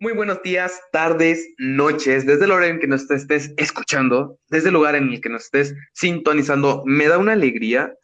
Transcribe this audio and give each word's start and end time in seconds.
Muy 0.00 0.12
buenos 0.12 0.42
días, 0.42 0.82
tardes, 0.90 1.48
noches, 1.56 2.26
desde 2.26 2.42
el 2.42 2.50
lugar 2.50 2.64
en 2.64 2.80
que 2.80 2.88
nos 2.88 3.08
estés 3.08 3.54
escuchando, 3.56 4.40
desde 4.48 4.68
el 4.68 4.74
lugar 4.74 4.96
en 4.96 5.08
el 5.08 5.20
que 5.20 5.28
nos 5.28 5.44
estés 5.44 5.72
sintonizando. 5.92 6.82
Me 6.84 7.06
da 7.06 7.16
una 7.16 7.32
alegría 7.32 7.94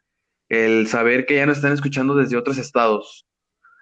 el 0.49 0.87
saber 0.87 1.27
que 1.27 1.35
ya 1.35 1.47
nos 1.47 1.57
están 1.57 1.73
escuchando 1.73 2.15
desde 2.15 2.37
otros 2.37 2.59
estados. 2.59 3.27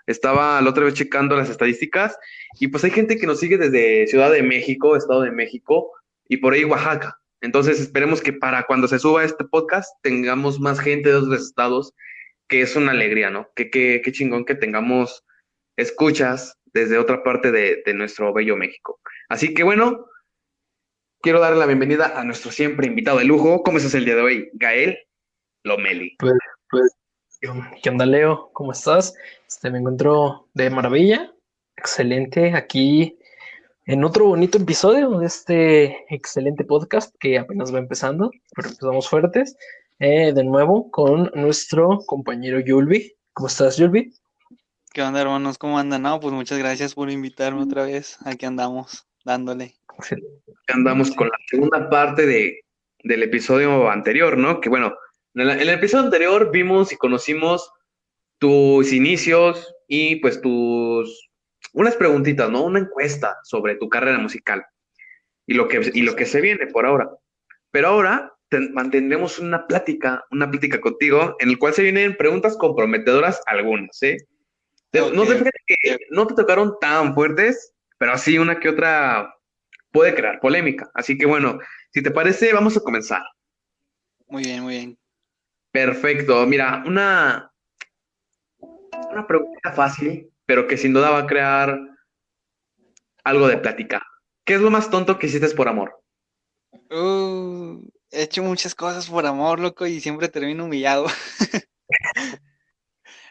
Estaba 0.07 0.59
la 0.63 0.71
otra 0.71 0.85
vez 0.85 0.95
checando 0.95 1.37
las 1.37 1.51
estadísticas 1.51 2.19
y 2.59 2.69
pues 2.69 2.83
hay 2.83 2.93
gente 2.93 3.19
que 3.19 3.27
nos 3.27 3.41
sigue 3.41 3.59
desde 3.59 4.07
Ciudad 4.07 4.33
de 4.33 4.43
México, 4.43 4.97
Estado 4.97 5.21
de 5.21 5.31
México 5.31 5.93
y 6.29 6.39
por 6.39 6.55
ahí 6.55 6.65
Oaxaca. 6.65 7.21
Entonces 7.43 7.79
esperemos 7.79 8.23
que 8.23 8.33
para 8.33 8.63
cuando 8.63 8.89
se 8.89 8.99
suba 8.99 9.23
este 9.23 9.45
podcast 9.45 9.93
tengamos 10.03 10.59
más 10.59 10.81
gente 10.81 11.11
de 11.11 11.17
otros 11.17 11.43
estados, 11.43 11.93
que 12.49 12.63
es 12.63 12.75
una 12.75 12.93
alegría, 12.93 13.29
¿no? 13.29 13.51
Que 13.55 13.69
qué 13.69 14.13
chingón 14.13 14.47
que 14.47 14.55
tengamos 14.55 15.27
escuchas 15.77 16.59
desde 16.81 16.99
otra 16.99 17.23
parte 17.23 17.51
de, 17.51 17.83
nuestro 17.95 18.33
bello 18.33 18.57
México. 18.57 19.01
Así 19.29 19.55
que 19.55 19.63
bueno, 19.63 20.07
quiero 21.21 21.41
darle 21.41 21.59
la 21.59 21.67
bienvenida 21.67 22.19
a 22.19 22.25
nuestro 22.25 22.51
siempre 22.51 22.87
invitado 22.87 23.19
de 23.19 23.25
lujo. 23.25 23.63
¿Cómo 23.63 23.79
estás 23.79 23.95
el 23.95 24.05
día 24.05 24.17
de 24.17 24.23
hoy? 24.23 24.51
Gael 24.55 24.99
Lomeli. 25.65 26.17
Pues, 26.19 26.35
pues, 26.71 26.93
¿qué 27.83 27.91
onda, 27.91 28.07
Leo? 28.07 28.51
¿Cómo 28.53 28.73
estás? 28.73 29.15
Este, 29.47 29.71
me 29.71 29.79
encuentro 29.79 30.49
de 30.55 30.71
maravilla. 30.71 31.33
Excelente. 31.77 32.55
Aquí 32.55 33.19
en 33.87 34.05
otro 34.05 34.27
bonito 34.27 34.59
episodio 34.59 35.19
de 35.19 35.27
este 35.27 36.15
excelente 36.15 36.65
podcast 36.65 37.15
que 37.19 37.39
apenas 37.39 37.75
va 37.75 37.79
empezando, 37.79 38.31
pero 38.55 38.69
empezamos 38.69 39.09
fuertes. 39.09 39.57
Eh, 39.99 40.33
de 40.33 40.45
nuevo 40.45 40.91
con 40.91 41.31
nuestro 41.35 41.99
compañero 42.07 42.61
Yulbi. 42.61 43.15
¿Cómo 43.33 43.49
estás, 43.49 43.77
Yulbi? 43.77 44.13
¿Qué 44.93 45.03
onda, 45.03 45.21
hermanos? 45.21 45.59
¿Cómo 45.59 45.79
andan? 45.79 46.03
No, 46.03 46.19
pues 46.19 46.33
muchas 46.33 46.59
gracias 46.59 46.95
por 46.95 47.11
invitarme 47.11 47.63
otra 47.63 47.85
vez. 47.85 48.17
Aquí 48.25 48.47
andamos, 48.47 49.07
dándole. 49.25 49.77
Andamos 50.69 51.11
con 51.11 51.29
la 51.29 51.39
segunda 51.47 51.91
parte 51.91 52.27
de, 52.27 52.61
del 53.05 53.23
episodio 53.23 53.91
anterior, 53.91 54.39
¿no? 54.39 54.61
Que 54.61 54.69
bueno, 54.69 54.95
en 55.35 55.49
el, 55.49 55.69
episodio 55.69 56.05
anterior 56.05 56.51
vimos 56.51 56.93
y 56.93 56.97
conocimos 56.97 57.71
tus 58.39 58.93
inicios 58.93 59.75
y 59.87 60.17
pues 60.17 60.41
tus 60.41 61.29
unas 61.75 61.97
preguntitas, 61.97 62.51
¿no? 62.51 62.65
Una 62.65 62.81
encuesta 62.81 63.37
sobre 63.45 63.77
tu 63.77 63.89
carrera 63.89 64.19
musical 64.19 64.65
y 65.47 65.55
lo 65.55 65.69
que, 65.69 65.91
y 65.93 66.01
lo 66.01 66.17
que 66.17 66.25
se 66.25 66.41
viene 66.41 66.67
por 66.67 66.87
ahora. 66.87 67.11
Pero 67.71 67.89
ahora 67.89 68.33
mantendremos 68.73 69.39
una 69.39 69.67
plática, 69.67 70.25
una 70.31 70.51
plática 70.51 70.81
contigo 70.81 71.37
en 71.41 71.51
el 71.51 71.59
cual 71.59 71.75
se 71.75 71.83
vienen 71.83 72.17
preguntas 72.17 72.57
comprometedoras 72.57 73.43
algunas, 73.47 74.03
¿eh? 74.03 74.17
No, 74.93 75.27
te, 75.27 75.51
que 75.67 75.99
no 76.11 76.27
te 76.27 76.35
tocaron 76.35 76.79
tan 76.81 77.15
fuertes, 77.15 77.75
pero 77.99 78.13
así 78.13 78.39
una 78.39 78.59
que 78.59 78.71
otra 78.71 79.35
puede 79.93 80.15
crear 80.15 80.41
polémica. 80.41 80.91
Así 80.95 81.19
que 81.19 81.27
bueno, 81.27 81.59
si 81.93 82.03
te 82.03 82.11
parece, 82.11 82.53
vamos 82.53 82.77
a 82.77 82.81
comenzar. 82.81 83.23
Muy 84.29 84.43
bien, 84.43 84.63
muy 84.63 84.75
bien. 84.75 84.99
Perfecto. 85.71 86.47
Mira, 86.47 86.83
una, 86.87 87.53
una 88.59 89.27
pregunta 89.27 89.73
fácil, 89.73 90.31
pero 90.47 90.67
que 90.67 90.77
sin 90.77 90.93
duda 90.93 91.11
va 91.11 91.19
a 91.21 91.27
crear 91.27 91.79
algo 93.25 93.49
de 93.49 93.59
plática. 93.59 94.03
¿Qué 94.45 94.55
es 94.55 94.61
lo 94.61 94.71
más 94.71 94.91
tonto 94.91 95.19
que 95.19 95.27
hiciste 95.27 95.49
por 95.51 95.69
amor? 95.69 96.03
Uh, 96.91 97.83
he 98.11 98.23
hecho 98.23 98.43
muchas 98.43 98.75
cosas 98.75 99.09
por 99.09 99.27
amor, 99.27 99.61
loco, 99.61 99.87
y 99.87 100.01
siempre 100.01 100.29
termino 100.29 100.65
humillado. 100.65 101.07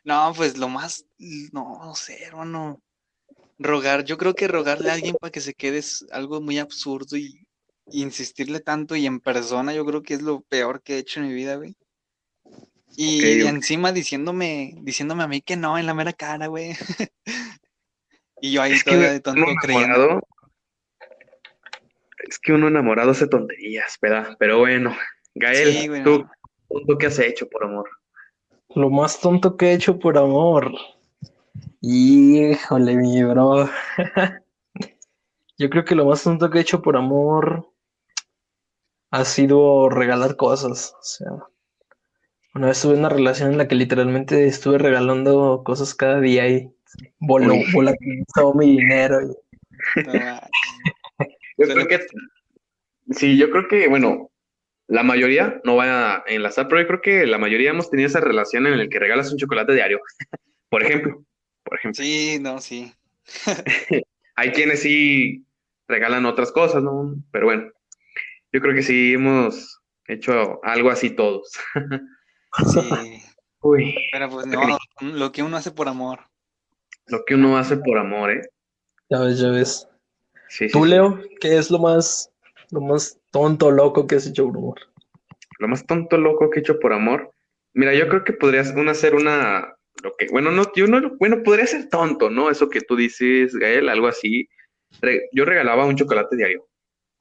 No, 0.08 0.32
pues 0.34 0.58
lo 0.58 0.70
más, 0.70 1.06
no, 1.52 1.80
no 1.84 1.94
sé, 1.94 2.24
hermano. 2.24 2.82
Rogar, 3.60 4.06
yo 4.06 4.18
creo 4.18 4.34
que 4.36 4.48
rogarle 4.48 4.90
a 4.90 4.94
alguien 4.94 5.18
para 5.20 5.32
que 5.32 5.42
se 5.42 5.54
quede 5.54 5.80
es 5.80 6.06
algo 6.12 6.40
muy 6.40 6.60
absurdo 6.60 7.18
y, 7.18 7.46
insistirle 7.92 8.62
tanto 8.62 8.96
y 8.96 9.06
en 9.06 9.20
persona, 9.20 9.74
yo 9.74 9.86
creo 9.86 10.04
que 10.04 10.14
es 10.14 10.22
lo 10.22 10.40
peor 10.42 10.82
que 10.82 10.96
he 10.96 11.00
hecho 11.00 11.20
en 11.20 11.28
mi 11.28 11.34
vida, 11.34 11.58
güey. 11.58 11.76
Y, 12.96 13.42
encima 13.42 13.92
diciéndome, 13.92 14.76
diciéndome 14.78 15.24
a 15.24 15.28
mí 15.28 15.42
que 15.42 15.58
no 15.58 15.78
en 15.78 15.86
la 15.86 15.94
mera 15.94 16.14
cara, 16.14 16.48
güey. 16.48 16.72
y 18.42 18.54
yo 18.54 18.62
ahí 18.62 18.80
todavía 18.82 19.12
de 19.12 19.20
tonto 19.20 19.46
creyendo. 19.62 20.22
Es 22.20 22.40
que 22.40 22.54
uno 22.54 22.70
enamorado 22.70 23.12
hace 23.12 23.28
tonterías, 23.28 23.98
¿verdad? 24.02 24.38
Pero 24.40 24.60
bueno, 24.60 24.96
Gael, 25.36 26.02
¿tú, 26.06 26.26
¿tú 26.88 26.98
qué 26.98 27.08
has 27.08 27.20
hecho 27.20 27.50
por 27.50 27.66
amor? 27.66 27.90
Lo 28.76 28.90
más 28.90 29.20
tonto 29.20 29.58
que 29.58 29.68
he 29.68 29.74
hecho 29.74 30.00
por 30.00 30.18
amor. 30.18 30.72
Híjole, 31.82 32.96
mi 32.96 33.24
bro. 33.24 33.70
Yo 35.58 35.70
creo 35.70 35.86
que 35.86 35.96
lo 35.96 36.06
más 36.06 36.24
tonto 36.24 36.50
que 36.50 36.60
he 36.60 36.62
hecho 36.62 36.82
por 36.82 36.98
amor 36.98 37.72
ha 39.12 39.26
sido 39.26 39.90
regalar 39.90 40.36
cosas. 40.36 40.94
O 41.00 41.04
sea, 41.04 41.32
una 42.54 42.68
vez 42.68 42.82
tuve 42.82 42.96
una 42.96 43.10
relación 43.10 43.52
en 43.52 43.58
la 43.58 43.68
que 43.68 43.76
literalmente 43.76 44.48
estuve 44.48 44.78
regalando 44.78 45.64
cosas 45.64 45.96
cada 45.96 46.20
día 46.20 46.48
y 46.48 46.72
voló, 47.20 47.54
todo 48.36 48.54
mi 48.54 48.78
dinero. 48.78 49.20
yo 51.58 51.68
creo 51.68 51.88
que 51.88 52.00
sí, 53.12 53.38
yo 53.38 53.50
creo 53.50 53.68
que, 53.68 53.88
bueno, 53.88 54.30
la 54.88 55.04
mayoría 55.04 55.62
no 55.64 55.76
va 55.76 56.16
a 56.16 56.24
enlazar, 56.28 56.68
pero 56.68 56.82
yo 56.82 56.88
creo 56.88 57.02
que 57.02 57.28
la 57.28 57.38
mayoría 57.38 57.72
hemos 57.72 57.90
tenido 57.90 58.08
esa 58.08 58.22
relación 58.22 58.66
en 58.68 58.78
la 58.78 58.88
que 58.88 59.00
regalas 59.00 59.32
un 59.32 59.38
chocolate 59.38 59.74
diario, 59.74 60.00
por 60.70 60.84
ejemplo. 60.84 61.24
Por 61.64 61.78
ejemplo. 61.78 62.04
Sí, 62.04 62.38
no, 62.40 62.60
sí. 62.60 62.94
Hay 64.36 64.52
quienes 64.52 64.82
sí 64.82 65.46
regalan 65.88 66.26
otras 66.26 66.52
cosas, 66.52 66.82
¿no? 66.82 67.16
Pero 67.32 67.48
bueno, 67.48 67.72
yo 68.54 68.62
creo 68.62 68.74
que 68.74 68.84
sí 68.84 69.14
hemos 69.14 69.82
hecho 70.08 70.64
algo 70.64 70.90
así 70.90 71.10
todos. 71.10 71.52
sí. 72.72 72.80
Uy. 73.62 73.96
Pero 74.12 74.30
pues 74.30 74.46
no, 74.46 74.78
lo 75.02 75.32
que 75.32 75.44
uno 75.44 75.58
hace 75.58 75.72
por 75.72 75.90
amor. 75.90 76.20
Lo 77.08 77.26
que 77.26 77.36
uno 77.36 77.58
hace 77.58 77.78
por 77.78 77.98
amor, 77.98 78.32
¿eh? 78.32 78.42
Ya 79.10 79.20
ves, 79.20 79.40
ya 79.40 79.50
ves. 79.50 79.90
Sí, 80.50 80.68
¿Tú, 80.70 80.86
Leo, 80.86 81.20
qué 81.42 81.58
es 81.58 81.70
lo 81.72 81.80
más, 81.80 82.32
lo 82.72 82.82
más 82.82 83.20
tonto, 83.32 83.72
loco 83.72 84.08
que 84.08 84.16
has 84.16 84.28
hecho 84.28 84.46
por 84.48 84.58
amor? 84.58 84.80
Lo 85.60 85.68
más 85.68 85.86
tonto, 85.86 86.18
loco 86.18 86.50
que 86.50 86.60
he 86.60 86.62
hecho 86.62 86.80
por 86.80 86.94
amor. 86.94 87.32
Mira, 87.74 87.94
yo 87.94 88.08
creo 88.08 88.24
que 88.24 88.34
podrías 88.34 88.72
una 88.76 88.92
hacer 88.92 89.16
una. 89.16 89.76
Lo 90.04 90.16
que, 90.16 90.28
bueno, 90.28 90.52
no, 90.52 90.64
yo 90.76 90.88
no, 90.88 91.16
bueno, 91.18 91.42
podría 91.44 91.66
ser 91.66 91.90
tonto, 91.90 92.30
¿no? 92.30 92.50
Eso 92.52 92.70
que 92.70 92.82
tú 92.82 92.96
dices, 92.96 93.56
Gael, 93.56 93.90
algo 93.90 94.08
así. 94.08 94.48
yo 95.32 95.46
regalaba 95.46 95.86
un 95.86 95.96
chocolate 95.96 96.36
diario 96.36 96.68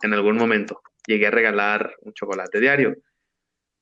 en 0.02 0.12
algún 0.12 0.36
momento. 0.36 0.82
Llegué 1.06 1.26
a 1.26 1.30
regalar 1.30 1.94
un 2.02 2.12
chocolate 2.12 2.60
diario. 2.60 2.96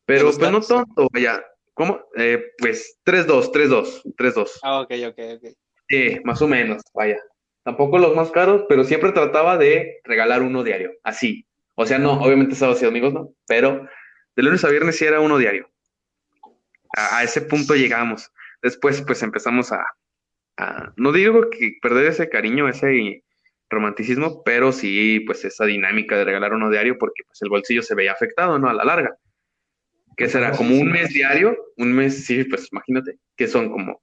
Pero 0.05 0.25
pues 0.25 0.39
no 0.39 0.61
tonto, 0.61 1.09
vaya. 1.13 1.45
¿Cómo? 1.73 2.01
Eh, 2.17 2.53
pues 2.59 3.01
3-2, 3.05 3.51
3-2, 3.51 4.03
3-2. 4.17 4.51
Ah, 4.63 4.81
ok, 4.81 4.93
ok, 5.09 5.19
ok. 5.37 5.57
Sí, 5.89 6.21
más 6.23 6.41
o 6.41 6.47
menos, 6.47 6.83
vaya. 6.95 7.19
Tampoco 7.65 7.99
los 7.99 8.15
más 8.15 8.31
caros, 8.31 8.65
pero 8.69 8.85
siempre 8.85 9.13
trataba 9.13 9.57
de 9.57 10.01
regalar 10.05 10.43
uno 10.43 10.63
diario, 10.63 10.93
así. 11.03 11.47
O 11.75 11.87
sea, 11.87 11.99
no, 11.99 12.13
obviamente 12.21 12.55
sábados 12.55 12.83
y 12.83 12.87
amigos 12.87 13.13
no, 13.13 13.31
pero 13.47 13.89
de 14.37 14.43
lunes 14.43 14.65
a 14.65 14.71
viernes 14.71 14.97
sí 14.97 15.05
era 15.05 15.21
uno 15.21 15.39
diario. 15.39 15.69
A, 16.97 17.23
ese 17.25 17.41
punto 17.41 17.75
llegamos. 17.75 18.31
Después, 18.63 19.03
pues 19.03 19.23
empezamos 19.23 19.73
a, 19.73 19.85
no 20.97 21.13
digo 21.13 21.51
que 21.51 21.77
perder 21.83 22.07
ese 22.07 22.29
cariño, 22.29 22.69
ese 22.69 23.25
romanticismo, 23.69 24.43
pero 24.45 24.73
sí, 24.73 25.21
pues 25.27 25.45
esa 25.45 25.65
dinámica 25.65 26.17
de 26.17 26.25
regalar 26.25 26.55
uno 26.55 26.71
diario, 26.71 26.97
porque 26.99 27.25
pues 27.27 27.43
el 27.43 27.49
bolsillo 27.49 27.83
se 27.83 27.95
veía 27.95 28.13
afectado, 28.13 28.59
¿no? 28.59 28.69
A 28.69 28.75
la 28.75 28.85
larga. 28.85 29.17
Que 30.17 30.29
será 30.29 30.53
como 30.53 30.77
un 30.77 30.93
mes 30.93 31.09
diario, 31.11 31.57
un 31.77 31.93
mes, 31.93 32.25
sí, 32.25 32.45
pues 32.45 32.69
imagínate, 32.71 33.19
que 33.37 33.49
son 33.49 33.71
como, 33.71 34.01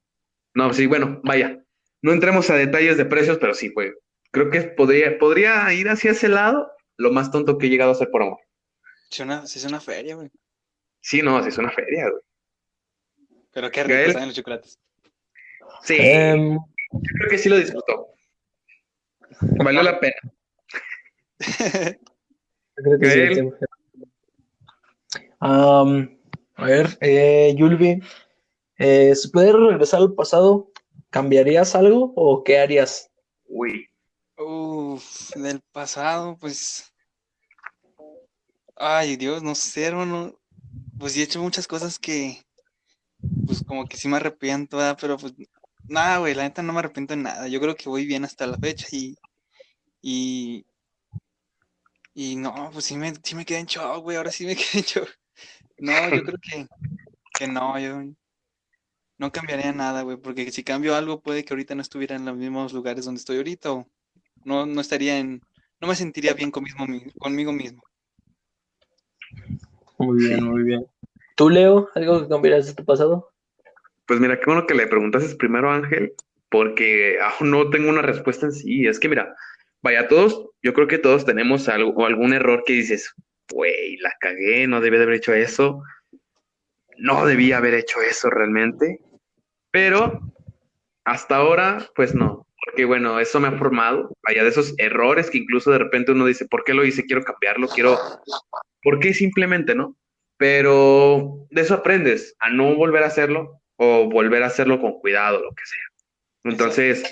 no, 0.54 0.74
sí, 0.74 0.86
bueno, 0.86 1.22
vaya, 1.24 1.64
no 2.02 2.12
entremos 2.12 2.50
a 2.50 2.56
detalles 2.56 2.98
de 2.98 3.06
precios, 3.06 3.38
pero 3.38 3.54
sí, 3.54 3.70
pues, 3.70 3.94
creo 4.32 4.50
que 4.50 4.62
podría, 4.62 5.18
podría 5.18 5.74
ir 5.74 5.88
hacia 5.88 6.12
ese 6.12 6.28
lado, 6.28 6.70
lo 7.02 7.12
más 7.12 7.32
tonto 7.32 7.58
que 7.58 7.68
he 7.68 7.70
llegado 7.70 7.92
a 7.92 7.94
hacer 7.94 8.10
por 8.10 8.22
amor. 8.22 8.40
Si 9.10 9.24
es 9.24 9.66
una 9.66 9.82
feria, 9.82 10.16
güey. 10.16 10.30
Sí, 11.02 11.22
no, 11.22 11.42
si 11.44 11.50
es 11.50 11.58
una 11.58 11.72
feria, 11.72 12.10
güey. 12.10 12.22
Pero 13.52 13.70
qué 13.72 13.84
rico 13.84 14.00
están 14.00 14.28
los 14.28 14.36
chocolates. 14.36 14.80
Sí, 15.84 15.98
em, 16.00 16.54
yo 16.54 17.00
creo 17.18 17.30
que 17.30 17.38
sí 17.38 17.50
lo 17.50 17.58
disfrutó. 17.58 18.08
Valió 19.64 19.84
la 19.84 20.00
pena. 20.00 20.16
creo 22.76 23.00
que 23.00 23.52
a 26.62 26.66
ver, 26.66 26.98
eh, 27.02 27.56
Yulvi, 27.58 28.00
eh, 28.78 29.16
¿se 29.16 29.30
puede 29.30 29.52
regresar 29.52 30.02
al 30.02 30.14
pasado? 30.14 30.72
¿Cambiarías 31.10 31.76
algo 31.76 32.14
o 32.16 32.44
qué 32.44 32.60
harías? 32.60 33.10
Uy. 33.48 33.90
Uf, 34.38 35.32
del 35.36 35.60
pasado, 35.72 36.38
pues 36.40 36.91
Ay, 38.82 39.16
Dios, 39.16 39.42
no 39.44 39.56
sé, 39.56 39.86
hermano. 39.86 40.38
Pues 41.00 41.14
sí 41.14 41.22
he 41.22 41.24
hecho 41.26 41.42
muchas 41.42 41.68
cosas 41.68 42.00
que, 42.00 42.44
pues 43.46 43.62
como 43.64 43.88
que 43.88 43.98
sí 43.98 44.08
me 44.08 44.18
arrepiento, 44.18 44.78
pero 45.00 45.18
pues 45.18 45.34
nada, 45.88 46.18
güey, 46.20 46.34
la 46.36 46.44
neta 46.44 46.62
no 46.64 46.74
me 46.74 46.80
arrepiento 46.80 47.16
de 47.16 47.22
nada. 47.22 47.48
Yo 47.48 47.60
creo 47.62 47.76
que 47.76 47.90
voy 47.90 48.06
bien 48.06 48.24
hasta 48.26 48.48
la 48.48 48.58
fecha 48.58 48.88
y, 48.92 49.16
Y, 50.02 50.66
y 52.14 52.36
no, 52.36 52.70
pues 52.74 52.86
sí 52.86 52.98
me, 52.98 53.14
sí 53.24 53.36
me 53.36 53.46
quedé 53.46 53.60
en 53.60 53.66
shock, 53.68 54.02
güey, 54.04 54.18
ahora 54.18 54.32
sí 54.32 54.46
me 54.46 54.56
quedé 54.56 54.80
en 54.80 54.84
shock. 54.84 55.10
No, 55.80 56.10
yo 56.10 56.24
creo 56.24 56.40
que, 56.42 56.68
que 57.34 57.48
no, 57.48 57.80
yo 57.80 58.02
no 59.18 59.32
cambiaría 59.32 59.72
nada, 59.72 60.02
güey, 60.02 60.18
porque 60.18 60.52
si 60.52 60.64
cambio 60.64 60.96
algo 60.96 61.22
puede 61.22 61.46
que 61.46 61.54
ahorita 61.54 61.76
no 61.76 61.82
estuviera 61.82 62.16
en 62.16 62.26
los 62.26 62.36
mismos 62.38 62.74
lugares 62.74 63.06
donde 63.06 63.20
estoy 63.20 63.38
ahorita 63.38 63.72
o 63.74 63.88
no, 64.46 64.66
no 64.66 64.82
estaría 64.82 65.20
en, 65.20 65.42
no 65.82 65.88
me 65.88 65.96
sentiría 65.96 66.34
bien 66.34 66.52
conmigo, 66.52 66.78
conmigo 67.20 67.52
mismo. 67.54 67.82
Muy 69.98 70.28
bien, 70.28 70.44
muy 70.44 70.64
bien. 70.64 70.86
¿Tú, 71.36 71.50
Leo, 71.50 71.90
algo 71.96 72.22
que 72.22 72.30
cambiarías 72.30 72.68
de 72.68 72.74
tu 72.74 72.86
pasado? 72.86 73.32
Pues 74.06 74.20
mira, 74.20 74.40
qué 74.40 74.46
bueno 74.46 74.66
que 74.68 74.74
le 74.74 74.88
preguntases 74.88 75.36
primero, 75.36 75.72
Ángel, 75.72 76.14
porque 76.50 77.18
aún 77.22 77.52
no 77.52 77.70
tengo 77.70 77.90
una 77.90 78.02
respuesta 78.02 78.48
en 78.48 78.52
sí. 78.52 78.88
Es 78.88 79.00
que 79.00 79.10
mira, 79.10 79.36
vaya, 79.82 80.08
todos, 80.08 80.50
yo 80.62 80.74
creo 80.74 80.88
que 80.88 80.98
todos 80.98 81.26
tenemos 81.26 81.70
algo, 81.70 81.92
o 81.92 82.06
algún 82.06 82.34
error 82.34 82.64
que 82.66 82.74
dices, 82.74 83.14
güey, 83.52 83.98
la 83.98 84.12
cagué, 84.20 84.68
no 84.68 84.82
debí 84.82 84.98
de 84.98 85.04
haber 85.04 85.16
hecho 85.16 85.34
eso, 85.34 85.84
no 86.98 87.26
debía 87.26 87.58
haber 87.58 87.74
hecho 87.74 88.02
eso 88.02 88.30
realmente, 88.30 89.00
pero 89.72 90.20
hasta 91.06 91.38
ahora, 91.38 91.88
pues 91.96 92.14
no, 92.14 92.46
porque 92.64 92.86
bueno, 92.86 93.20
eso 93.20 93.40
me 93.40 93.48
ha 93.48 93.58
formado, 93.58 94.16
vaya, 94.24 94.44
de 94.44 94.50
esos 94.50 94.76
errores 94.78 95.30
que 95.30 95.40
incluso 95.40 95.72
de 95.72 95.80
repente 95.80 96.12
uno 96.12 96.26
dice, 96.26 96.46
¿por 96.46 96.64
qué 96.64 96.74
lo 96.74 96.86
hice? 96.86 97.06
Quiero 97.06 97.24
cambiarlo, 97.24 97.68
quiero, 97.68 97.98
¿por 98.84 99.00
qué 99.00 99.14
simplemente 99.14 99.74
no? 99.74 99.98
Pero 100.38 101.48
de 101.50 101.62
eso 101.62 101.74
aprendes, 101.74 102.36
a 102.40 102.50
no 102.50 102.76
volver 102.76 103.04
a 103.04 103.08
hacerlo 103.08 103.62
o 103.78 104.10
volver 104.10 104.44
a 104.44 104.48
hacerlo 104.48 104.80
con 104.80 105.00
cuidado, 105.00 105.42
lo 105.42 105.52
que 105.52 105.66
sea. 105.66 105.84
Entonces, 106.44 107.04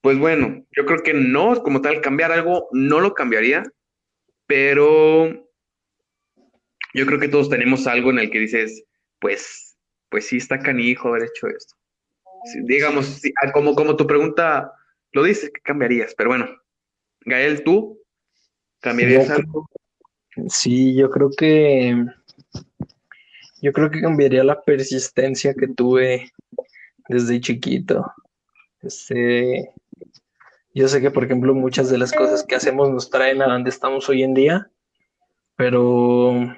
pues 0.00 0.18
bueno, 0.18 0.64
yo 0.76 0.86
creo 0.86 1.02
que 1.02 1.14
no, 1.14 1.62
como 1.62 1.80
tal, 1.80 2.00
cambiar 2.00 2.30
algo 2.30 2.68
no 2.72 3.00
lo 3.00 3.14
cambiaría, 3.14 3.64
pero 4.46 5.48
yo 6.94 7.06
creo 7.06 7.18
que 7.18 7.28
todos 7.28 7.48
tenemos 7.48 7.86
algo 7.86 8.10
en 8.10 8.20
el 8.20 8.30
que 8.30 8.38
dices, 8.38 8.84
pues, 9.18 9.76
pues 10.10 10.28
sí 10.28 10.36
está 10.36 10.60
canijo 10.60 11.08
haber 11.08 11.24
hecho 11.24 11.48
esto. 11.48 11.74
Digamos, 12.64 13.20
ah, 13.42 13.52
como, 13.52 13.74
como 13.74 13.96
tu 13.96 14.06
pregunta 14.06 14.72
lo 15.12 15.22
dice, 15.22 15.50
¿qué 15.52 15.60
cambiarías? 15.60 16.14
Pero 16.16 16.30
bueno, 16.30 16.48
Gael, 17.20 17.62
¿tú 17.62 18.00
cambiarías 18.80 19.30
algo? 19.30 19.68
sí, 20.48 20.94
yo 20.94 21.10
creo 21.10 21.30
que 21.30 22.04
yo 23.62 23.72
creo 23.72 23.90
que 23.90 24.00
cambiaría 24.00 24.44
la 24.44 24.62
persistencia 24.62 25.54
que 25.54 25.68
tuve 25.68 26.32
desde 27.08 27.40
chiquito. 27.40 28.12
Este, 28.82 29.70
yo 30.74 30.88
sé 30.88 31.00
que, 31.00 31.10
por 31.10 31.24
ejemplo, 31.24 31.54
muchas 31.54 31.88
de 31.88 31.96
las 31.96 32.12
cosas 32.12 32.44
que 32.44 32.56
hacemos 32.56 32.90
nos 32.90 33.08
traen 33.08 33.40
a 33.40 33.46
donde 33.46 33.70
estamos 33.70 34.08
hoy 34.08 34.22
en 34.22 34.34
día, 34.34 34.70
pero 35.56 36.54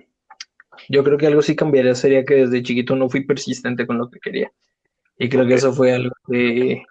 yo 0.89 1.05
creo 1.05 1.19
que 1.19 1.27
algo 1.27 1.43
sí 1.43 1.55
cambiaría 1.55 1.95
sería 1.95 2.25
que 2.25 2.35
desde 2.35 2.63
chiquito 2.63 2.97
no 2.97 3.09
fui 3.09 3.25
persistente 3.25 3.87
con 3.87 3.99
lo 3.99 4.11
que 4.11 4.19
quería. 4.19 4.51
Y 5.19 5.29
creo 5.29 5.47
que 5.47 5.55
eso 5.55 5.73
fue 5.73 5.93
algo 5.93 6.15
que, 6.29 6.83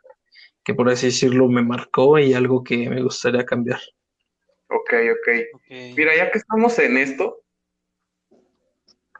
que, 0.63 0.74
por 0.74 0.89
así 0.89 1.07
decirlo, 1.07 1.48
me 1.48 1.62
marcó 1.62 2.18
y 2.19 2.33
algo 2.33 2.63
que 2.63 2.89
me 2.89 3.01
gustaría 3.01 3.45
cambiar. 3.45 3.80
Ok, 4.68 4.94
ok. 5.12 5.95
Mira, 5.95 6.16
ya 6.16 6.31
que 6.31 6.39
estamos 6.39 6.77
en 6.80 6.98
esto, 6.98 7.44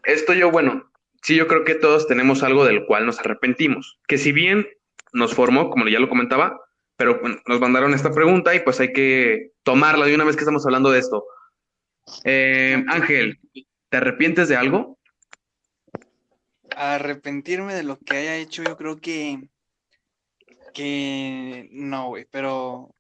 esto 0.04 0.34
yo, 0.34 0.52
bueno, 0.52 0.92
sí, 1.22 1.36
yo 1.36 1.48
creo 1.48 1.64
que 1.64 1.76
todos 1.76 2.08
tenemos 2.08 2.44
algo 2.44 2.66
del 2.66 2.86
cual 2.86 3.06
nos 3.06 3.20
arrepentimos. 3.20 4.00
Que 4.08 4.18
si 4.18 4.32
bien 4.32 4.68
nos 5.14 5.34
formó, 5.34 5.70
como 5.70 5.88
ya 5.88 6.00
lo 6.00 6.10
comentaba, 6.10 6.60
pero 6.98 7.22
nos 7.48 7.60
mandaron 7.60 7.94
esta 7.94 8.12
pregunta 8.12 8.56
y 8.56 8.60
pues 8.60 8.80
hay 8.80 8.94
que 8.94 9.52
tomarla 9.64 10.06
de 10.06 10.16
una 10.16 10.24
vez 10.24 10.36
que 10.36 10.42
estamos 10.42 10.66
hablando 10.66 10.92
de 10.92 11.00
esto. 11.00 11.26
Eh, 12.24 12.84
Ángel, 12.88 13.40
¿te 13.90 13.98
arrepientes 13.98 14.48
de 14.50 14.56
algo? 14.56 14.98
Arrepentirme 16.76 17.74
de 17.74 17.84
lo 17.84 17.98
que 18.00 18.18
haya 18.18 18.36
hecho, 18.36 18.64
yo 18.64 18.78
creo 18.78 18.98
que, 18.98 19.50
que 20.74 21.70
no, 21.72 22.10
güey, 22.10 22.26
pero 22.30 22.96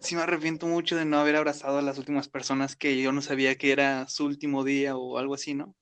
sí 0.00 0.16
me 0.16 0.22
arrepiento 0.22 0.66
mucho 0.66 0.96
de 0.96 1.04
no 1.04 1.18
haber 1.18 1.36
abrazado 1.36 1.78
a 1.78 1.82
las 1.82 1.98
últimas 1.98 2.28
personas 2.28 2.74
que 2.74 3.00
yo 3.00 3.12
no 3.12 3.22
sabía 3.22 3.56
que 3.56 3.72
era 3.72 4.08
su 4.08 4.24
último 4.24 4.64
día 4.64 4.96
o 4.96 5.18
algo 5.18 5.34
así, 5.34 5.54
¿no? 5.54 5.74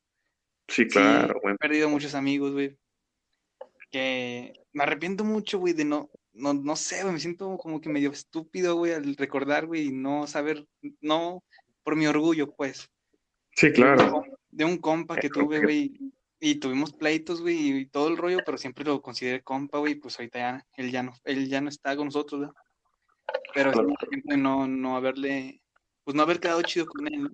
Sí, 0.69 0.87
claro, 0.87 1.41
He 1.45 1.55
perdido 1.57 1.89
muchos 1.89 2.15
amigos, 2.15 2.53
güey. 2.53 2.77
Que 3.91 4.53
me 4.73 4.83
arrepiento 4.83 5.25
mucho, 5.25 5.59
güey, 5.59 5.73
de 5.73 5.87
no, 5.87 6.11
no, 6.35 6.53
no 6.53 6.77
sé, 6.77 7.03
güey, 7.03 7.15
me 7.15 7.21
siento 7.21 7.57
como 7.57 7.81
que 7.81 7.89
medio 7.89 8.11
estúpido, 8.11 8.77
güey, 8.77 8.93
al 8.93 9.17
recordar, 9.17 9.67
güey, 9.67 9.87
y 9.87 9.93
no 9.93 10.27
saber, 10.27 10.67
no, 11.01 11.43
por 11.83 11.97
mi 11.97 12.07
orgullo, 12.07 12.55
pues. 12.55 12.91
Sí, 13.53 13.73
claro. 13.73 14.25
De 14.51 14.65
un, 14.65 14.77
compa 14.77 15.17
que 15.17 15.31
tuve, 15.31 15.61
güey, 15.61 15.99
y 16.41 16.57
tuvimos 16.57 16.93
pleitos, 16.93 17.41
güey, 17.41 17.81
y 17.81 17.87
todo 17.87 18.09
el 18.09 18.17
rollo, 18.17 18.39
pero 18.45 18.59
siempre 18.59 18.85
lo 18.85 19.03
consideré 19.03 19.43
compa, 19.43 19.79
güey, 19.79 19.97
pues 19.97 20.19
ahorita 20.19 20.39
ya, 20.39 20.67
él 20.77 20.91
ya 20.91 21.03
no, 21.03 21.13
él 21.25 21.49
ya 21.49 21.61
no 21.61 21.69
está 21.69 21.97
con 21.97 22.07
nosotros, 22.07 22.41
¿no? 22.41 22.55
Pero 23.55 23.73
siempre 24.09 24.37
no, 24.37 24.67
no 24.67 24.97
haberle, 24.97 25.61
pues 26.05 26.15
no 26.15 26.23
haber 26.23 26.41
quedado 26.41 26.63
chido 26.63 26.87
con 26.87 27.07
él, 27.09 27.23
¿no? 27.25 27.31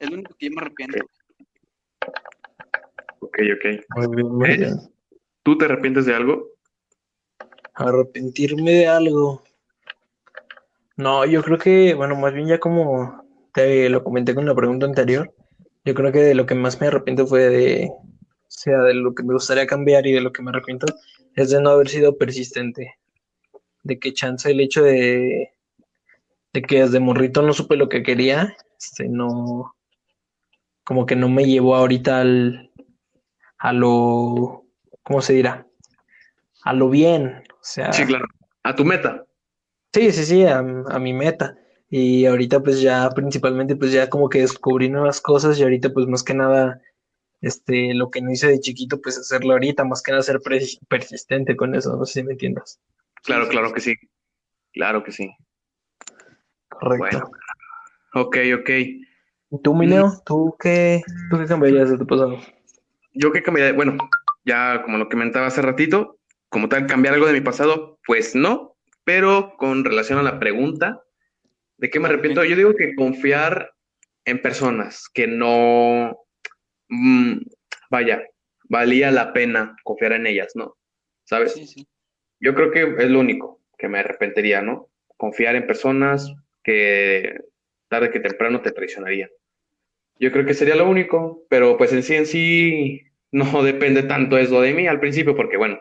Es 0.00 0.08
lo 0.08 0.16
único 0.16 0.34
que 0.34 0.46
yo 0.46 0.52
me 0.52 0.62
arrepiento. 0.62 0.98
Ok, 3.20 3.38
ok. 3.56 3.64
Eh, 4.48 4.72
¿Tú 5.42 5.58
te 5.58 5.66
arrepientes 5.66 6.06
de 6.06 6.14
algo? 6.14 6.50
Arrepentirme 7.74 8.70
de 8.70 8.86
algo. 8.86 9.42
No, 10.96 11.24
yo 11.24 11.42
creo 11.42 11.58
que, 11.58 11.94
bueno, 11.94 12.16
más 12.16 12.32
bien 12.32 12.48
ya 12.48 12.58
como 12.58 13.24
te 13.52 13.88
lo 13.88 14.02
comenté 14.02 14.34
con 14.34 14.46
la 14.46 14.54
pregunta 14.54 14.86
anterior, 14.86 15.34
yo 15.84 15.94
creo 15.94 16.12
que 16.12 16.20
de 16.20 16.34
lo 16.34 16.46
que 16.46 16.54
más 16.54 16.80
me 16.80 16.86
arrepiento 16.86 17.26
fue 17.26 17.48
de, 17.48 17.92
sea, 18.56 18.78
de 18.78 18.94
lo 18.94 19.14
que 19.14 19.22
me 19.22 19.34
gustaría 19.34 19.66
cambiar 19.66 20.06
y 20.06 20.12
de 20.12 20.20
lo 20.20 20.32
que 20.32 20.42
me 20.42 20.50
arrepiento 20.50 20.86
es 21.34 21.50
de 21.50 21.60
no 21.60 21.70
haber 21.70 21.88
sido 21.88 22.16
persistente 22.16 22.94
de 23.84 23.98
que 23.98 24.12
chance 24.12 24.50
el 24.50 24.60
hecho 24.60 24.82
de, 24.82 25.52
de 26.52 26.62
que 26.62 26.80
desde 26.82 27.00
morrito 27.00 27.42
no 27.42 27.52
supe 27.52 27.76
lo 27.76 27.88
que 27.88 28.02
quería, 28.02 28.56
este, 28.80 29.08
no, 29.08 29.76
como 30.82 31.06
que 31.06 31.16
no 31.16 31.28
me 31.28 31.44
llevó 31.44 31.76
ahorita 31.76 32.20
al, 32.20 32.70
a 33.58 33.72
lo, 33.72 34.64
¿cómo 35.02 35.20
se 35.20 35.34
dirá? 35.34 35.66
A 36.62 36.72
lo 36.72 36.88
bien, 36.88 37.42
o 37.52 37.58
sea. 37.60 37.92
Sí, 37.92 38.04
claro, 38.06 38.26
a 38.62 38.74
tu 38.74 38.84
meta. 38.84 39.26
Sí, 39.92 40.10
sí, 40.12 40.24
sí, 40.24 40.44
a, 40.44 40.58
a 40.58 40.98
mi 40.98 41.12
meta. 41.12 41.56
Y 41.90 42.24
ahorita 42.24 42.60
pues 42.60 42.80
ya 42.80 43.08
principalmente 43.10 43.76
pues 43.76 43.92
ya 43.92 44.08
como 44.08 44.28
que 44.28 44.40
descubrí 44.40 44.88
nuevas 44.88 45.20
cosas 45.20 45.58
y 45.58 45.62
ahorita 45.62 45.90
pues 45.90 46.06
más 46.08 46.24
que 46.24 46.34
nada 46.34 46.80
este 47.46 47.94
lo 47.94 48.10
que 48.10 48.20
no 48.22 48.30
hice 48.30 48.48
de 48.48 48.60
chiquito 48.60 49.00
pues 49.00 49.18
hacerlo 49.18 49.52
ahorita, 49.52 49.84
más 49.84 50.02
que 50.02 50.12
nada 50.12 50.22
ser 50.22 50.40
persistente 50.88 51.56
con 51.56 51.74
eso, 51.74 51.96
no 51.96 52.04
sé 52.04 52.20
si 52.20 52.22
me 52.24 52.32
entiendas. 52.32 52.80
Claro, 53.22 53.48
claro 53.48 53.72
que 53.72 53.80
sí. 53.80 53.94
Claro 54.72 55.02
que 55.02 55.12
sí. 55.12 55.30
Correcto. 56.68 57.30
Ok, 58.14 58.36
ok. 58.60 58.70
¿Y 58.70 59.62
tú, 59.62 59.74
Mileo? 59.74 60.12
¿Tú 60.26 60.56
qué, 60.58 61.02
¿Tú 61.30 61.38
qué 61.38 61.46
cambiarías 61.46 61.90
de 61.90 61.98
tu 61.98 62.06
pasado? 62.06 62.38
Yo 63.12 63.32
qué 63.32 63.42
cambiaría, 63.42 63.72
bueno, 63.72 63.96
ya 64.44 64.82
como 64.82 64.98
lo 64.98 65.08
comentaba 65.08 65.46
hace 65.46 65.62
ratito, 65.62 66.18
como 66.48 66.68
tal, 66.68 66.86
cambiar 66.86 67.14
algo 67.14 67.26
de 67.26 67.32
mi 67.32 67.40
pasado, 67.40 67.98
pues 68.06 68.34
no, 68.34 68.76
pero 69.04 69.54
con 69.56 69.84
relación 69.84 70.18
a 70.18 70.22
la 70.22 70.38
pregunta, 70.38 71.02
¿de 71.78 71.90
qué 71.90 72.00
me 72.00 72.08
arrepiento? 72.08 72.44
Yo 72.44 72.56
digo 72.56 72.74
que 72.74 72.94
confiar 72.94 73.72
en 74.24 74.40
personas, 74.40 75.08
que 75.12 75.26
no, 75.26 76.23
mm, 76.94 77.40
vaya, 77.90 78.22
valía 78.68 79.10
la 79.10 79.32
pena 79.32 79.76
confiar 79.84 80.12
en 80.12 80.26
ellas, 80.26 80.52
¿no? 80.54 80.76
¿Sabes? 81.24 81.54
Sí, 81.54 81.66
sí. 81.66 81.88
Yo 82.40 82.54
creo 82.54 82.70
que 82.70 82.82
es 82.82 83.10
lo 83.10 83.20
único 83.20 83.60
que 83.78 83.88
me 83.88 84.00
arrepentiría, 84.00 84.62
¿no? 84.62 84.88
Confiar 85.16 85.56
en 85.56 85.66
personas 85.66 86.32
que 86.62 87.38
tarde 87.88 88.10
que 88.10 88.20
temprano 88.20 88.60
te 88.60 88.72
traicionarían. 88.72 89.30
Yo 90.18 90.32
creo 90.32 90.46
que 90.46 90.54
sería 90.54 90.76
lo 90.76 90.88
único, 90.88 91.44
pero 91.48 91.76
pues 91.76 91.92
en 91.92 92.02
sí 92.02 92.14
en 92.14 92.26
sí 92.26 93.02
no 93.30 93.44
depende 93.62 94.02
tanto 94.02 94.38
eso 94.38 94.60
de 94.60 94.74
mí 94.74 94.86
al 94.86 95.00
principio 95.00 95.36
porque 95.36 95.56
bueno, 95.56 95.78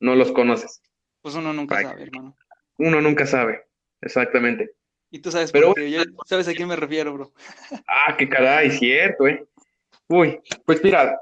no 0.00 0.14
los 0.14 0.32
conoces. 0.32 0.82
Pues 1.22 1.34
uno 1.34 1.52
nunca 1.52 1.82
sabe, 1.82 2.04
hermano. 2.04 2.36
Uno 2.78 3.00
nunca 3.00 3.26
sabe, 3.26 3.66
exactamente. 4.00 4.72
Y 5.10 5.20
tú 5.20 5.30
sabes, 5.30 5.50
pero 5.50 5.74
ya 5.74 6.04
sabes 6.26 6.48
a 6.48 6.52
quién 6.52 6.68
me 6.68 6.76
refiero, 6.76 7.12
bro. 7.14 7.32
ah, 7.86 8.14
qué 8.16 8.28
caray, 8.28 8.70
cierto, 8.70 9.26
eh. 9.26 9.44
Uy, 10.08 10.40
pues 10.64 10.82
mira, 10.82 11.18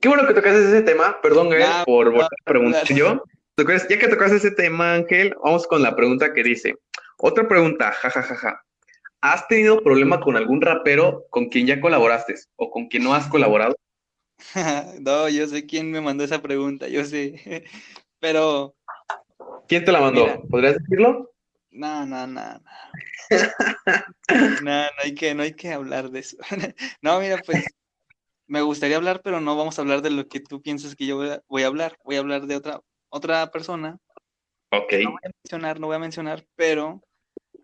qué 0.00 0.08
bueno 0.08 0.26
que 0.26 0.34
tocaste 0.34 0.64
ese 0.64 0.82
tema, 0.82 1.18
perdón, 1.22 1.50
Gael, 1.50 1.84
por 1.84 2.10
volver 2.10 2.24
a 2.24 2.44
preguntar 2.44 2.84
yo 2.86 3.22
ya 3.66 3.98
que 3.98 4.08
tocas 4.08 4.32
ese 4.32 4.50
tema, 4.50 4.94
Ángel, 4.94 5.34
vamos 5.42 5.66
con 5.66 5.82
la 5.82 5.94
pregunta 5.94 6.32
que 6.32 6.42
dice. 6.42 6.74
Otra 7.18 7.46
pregunta, 7.46 7.92
jajajaja. 7.92 8.64
¿Has 9.20 9.46
tenido 9.48 9.82
problema 9.82 10.20
con 10.20 10.36
algún 10.36 10.62
rapero 10.62 11.26
con 11.28 11.48
quien 11.48 11.66
ya 11.66 11.80
colaboraste 11.80 12.36
o 12.56 12.70
con 12.70 12.88
quien 12.88 13.04
no 13.04 13.14
has 13.14 13.26
colaborado? 13.26 13.76
no, 15.00 15.28
yo 15.28 15.46
sé 15.46 15.66
quién 15.66 15.90
me 15.90 16.00
mandó 16.00 16.24
esa 16.24 16.40
pregunta, 16.40 16.88
yo 16.88 17.04
sé. 17.04 17.64
Pero. 18.18 18.74
¿Quién 19.68 19.84
te 19.84 19.92
la 19.92 20.00
mandó? 20.00 20.42
¿Podrías 20.48 20.78
decirlo? 20.78 21.29
No, 21.70 22.04
no, 22.06 22.26
no, 22.26 22.54
no. 22.54 22.60
No, 24.62 24.82
no 24.82 25.02
hay 25.02 25.14
que, 25.14 25.34
no 25.34 25.42
hay 25.42 25.54
que 25.54 25.72
hablar 25.72 26.10
de 26.10 26.20
eso. 26.20 26.36
No, 27.02 27.20
mira, 27.20 27.38
pues 27.44 27.64
me 28.46 28.62
gustaría 28.62 28.96
hablar, 28.96 29.22
pero 29.22 29.40
no 29.40 29.56
vamos 29.56 29.78
a 29.78 29.82
hablar 29.82 30.02
de 30.02 30.10
lo 30.10 30.26
que 30.28 30.40
tú 30.40 30.60
piensas 30.60 30.96
que 30.96 31.06
yo 31.06 31.16
voy 31.16 31.30
a, 31.30 31.42
voy 31.48 31.62
a 31.62 31.68
hablar. 31.68 31.96
Voy 32.04 32.16
a 32.16 32.20
hablar 32.20 32.46
de 32.46 32.56
otra, 32.56 32.80
otra 33.08 33.50
persona. 33.50 33.98
Ok. 34.72 34.92
No 35.02 35.10
voy 35.12 35.20
a 35.24 35.30
mencionar, 35.42 35.80
no 35.80 35.86
voy 35.86 35.96
a 35.96 36.00
mencionar, 36.00 36.44
pero 36.56 37.00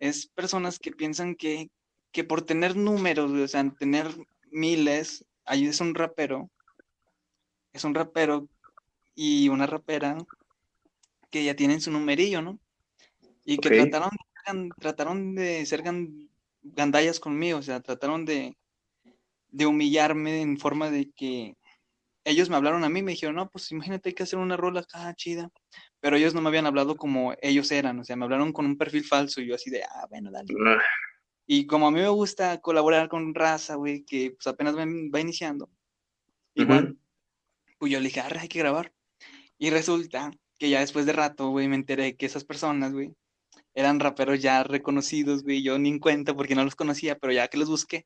es 0.01 0.29
personas 0.29 0.79
que 0.79 0.93
piensan 0.93 1.35
que, 1.35 1.71
que 2.13 2.25
por 2.25 2.43
tener 2.43 2.77
números, 2.77 3.31
o 3.31 3.49
sea, 3.49 3.69
tener 3.79 4.09
miles, 4.51 5.25
ahí 5.45 5.67
es 5.67 5.81
un 5.81 5.95
rapero, 5.95 6.51
es 7.73 7.85
un 7.85 7.95
rapero 7.95 8.49
y 9.15 9.49
una 9.49 9.67
rapera 9.67 10.17
que 11.31 11.45
ya 11.45 11.55
tienen 11.57 11.81
su 11.81 11.91
numerillo, 11.91 12.43
¿no? 12.43 12.59
Y 13.49 13.59
que 13.59 13.69
Ok. 13.69 13.75
trataron, 13.77 14.11
gan- 14.45 14.75
trataron 14.79 15.35
de 15.37 15.65
ser 15.65 15.83
gan- 15.83 16.29
gandallas 16.63 17.21
conmigo, 17.21 17.59
o 17.59 17.63
sea, 17.63 17.81
trataron 17.81 18.25
de, 18.27 18.57
de 19.49 19.67
humillarme 19.67 20.43
en 20.43 20.59
forma 20.59 20.91
de 20.91 21.11
que 21.13 21.55
ellos 22.25 22.51
me 22.51 22.57
hablaron 22.57 22.83
a 22.83 22.89
mí, 22.89 23.03
me 23.03 23.13
dijeron, 23.13 23.37
no, 23.37 23.49
pues 23.49 23.71
imagínate 23.71 24.09
hay 24.09 24.15
que 24.17 24.25
hacer 24.25 24.41
una 24.41 24.57
rola 24.57 24.81
acá 24.81 25.15
chida, 25.15 25.49
pero 26.01 26.17
ellos 26.17 26.35
no 26.35 26.41
me 26.41 26.49
habían 26.49 26.67
hablado 26.67 26.97
como 26.97 27.35
ellos 27.41 27.71
eran, 27.71 28.01
o 28.01 28.05
sea, 28.05 28.17
me 28.17 28.25
hablaron 28.25 28.53
con 28.53 28.67
un 28.67 28.77
perfil 28.77 29.05
falso 29.05 29.41
y 29.41 29.47
yo 29.47 29.55
así 29.55 29.71
de, 29.71 29.85
ah, 29.85 30.07
bueno, 30.11 30.33
dale. 30.33 30.53
Ah, 30.67 30.83
Y 31.47 31.67
como 31.69 31.87
a 31.87 31.93
mí 31.93 32.01
me 32.01 32.09
gusta 32.09 32.61
colaborar 32.61 33.09
con 33.09 33.33
raza, 33.33 33.77
güey, 33.77 34.05
que 34.05 34.33
pues 34.33 34.49
apenas 34.49 34.77
va, 34.77 34.85
va 34.85 35.21
iniciando, 35.21 35.71
igual, 36.55 36.85
ujú. 36.89 36.99
pues 37.79 37.93
yo 37.93 38.01
le 38.01 38.07
dije, 38.07 38.19
arre, 38.21 38.41
hay 38.41 38.49
que 38.49 38.59
grabar. 38.59 38.93
Y 39.57 39.71
resulta 39.71 40.33
que 40.59 40.69
ya 40.69 40.81
después 40.81 41.07
de 41.07 41.13
rato, 41.13 41.51
güey, 41.51 41.69
me 41.69 41.77
enteré 41.77 42.17
que 42.17 42.27
esas 42.27 42.45
personas, 42.45 42.93
güey, 42.93 43.15
eran 43.77 44.01
raperos 44.01 44.41
ya 44.41 44.65
reconocidos, 44.65 45.45
güey, 45.45 45.63
yo 45.63 45.79
ni 45.79 45.91
en 45.91 45.99
cuenta 46.01 46.35
porque 46.35 46.55
no 46.55 46.65
los 46.65 46.75
conocía, 46.75 47.19
pero 47.19 47.33
ya 47.33 47.47
que 47.49 47.59
los 47.59 47.69
busqué, 47.69 48.05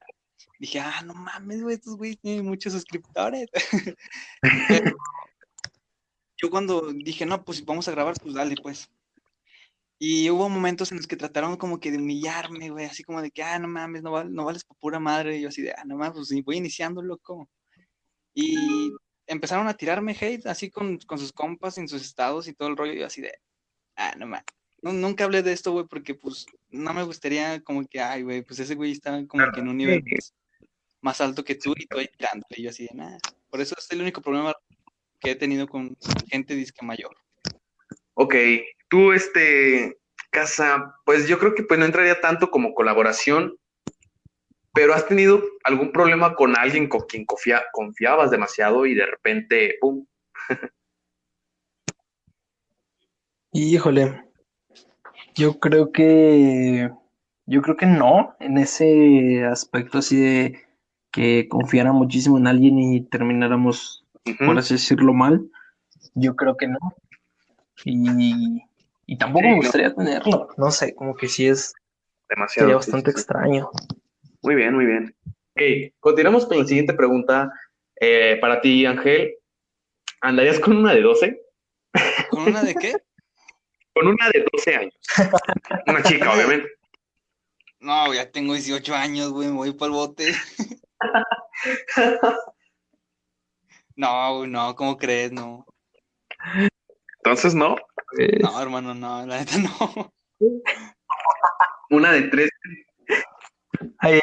dije, 0.58 0.80
ah, 0.80 1.00
no 1.04 1.14
mames, 1.14 1.62
güey, 1.62 1.76
estos 1.76 1.96
güeyes 1.96 2.18
tienen 2.20 2.44
muchos 2.44 2.72
suscriptores. 2.72 3.46
Yo 6.42 6.50
cuando 6.50 6.90
dije, 6.92 7.26
no, 7.26 7.44
pues 7.44 7.64
vamos 7.64 7.86
a 7.86 7.92
grabar, 7.92 8.14
pues 8.20 8.34
dale, 8.34 8.54
pues. 8.62 8.90
Y 9.98 10.30
hubo 10.30 10.48
momentos 10.48 10.90
en 10.90 10.96
los 10.96 11.06
que 11.06 11.16
trataron 11.16 11.56
como 11.56 11.78
que 11.78 11.90
de 11.90 11.98
humillarme, 11.98 12.70
güey, 12.70 12.86
así 12.86 13.04
como 13.04 13.20
de 13.20 13.30
que, 13.30 13.42
ah, 13.42 13.58
no 13.58 13.68
mames, 13.68 14.02
no, 14.02 14.10
val- 14.12 14.32
no 14.32 14.46
vales 14.46 14.64
por 14.64 14.78
pura 14.78 14.98
madre. 14.98 15.36
Y 15.36 15.42
yo 15.42 15.48
así 15.50 15.60
de, 15.60 15.72
ah, 15.72 15.84
no 15.84 15.96
mames, 15.96 16.14
pues 16.14 16.44
voy 16.44 16.56
iniciando, 16.56 17.02
loco. 17.02 17.48
Y 18.34 18.90
empezaron 19.26 19.68
a 19.68 19.74
tirarme 19.74 20.16
hate, 20.18 20.46
así 20.46 20.70
con, 20.70 20.98
con 21.00 21.18
sus 21.18 21.32
compas, 21.32 21.76
en 21.76 21.86
sus 21.88 22.00
estados 22.02 22.48
y 22.48 22.54
todo 22.54 22.68
el 22.70 22.76
rollo. 22.78 22.94
Yo 22.94 23.06
así 23.06 23.20
de, 23.20 23.34
ah, 23.96 24.14
no 24.18 24.26
mames. 24.26 24.46
No, 24.82 24.92
nunca 24.92 25.24
hablé 25.24 25.42
de 25.42 25.52
esto, 25.52 25.72
güey, 25.72 25.86
porque 25.86 26.14
pues 26.14 26.46
no 26.70 26.94
me 26.94 27.02
gustaría 27.02 27.60
como 27.60 27.86
que, 27.86 28.00
ay, 28.00 28.22
güey, 28.22 28.42
pues 28.42 28.60
ese 28.60 28.74
güey 28.74 28.92
está 28.92 29.26
como 29.26 29.50
que 29.52 29.60
en 29.60 29.68
un 29.68 29.76
nivel 29.76 30.02
más, 30.02 30.34
más 31.02 31.20
alto 31.20 31.44
que 31.44 31.54
tú 31.54 31.74
y 31.76 31.86
tú 31.86 31.98
ahí 31.98 32.08
tirándole. 32.16 32.46
Y 32.56 32.62
yo 32.62 32.70
así 32.70 32.84
de, 32.84 32.94
nada. 32.94 33.18
Por 33.50 33.60
eso 33.60 33.74
es 33.76 33.90
el 33.90 34.00
único 34.00 34.22
problema 34.22 34.54
que 35.20 35.32
he 35.32 35.36
tenido 35.36 35.68
con 35.68 35.96
gente 36.28 36.54
disque 36.54 36.84
mayor. 36.84 37.14
Ok, 38.14 38.34
tú, 38.88 39.12
este, 39.12 39.98
Casa, 40.30 40.94
pues 41.04 41.28
yo 41.28 41.38
creo 41.38 41.54
que 41.54 41.62
pues 41.62 41.78
no 41.78 41.86
entraría 41.86 42.20
tanto 42.20 42.50
como 42.50 42.72
colaboración, 42.72 43.56
pero 44.72 44.94
has 44.94 45.06
tenido 45.06 45.42
algún 45.64 45.92
problema 45.92 46.34
con 46.34 46.56
alguien 46.56 46.88
con 46.88 47.02
quien 47.02 47.26
confía- 47.26 47.64
confiabas 47.72 48.30
demasiado 48.30 48.86
y 48.86 48.94
de 48.94 49.06
repente, 49.06 49.76
¡pum! 49.80 50.06
Híjole, 53.52 54.29
yo 55.40 55.58
creo 55.58 55.90
que, 55.90 56.90
yo 57.46 57.62
creo 57.62 57.76
que 57.76 57.86
no, 57.86 58.36
en 58.40 58.58
ese 58.58 59.44
aspecto 59.44 59.98
así 59.98 60.16
de 60.20 60.62
que 61.10 61.48
confiara 61.48 61.92
muchísimo 61.92 62.36
en 62.36 62.46
alguien 62.46 62.78
y 62.78 63.00
termináramos, 63.00 64.04
por 64.44 64.58
así 64.58 64.74
decirlo, 64.74 65.14
mal, 65.14 65.50
yo 66.14 66.36
creo 66.36 66.56
que 66.58 66.68
no. 66.68 66.78
Y, 67.84 68.62
y 69.06 69.16
tampoco 69.16 69.40
Sí, 69.44 69.48
me 69.48 69.56
no. 69.56 69.62
gustaría 69.62 69.94
tenerlo, 69.94 70.48
no 70.58 70.70
sé, 70.70 70.94
como 70.94 71.14
que 71.14 71.28
sí 71.28 71.46
es, 71.46 71.72
Demasiado. 72.28 72.66
sería 72.66 72.76
bastante 72.76 73.10
sí, 73.10 73.16
sí. 73.16 73.20
extraño. 73.20 73.70
Muy 74.42 74.54
bien, 74.54 74.74
muy 74.74 74.84
bien. 74.84 75.16
Ok, 75.26 75.94
continuamos 75.98 76.46
con 76.46 76.58
la 76.58 76.66
siguiente 76.66 76.92
pregunta. 76.94 77.50
Eh, 77.98 78.38
para 78.40 78.60
ti, 78.60 78.84
Ángel, 78.86 79.34
¿andarías 80.20 80.60
con 80.60 80.76
una 80.76 80.92
de 80.94 81.00
12? 81.02 81.40
¿Con 82.30 82.42
una 82.42 82.62
de 82.62 82.74
qué? 82.74 82.94
Con 83.94 84.06
una 84.08 84.28
de 84.32 84.44
12 84.52 84.74
años. 84.76 84.94
Una 85.86 86.02
chica, 86.02 86.32
obviamente. 86.32 86.68
No, 87.80 88.12
ya 88.12 88.30
tengo 88.30 88.52
18 88.54 88.94
años, 88.94 89.30
güey, 89.32 89.48
me 89.48 89.54
voy 89.54 89.72
para 89.72 89.86
el 89.86 89.92
bote. 89.92 90.32
No, 93.96 94.38
güey, 94.38 94.50
no, 94.50 94.74
¿cómo 94.76 94.96
crees? 94.96 95.30
No, 95.32 95.66
Entonces, 97.18 97.54
no. 97.54 97.76
Pues, 98.16 98.30
no, 98.40 98.60
hermano, 98.62 98.94
no, 98.94 99.26
la 99.26 99.38
neta 99.40 99.56
no. 99.58 100.12
Una 101.90 102.12
de 102.12 102.22
13. 102.22 102.50
ahí- 103.98 104.20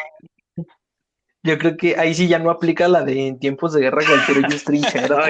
yo 1.44 1.58
creo 1.58 1.78
que 1.78 1.96
ahí 1.98 2.14
sí 2.16 2.28
ya 2.28 2.40
no 2.40 2.50
aplica 2.50 2.88
la 2.88 3.04
de 3.04 3.28
en 3.28 3.40
tiempos 3.40 3.74
de 3.74 3.82
guerra 3.82 4.02
cualquier 4.06 4.38
hoyo 4.46 4.56
es 4.56 4.64
trinchera, 4.64 5.30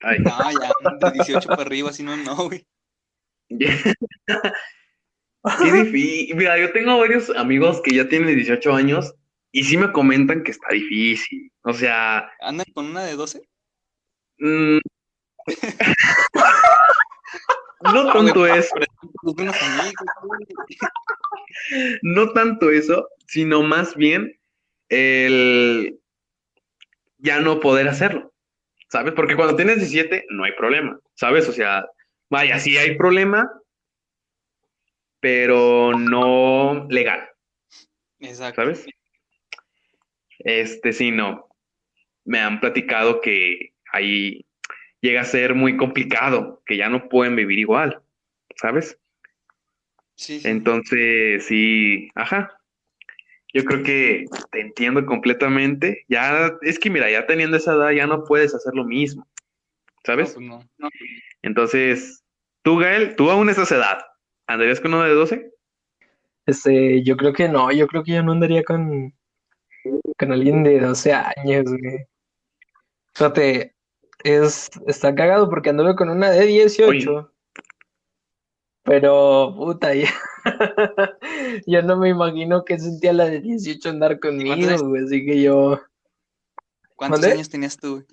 Ay. 0.00 0.18
No, 0.20 0.30
ya, 0.52 1.10
de 1.10 1.12
18 1.12 1.48
para 1.48 1.62
arriba, 1.62 1.92
si 1.92 2.02
no, 2.02 2.16
no, 2.16 2.36
güey. 2.36 2.66
Qué 5.58 5.72
difícil. 5.72 6.36
Mira, 6.36 6.58
yo 6.58 6.72
tengo 6.72 6.98
varios 6.98 7.30
amigos 7.30 7.80
que 7.82 7.94
ya 7.94 8.08
tienen 8.08 8.34
18 8.34 8.74
años 8.74 9.14
y 9.52 9.64
sí 9.64 9.76
me 9.76 9.92
comentan 9.92 10.42
que 10.42 10.50
está 10.50 10.68
difícil. 10.72 11.52
O 11.62 11.72
sea, 11.72 12.30
¿Andan 12.40 12.66
con 12.74 12.86
una 12.86 13.04
de 13.04 13.16
12? 13.16 13.48
mm, 14.38 14.78
no 17.94 18.12
tanto 18.12 18.46
eso, 18.46 18.74
no 22.02 22.32
tanto 22.32 22.70
eso, 22.70 23.08
sino 23.26 23.62
más 23.62 23.96
bien 23.96 24.38
el 24.88 26.00
ya 27.18 27.40
no 27.40 27.60
poder 27.60 27.88
hacerlo, 27.88 28.32
¿sabes? 28.88 29.14
Porque 29.14 29.36
cuando 29.36 29.56
tienes 29.56 29.76
17 29.76 30.26
no 30.30 30.44
hay 30.44 30.52
problema, 30.52 30.98
¿sabes? 31.14 31.48
O 31.48 31.52
sea, 31.52 31.86
vaya, 32.30 32.58
sí 32.58 32.76
hay 32.76 32.96
problema, 32.96 33.50
pero 35.20 35.96
no 35.98 36.86
legal. 36.88 37.28
Exacto. 38.20 38.62
¿sabes? 38.62 38.86
Este, 40.40 40.92
sí, 40.92 41.10
no. 41.10 41.48
Me 42.24 42.40
han 42.40 42.60
platicado 42.60 43.20
que 43.20 43.72
ahí 43.92 44.44
llega 45.00 45.22
a 45.22 45.24
ser 45.24 45.54
muy 45.54 45.76
complicado, 45.76 46.62
que 46.66 46.76
ya 46.76 46.88
no 46.88 47.08
pueden 47.08 47.36
vivir 47.36 47.58
igual, 47.58 48.00
¿sabes? 48.56 48.98
Sí, 50.14 50.40
sí. 50.40 50.48
Entonces, 50.48 51.46
sí, 51.46 52.10
ajá. 52.14 52.57
Yo 53.54 53.64
creo 53.64 53.82
que 53.82 54.26
te 54.50 54.60
entiendo 54.60 55.04
completamente. 55.06 56.04
Ya, 56.08 56.52
es 56.62 56.78
que 56.78 56.90
mira, 56.90 57.10
ya 57.10 57.26
teniendo 57.26 57.56
esa 57.56 57.74
edad 57.74 57.90
ya 57.90 58.06
no 58.06 58.24
puedes 58.24 58.54
hacer 58.54 58.74
lo 58.74 58.84
mismo, 58.84 59.26
No, 59.26 60.02
¿sabes? 60.04 60.34
pues 60.34 60.46
no, 60.46 60.60
no. 60.76 60.88
Entonces, 61.42 62.22
tú, 62.62 62.78
Gael, 62.78 63.16
tú 63.16 63.30
aún 63.30 63.48
estás 63.48 63.72
edad. 63.72 63.98
¿Andarías 64.46 64.80
con 64.80 64.94
uno 64.94 65.04
de 65.04 65.14
12? 65.14 65.52
Este, 66.46 67.02
yo 67.02 67.16
creo 67.16 67.32
que 67.32 67.48
no, 67.48 67.70
yo 67.72 67.86
creo 67.86 68.02
que 68.02 68.12
yo 68.12 68.22
no 68.22 68.32
andaría 68.32 68.64
con, 68.64 69.14
con 70.18 70.32
alguien 70.32 70.62
de 70.64 70.80
12 70.80 71.12
años, 71.12 71.64
güey. 71.66 72.06
Fíjate, 73.14 73.74
es, 74.24 74.70
está 74.86 75.14
cagado 75.14 75.48
porque 75.50 75.70
anduve 75.70 75.94
con 75.96 76.08
una 76.08 76.30
de 76.30 76.46
18. 76.46 77.32
Pero, 78.84 79.54
puta, 79.56 79.94
ya, 79.94 80.08
yo 81.66 81.82
no 81.82 81.96
me 81.96 82.08
imagino 82.10 82.64
que 82.64 82.78
sentía 82.78 83.12
la 83.12 83.26
de 83.26 83.40
18 83.40 83.88
andar 83.90 84.18
conmigo, 84.20 84.54
güey. 84.88 85.04
Así 85.04 85.24
que 85.24 85.42
yo, 85.42 85.80
¿Cuántos 86.96 87.24
años 87.24 87.48
tenías 87.48 87.76
tú, 87.76 88.04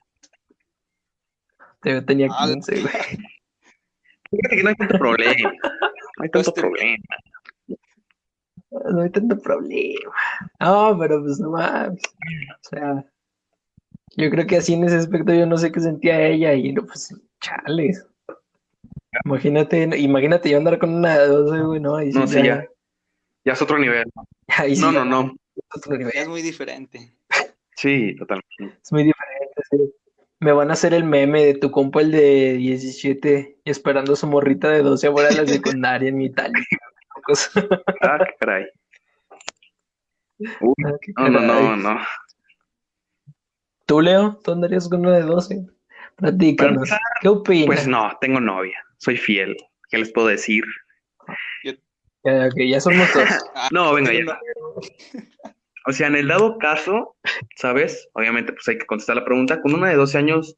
yo 1.83 2.05
tenía 2.05 2.27
Ah, 2.31 2.47
15, 2.47 2.81
güey. 2.81 2.93
Fíjate 4.31 4.55
que 4.57 4.63
no 4.63 4.69
hay 4.69 4.75
tanto 4.75 4.97
problema. 4.97 5.51
No 6.17 6.23
hay 6.23 6.29
tanto 6.29 6.49
Este- 6.49 6.61
problema. 6.61 7.03
No 8.91 9.01
hay 9.01 9.09
tanto 9.09 9.37
problema. 9.39 10.11
No, 10.59 10.97
pero 10.99 11.21
pues 11.23 11.39
no 11.39 11.51
mames. 11.51 12.01
O 12.03 12.69
sea, 12.69 13.05
yo 14.17 14.29
creo 14.29 14.45
que 14.47 14.57
así 14.57 14.73
en 14.73 14.83
ese 14.83 14.97
aspecto 14.97 15.33
yo 15.33 15.45
no 15.45 15.57
sé 15.57 15.71
qué 15.71 15.79
sentía 15.79 16.21
ella 16.27 16.53
y 16.53 16.73
no, 16.73 16.85
pues, 16.85 17.13
chales. 17.41 18.05
Imagínate, 19.23 19.83
imagínate 19.97 20.49
yo 20.49 20.57
andar 20.57 20.77
con 20.79 20.93
una 20.93 21.17
de 21.19 21.27
12, 21.27 21.61
güey, 21.61 21.79
no, 21.79 21.95
ahí 21.95 22.11
sí 22.11 22.17
No, 22.19 22.27
sí, 22.27 22.43
ya. 22.43 22.67
Ya 23.45 23.53
es 23.53 23.61
otro 23.61 23.77
nivel. 23.77 24.05
ahí 24.47 24.75
sí 24.75 24.81
No, 24.81 24.91
ya 24.91 25.05
no, 25.05 25.23
no. 25.23 25.35
es 25.55 25.63
otro 25.77 25.97
nivel. 25.97 26.11
Es 26.15 26.27
muy 26.27 26.41
diferente. 26.41 27.13
Sí, 27.77 28.15
totalmente. 28.15 28.79
Es 28.83 28.91
muy 28.91 29.03
diferente, 29.03 29.61
sí. 29.69 29.93
me 30.39 30.51
van 30.53 30.69
a 30.69 30.73
hacer 30.73 30.93
el 30.93 31.03
meme 31.03 31.45
de 31.45 31.53
tu 31.55 31.71
compa 31.71 32.01
el 32.01 32.11
de 32.11 32.53
17 32.53 33.59
esperando 33.65 34.13
a 34.13 34.15
su 34.15 34.27
morrita 34.27 34.69
de 34.69 34.81
12 34.81 35.07
ahora 35.07 35.29
la 35.31 35.45
secundaria 35.45 36.09
en 36.09 36.17
mi 36.17 36.25
Italia. 36.25 36.63
Ah, 38.01 38.17
qué 38.25 38.33
caray. 38.39 38.65
Uy, 40.61 40.73
Ah, 40.85 40.91
qué 41.01 41.11
no, 41.17 41.29
no, 41.29 41.39
no, 41.41 41.53
caray. 41.53 41.83
no. 41.83 41.99
¿Tú, 43.85 44.01
Leo? 44.01 44.39
¿Tú 44.43 44.51
andarías 44.51 44.87
con 44.89 45.01
uno 45.01 45.11
de 45.11 45.21
12? 45.21 45.65
Platícanos. 46.15 46.75
empezar, 46.75 46.99
¿Qué 47.21 47.27
opinas? 47.27 47.65
Pues 47.67 47.87
no, 47.87 48.11
tengo 48.21 48.39
novia. 48.39 48.77
Soy 49.05 49.17
fiel. 49.17 49.55
¿Qué 49.91 49.99
les 49.99 50.11
puedo 50.11 50.27
decir? 50.27 50.63
Ya, 52.23 52.49
ya 52.55 52.81
somos 52.81 53.13
dos. 53.13 53.29
No, 53.71 53.93
venga 53.93 54.11
ya. 54.11 54.39
O 55.85 55.91
sea, 55.91 56.07
en 56.07 56.15
el 56.15 56.27
dado 56.27 56.57
caso, 56.57 57.15
¿sabes? 57.55 58.09
Obviamente, 58.13 58.51
pues 58.51 58.67
hay 58.67 58.79
que 58.79 58.87
contestar 58.87 59.15
la 59.15 59.23
pregunta. 59.23 59.61
Con 59.61 59.75
una 59.75 59.89
de 59.89 59.95
12 59.95 60.17
años, 60.17 60.57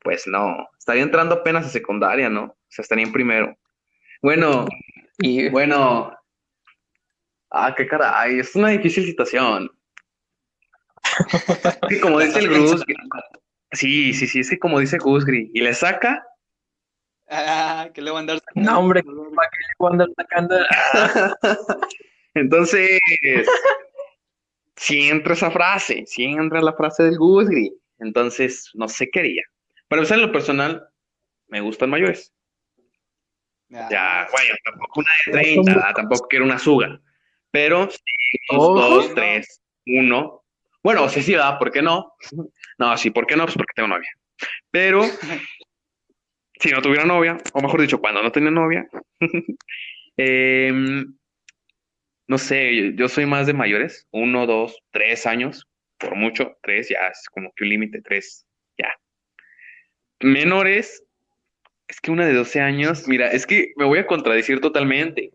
pues 0.00 0.26
no. 0.26 0.66
Estaría 0.78 1.02
entrando 1.02 1.34
apenas 1.34 1.66
a 1.66 1.68
secundaria, 1.68 2.30
¿no? 2.30 2.44
O 2.44 2.56
sea, 2.68 2.82
estaría 2.82 3.04
en 3.04 3.12
primero. 3.12 3.54
Bueno, 4.22 4.66
Y 5.18 5.50
bueno. 5.50 6.16
Ah, 7.50 7.74
qué 7.76 7.86
caray. 7.86 8.38
Es 8.38 8.56
una 8.56 8.70
difícil 8.70 9.04
situación. 9.04 9.70
Es 11.36 11.88
que 11.90 12.00
como 12.00 12.18
dice 12.18 12.38
el 12.38 12.48
Gus, 12.58 12.82
sí, 13.72 14.14
sí, 14.14 14.26
sí, 14.26 14.40
es 14.40 14.48
que 14.48 14.58
como 14.58 14.80
dice 14.80 14.96
Gusgri, 14.96 15.50
y 15.52 15.60
le 15.60 15.74
saca, 15.74 16.26
Ah, 17.36 17.88
que 17.92 18.00
le 18.00 18.10
van 18.12 18.28
a 18.28 18.32
andar 18.32 18.42
No, 18.54 18.78
hombre, 18.78 19.02
¿para 19.02 19.48
qué 19.50 19.58
le 19.58 19.74
voy 19.78 19.88
a 19.88 19.92
andar 19.92 20.08
sacando? 20.16 20.56
entonces, 22.34 23.00
sí 24.76 25.08
entra 25.08 25.34
esa 25.34 25.50
frase, 25.50 26.04
sí 26.06 26.24
entra 26.24 26.60
la 26.60 26.72
frase 26.74 27.02
del 27.04 27.18
Gusgri. 27.18 27.72
Entonces, 27.98 28.70
no 28.74 28.86
sé 28.88 29.08
qué 29.10 29.20
haría. 29.20 29.42
Para 29.88 30.00
empezar, 30.02 30.18
en 30.18 30.26
lo 30.26 30.32
personal, 30.32 30.88
me 31.48 31.60
gustan 31.60 31.90
mayores. 31.90 32.32
Ah, 33.74 33.88
Ya, 33.90 34.28
bueno, 34.30 34.54
tampoco 34.64 35.00
una 35.00 35.10
de 35.26 35.32
30, 35.32 35.92
tampoco 35.94 36.28
quiero 36.28 36.44
una 36.44 36.58
suga. 36.58 37.00
Pero 37.50 37.90
sí, 37.90 37.98
Oh. 38.50 38.78
dos, 38.78 39.08
No. 39.08 39.14
tres, 39.14 39.60
uno. 39.86 40.42
Bueno, 40.82 41.08
sí, 41.08 41.22
sí, 41.22 41.32
¿verdad? 41.32 41.58
¿Por 41.58 41.72
qué 41.72 41.82
no? 41.82 42.12
No, 42.78 42.96
sí, 42.96 43.10
¿por 43.10 43.26
qué 43.26 43.36
no? 43.36 43.44
Pues 43.44 43.56
porque 43.56 43.72
tengo 43.74 43.88
novia. 43.88 44.10
Pero 44.70 45.00
si 46.64 46.70
no 46.70 46.80
tuviera 46.80 47.04
novia, 47.04 47.36
o 47.52 47.60
mejor 47.60 47.82
dicho, 47.82 48.00
cuando 48.00 48.22
no 48.22 48.32
tenía 48.32 48.50
novia, 48.50 48.88
em, 50.16 51.14
no 52.26 52.38
sé, 52.38 52.94
yo, 52.96 53.06
soy 53.06 53.26
más 53.26 53.46
de 53.46 53.52
mayores, 53.52 54.08
uno, 54.12 54.46
dos, 54.46 54.78
tres 54.90 55.26
años, 55.26 55.68
por 55.98 56.16
mucho, 56.16 56.56
tres 56.62 56.88
ya 56.88 57.08
es 57.08 57.28
como 57.30 57.52
que 57.54 57.64
un 57.64 57.68
límite, 57.68 58.00
tres, 58.00 58.46
ya. 58.78 58.88
Menores, 60.22 61.04
es 61.86 62.00
que 62.00 62.10
una 62.10 62.24
de 62.24 62.32
12 62.32 62.62
años, 62.62 63.06
mira, 63.08 63.30
es 63.30 63.46
que 63.46 63.74
me 63.76 63.84
voy 63.84 63.98
a 63.98 64.06
contradecir 64.06 64.62
totalmente, 64.62 65.32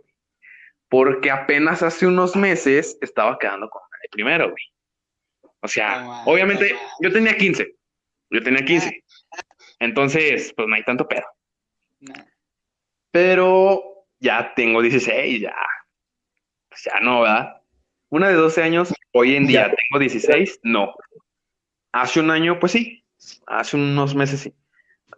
porque 0.90 1.30
apenas 1.30 1.84
hace 1.84 2.08
unos 2.08 2.36
meses 2.36 2.98
estaba 3.02 3.38
quedando 3.38 3.70
con 3.70 3.84
de 4.02 4.10
primero, 4.10 4.50
güey. 4.50 4.64
O 5.62 5.68
sea, 5.68 6.24
obviamente 6.26 6.76
yo 7.02 7.12
tenía 7.12 7.38
15, 7.38 7.76
yo 8.32 8.42
tenía 8.42 8.66
15, 8.66 9.04
entonces, 9.80 10.54
pues 10.56 10.68
no 10.68 10.76
hay 10.76 10.84
tanto 10.84 11.08
pedo. 11.08 11.26
nah. 12.00 12.24
Pero 13.12 14.06
ya 14.20 14.54
tengo 14.56 14.82
16, 14.82 15.42
ya. 15.42 15.56
Pues 16.70 16.84
ya 16.84 17.00
no, 17.02 17.22
¿verdad? 17.22 17.62
Una 18.10 18.28
de 18.30 18.36
12 18.36 18.62
años, 18.62 18.94
hoy 19.14 19.36
en 19.36 19.48
día 19.48 19.68
Ya. 19.68 19.76
tengo 19.76 20.00
16, 20.00 20.60
no. 20.64 20.94
Hace 21.92 22.20
un 22.20 22.30
año, 22.32 22.60
pues 22.60 22.74
sí. 22.74 23.04
Hace 23.48 23.78
unos 23.78 24.14
meses 24.16 24.42
sí. 24.42 24.54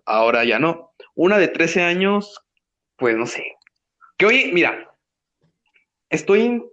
Ahora 0.06 0.44
ya 0.46 0.58
no. 0.60 0.94
Una 1.16 1.38
de 1.38 1.48
13 1.50 1.84
años, 1.84 2.40
pues 2.96 3.18
no 3.18 3.26
sé. 3.26 3.44
Que 4.18 4.26
oye, 4.26 4.52
mira, 4.54 4.90
estoy 6.10 6.64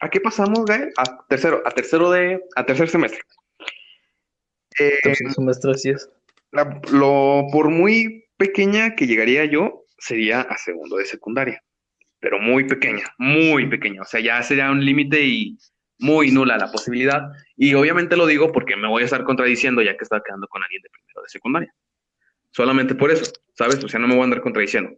¿A 0.00 0.08
qué 0.10 0.20
pasamos, 0.20 0.64
Gael? 0.66 0.92
A 0.98 1.24
tercero, 1.28 1.62
a 1.64 1.70
tercero 1.70 2.10
de, 2.10 2.42
a 2.56 2.66
tercer 2.66 2.88
semestre. 2.90 3.20
Eh, 4.78 4.98
Tercer 5.02 5.32
semestre, 5.32 5.70
así 5.70 5.90
es. 5.90 6.10
Lo, 6.92 7.46
por 7.52 7.70
muy 7.70 8.24
pequeña 8.36 8.94
que 8.94 9.06
llegaría 9.06 9.44
yo, 9.44 9.84
sería 9.98 10.42
a 10.42 10.56
segundo 10.58 10.96
de 10.96 11.06
secundaria. 11.06 11.62
Pero 12.20 12.38
muy 12.38 12.64
pequeña, 12.64 13.04
muy 13.18 13.66
pequeña. 13.68 14.02
O 14.02 14.04
sea, 14.04 14.20
ya 14.20 14.42
sería 14.42 14.70
un 14.70 14.84
límite 14.84 15.22
y 15.22 15.58
muy 15.98 16.30
nula 16.30 16.56
la 16.56 16.70
posibilidad. 16.70 17.22
Y 17.56 17.74
obviamente 17.74 18.16
lo 18.16 18.26
digo 18.26 18.52
porque 18.52 18.76
me 18.76 18.88
voy 18.88 19.02
a 19.02 19.04
estar 19.04 19.24
contradiciendo 19.24 19.82
ya 19.82 19.96
que 19.96 20.04
estaba 20.04 20.22
quedando 20.22 20.46
con 20.48 20.62
alguien 20.62 20.82
de 20.82 20.90
primero 20.90 21.22
de 21.22 21.28
secundaria. 21.28 21.74
Solamente 22.50 22.94
por 22.94 23.10
eso, 23.10 23.30
¿sabes? 23.54 23.82
O 23.82 23.88
sea, 23.88 24.00
no 24.00 24.08
me 24.08 24.14
voy 24.14 24.22
a 24.22 24.24
andar 24.24 24.40
contradiciendo. 24.40 24.96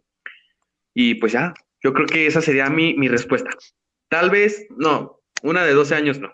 Y 0.93 1.15
pues 1.15 1.33
ya, 1.33 1.53
yo 1.81 1.93
creo 1.93 2.07
que 2.07 2.27
esa 2.27 2.41
sería 2.41 2.69
mi, 2.69 2.95
mi 2.95 3.07
respuesta. 3.07 3.49
Tal 4.09 4.29
vez, 4.29 4.67
no, 4.77 5.21
una 5.43 5.65
de 5.65 5.73
12 5.73 5.95
años 5.95 6.19
no. 6.19 6.33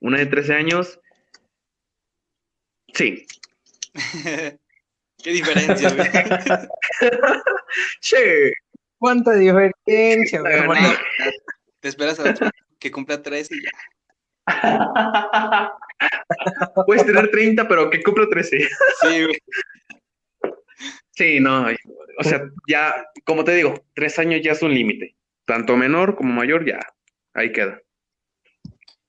Una 0.00 0.18
de 0.18 0.26
13 0.26 0.54
años, 0.54 1.00
sí. 2.92 3.26
Qué 5.22 5.30
diferencia, 5.30 5.90
güey. 5.90 6.08
Sí. 8.00 8.16
¿Cuánta 8.98 9.32
diferencia, 9.34 10.40
güey? 10.40 10.78
Te 11.80 11.88
esperas 11.88 12.18
a 12.20 12.24
la- 12.24 12.50
que 12.78 12.90
cumpla 12.90 13.22
13 13.22 13.54
y 13.54 13.62
ya. 13.62 13.70
Puedes 16.86 17.06
tener 17.06 17.30
30, 17.30 17.66
pero 17.68 17.90
que 17.90 18.02
cumplo 18.02 18.28
13. 18.28 18.58
Sí, 18.60 19.24
güey. 19.24 19.38
Sí, 21.12 21.40
no. 21.40 21.66
O 22.18 22.24
sea, 22.24 22.48
ya, 22.68 22.92
como 23.24 23.44
te 23.44 23.54
digo, 23.54 23.74
tres 23.94 24.18
años 24.18 24.40
ya 24.42 24.52
es 24.52 24.62
un 24.62 24.74
límite. 24.74 25.16
Tanto 25.46 25.76
menor 25.76 26.16
como 26.16 26.32
mayor, 26.32 26.66
ya. 26.66 26.80
Ahí 27.34 27.52
queda. 27.52 27.80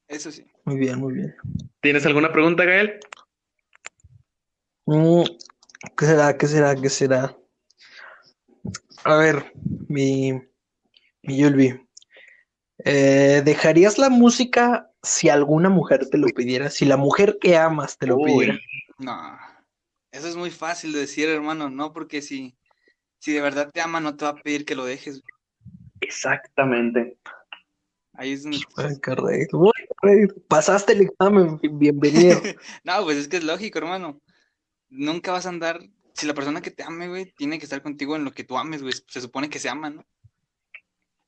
Eso 0.07 0.31
sí. 0.31 0.45
Muy 0.65 0.77
bien, 0.77 0.99
muy 0.99 1.13
bien. 1.13 1.35
¿Tienes 1.81 2.05
alguna 2.05 2.31
pregunta, 2.31 2.63
Gael? 2.65 2.99
Mm, 4.85 5.23
¿Qué 5.97 6.05
será? 6.05 6.37
¿Qué 6.37 6.47
será? 6.47 6.75
¿Qué 6.75 6.89
será? 6.89 7.37
A 9.03 9.15
ver, 9.17 9.51
mi, 9.87 10.33
mi 11.23 11.37
Yulbi. 11.37 11.81
Eh, 12.79 13.41
¿dejarías 13.45 13.97
la 13.97 14.09
música 14.09 14.91
si 15.01 15.29
alguna 15.29 15.69
mujer 15.69 16.09
te 16.09 16.17
lo 16.17 16.27
pidiera? 16.27 16.69
Si 16.69 16.85
la 16.85 16.97
mujer 16.97 17.37
que 17.39 17.57
amas 17.57 17.97
te 17.97 18.07
lo 18.07 18.17
Uy. 18.17 18.31
pidiera. 18.31 18.59
No. 18.97 19.37
Eso 20.11 20.27
es 20.27 20.35
muy 20.35 20.51
fácil 20.51 20.93
de 20.93 20.99
decir, 20.99 21.29
hermano, 21.29 21.69
¿no? 21.69 21.91
Porque 21.93 22.21
si, 22.21 22.55
si 23.19 23.33
de 23.33 23.41
verdad 23.41 23.69
te 23.71 23.81
ama, 23.81 23.99
no 23.99 24.15
te 24.15 24.25
va 24.25 24.31
a 24.31 24.35
pedir 24.35 24.65
que 24.65 24.75
lo 24.75 24.85
dejes. 24.85 25.21
Exactamente. 26.01 27.17
Ahí 28.13 28.33
es 28.33 28.43
donde- 28.43 28.59
Ay. 28.77 30.27
Pasaste 30.47 30.93
el 30.93 31.01
examen, 31.01 31.59
bienvenido. 31.61 32.39
No, 32.83 33.03
pues 33.03 33.17
es 33.17 33.27
que 33.27 33.37
es 33.37 33.43
lógico, 33.43 33.79
hermano. 33.79 34.21
Nunca 34.89 35.31
vas 35.31 35.45
a 35.45 35.49
andar. 35.49 35.79
Si 36.13 36.25
la 36.25 36.33
persona 36.33 36.61
que 36.61 36.71
te 36.71 36.83
ame, 36.83 37.07
güey, 37.07 37.25
tiene 37.37 37.59
que 37.59 37.65
estar 37.65 37.81
contigo 37.81 38.15
en 38.15 38.23
lo 38.23 38.31
que 38.31 38.43
tú 38.43 38.57
ames, 38.57 38.81
güey. 38.81 38.93
Se 39.07 39.21
supone 39.21 39.49
que 39.49 39.59
se 39.59 39.69
aman, 39.69 39.97
¿no? 39.97 40.05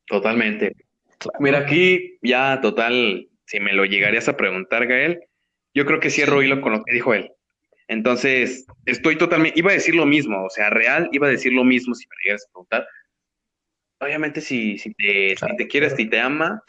Totalmente. 0.06 0.74
Claro. 1.18 1.40
Mira, 1.40 1.60
aquí 1.60 2.18
ya 2.22 2.62
total, 2.62 3.28
si 3.46 3.60
me 3.60 3.74
lo 3.74 3.86
llegarías 3.86 4.30
a 4.30 4.38
preguntar, 4.38 4.88
Gael, 4.88 5.20
yo 5.74 5.86
creo 5.86 6.00
que 6.00 6.10
cierro 6.10 6.42
hilo 6.42 6.62
con 6.62 6.72
lo 6.72 6.84
que 6.84 6.94
dijo 6.94 7.14
él. 7.14 7.32
Entonces, 7.88 8.66
estoy 8.86 9.18
totalmente, 9.18 9.58
iba 9.60 9.72
a 9.72 9.76
decir 9.76 9.96
lo 9.96 10.06
mismo, 10.06 10.44
o 10.44 10.50
sea, 10.50 10.70
real, 10.70 11.10
iba 11.12 11.28
a 11.28 11.32
decir 11.32 11.54
lo 11.54 11.64
mismo 11.64 11.96
si 11.96 12.06
me 12.08 12.16
lo 12.16 12.24
llegaras 12.24 12.46
a 12.46 12.52
preguntar. 12.52 12.88
Obviamente, 14.00 14.42
si, 14.42 14.78
si 14.78 14.94
te, 14.94 15.36
si 15.36 15.56
te 15.58 15.68
quieres, 15.68 15.96
si 15.96 16.10
te 16.10 16.20
ama, 16.20 16.62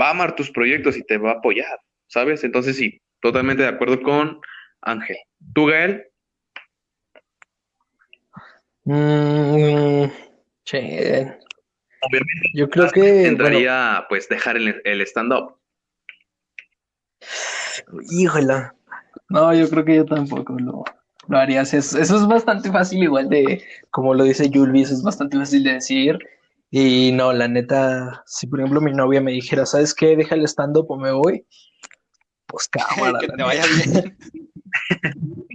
va 0.00 0.08
a 0.08 0.10
amar 0.10 0.36
tus 0.36 0.50
proyectos 0.50 0.96
y 0.96 1.02
te 1.02 1.18
va 1.18 1.32
a 1.32 1.34
apoyar, 1.34 1.80
¿sabes? 2.06 2.44
Entonces, 2.44 2.76
sí, 2.76 3.00
totalmente 3.20 3.62
de 3.62 3.68
acuerdo 3.68 4.00
con 4.00 4.40
Ángel. 4.82 5.16
¿Tú, 5.54 5.66
Gael? 5.66 6.04
Mm, 8.84 10.06
che, 10.64 11.38
Obviamente 12.00 12.48
yo 12.54 12.70
creo 12.70 12.90
que 12.90 13.00
bueno, 13.00 13.28
entraría, 13.28 14.06
pues, 14.08 14.28
dejar 14.28 14.56
el, 14.56 14.80
el 14.84 15.00
stand-up. 15.02 15.56
híjola. 18.10 18.74
No, 19.28 19.52
yo 19.54 19.68
creo 19.68 19.84
que 19.84 19.96
yo 19.96 20.06
tampoco 20.06 20.54
lo, 20.58 20.84
lo 21.28 21.38
haría. 21.38 21.62
Eso, 21.62 21.76
eso 21.76 22.16
es 22.16 22.26
bastante 22.26 22.70
fácil, 22.70 23.02
igual 23.02 23.28
de, 23.28 23.62
como 23.90 24.14
lo 24.14 24.24
dice 24.24 24.48
Yulvi, 24.48 24.82
eso 24.82 24.94
es 24.94 25.02
bastante 25.02 25.36
fácil 25.36 25.64
de 25.64 25.74
decir. 25.74 26.18
Y 26.70 27.12
no, 27.12 27.32
la 27.32 27.48
neta, 27.48 28.22
si 28.26 28.46
por 28.46 28.60
ejemplo 28.60 28.80
mi 28.80 28.92
novia 28.92 29.20
me 29.20 29.32
dijera, 29.32 29.66
¿sabes 29.66 29.94
qué? 29.94 30.16
Deja 30.16 30.34
el 30.34 30.44
stand-up 30.44 30.86
o 30.90 30.96
me 30.98 31.12
voy. 31.12 31.46
Pues 32.48 32.68
cámara, 32.68 33.18
que 33.20 33.28
te 33.28 33.42
vaya 33.42 33.64
bien. 33.66 34.16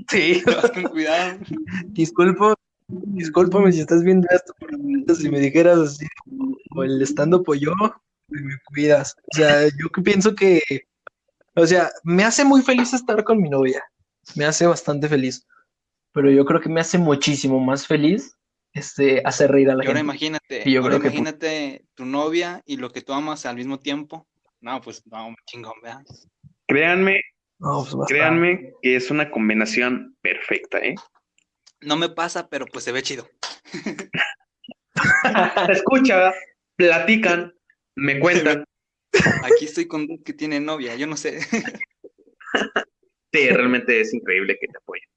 Sí, 0.10 0.42
vas 0.46 0.72
con 0.72 0.84
cuidado. 0.84 1.40
disculpo, 1.88 2.54
discúlpame 2.88 3.72
si 3.72 3.80
estás 3.82 4.04
viendo 4.04 4.28
esto, 4.30 4.54
pero 4.60 4.78
si 5.16 5.30
me 5.30 5.40
dijeras 5.40 5.80
así, 5.80 6.06
o 6.76 6.84
el 6.84 7.02
stand-up 7.04 7.44
o 7.48 7.56
yo, 7.56 7.72
me 8.28 8.56
cuidas. 8.66 9.16
O 9.34 9.38
sea, 9.38 9.64
yo 9.70 9.90
que 9.94 10.02
pienso 10.02 10.36
que, 10.36 10.62
o 11.56 11.66
sea, 11.66 11.90
me 12.04 12.24
hace 12.24 12.44
muy 12.44 12.62
feliz 12.62 12.94
estar 12.94 13.24
con 13.24 13.42
mi 13.42 13.50
novia. 13.50 13.84
me 14.36 14.46
hace 14.46 14.66
bastante 14.68 15.08
feliz. 15.08 15.48
Pero 16.12 16.30
yo 16.30 16.46
creo 16.46 16.60
que 16.62 16.70
me 16.70 16.82
hace 16.82 16.98
muchísimo 16.98 17.60
más 17.60 17.88
feliz 17.88 18.36
este, 18.74 19.22
hacer 19.26 19.52
reír 19.52 19.70
a 19.72 19.76
la 19.76 19.84
Y 19.84 19.88
ahora 19.88 20.00
gente. 20.00 20.12
imagínate, 20.14 20.64
Y 20.70 20.74
yo 20.74 20.82
ahora 20.82 20.98
creo 20.98 21.02
que- 21.02 21.08
imagínate 21.08 21.86
tu 21.96 22.06
novia 22.06 22.62
y 22.66 22.78
lo 22.78 22.92
que 22.92 23.02
tú 23.02 23.14
amas 23.14 23.46
al 23.46 23.56
mismo 23.56 23.80
tiempo. 23.80 24.28
No, 24.62 24.80
pues 24.82 25.02
no, 25.08 25.34
chingón, 25.46 25.74
¿verdad? 25.82 26.02
Créanme, 26.74 27.22
No, 27.60 27.86
pues 27.90 28.08
créanme 28.08 28.74
que 28.82 28.96
es 28.96 29.12
una 29.12 29.30
combinación 29.30 30.18
perfecta, 30.22 30.80
¿eh? 30.80 30.96
No 31.82 31.98
me 31.98 32.10
pasa, 32.10 32.50
pero 32.50 32.66
pues 32.66 32.84
se 32.84 32.92
ve 32.92 33.04
chido. 33.04 33.30
Escucha, 35.70 36.34
platican, 36.76 37.54
me 37.96 38.20
cuentan. 38.20 38.66
Aquí 39.44 39.66
estoy 39.66 39.88
con 39.88 40.08
dos 40.08 40.20
que 40.26 40.34
tiene 40.34 40.60
novia, 40.60 40.96
yo 40.96 41.06
no 41.06 41.16
sé. 41.16 41.42
Sí, 43.32 43.50
realmente 43.50 44.02
es 44.02 44.14
increíble 44.14 44.58
que 44.60 44.68
te 44.68 44.78
apoyen. 44.78 45.08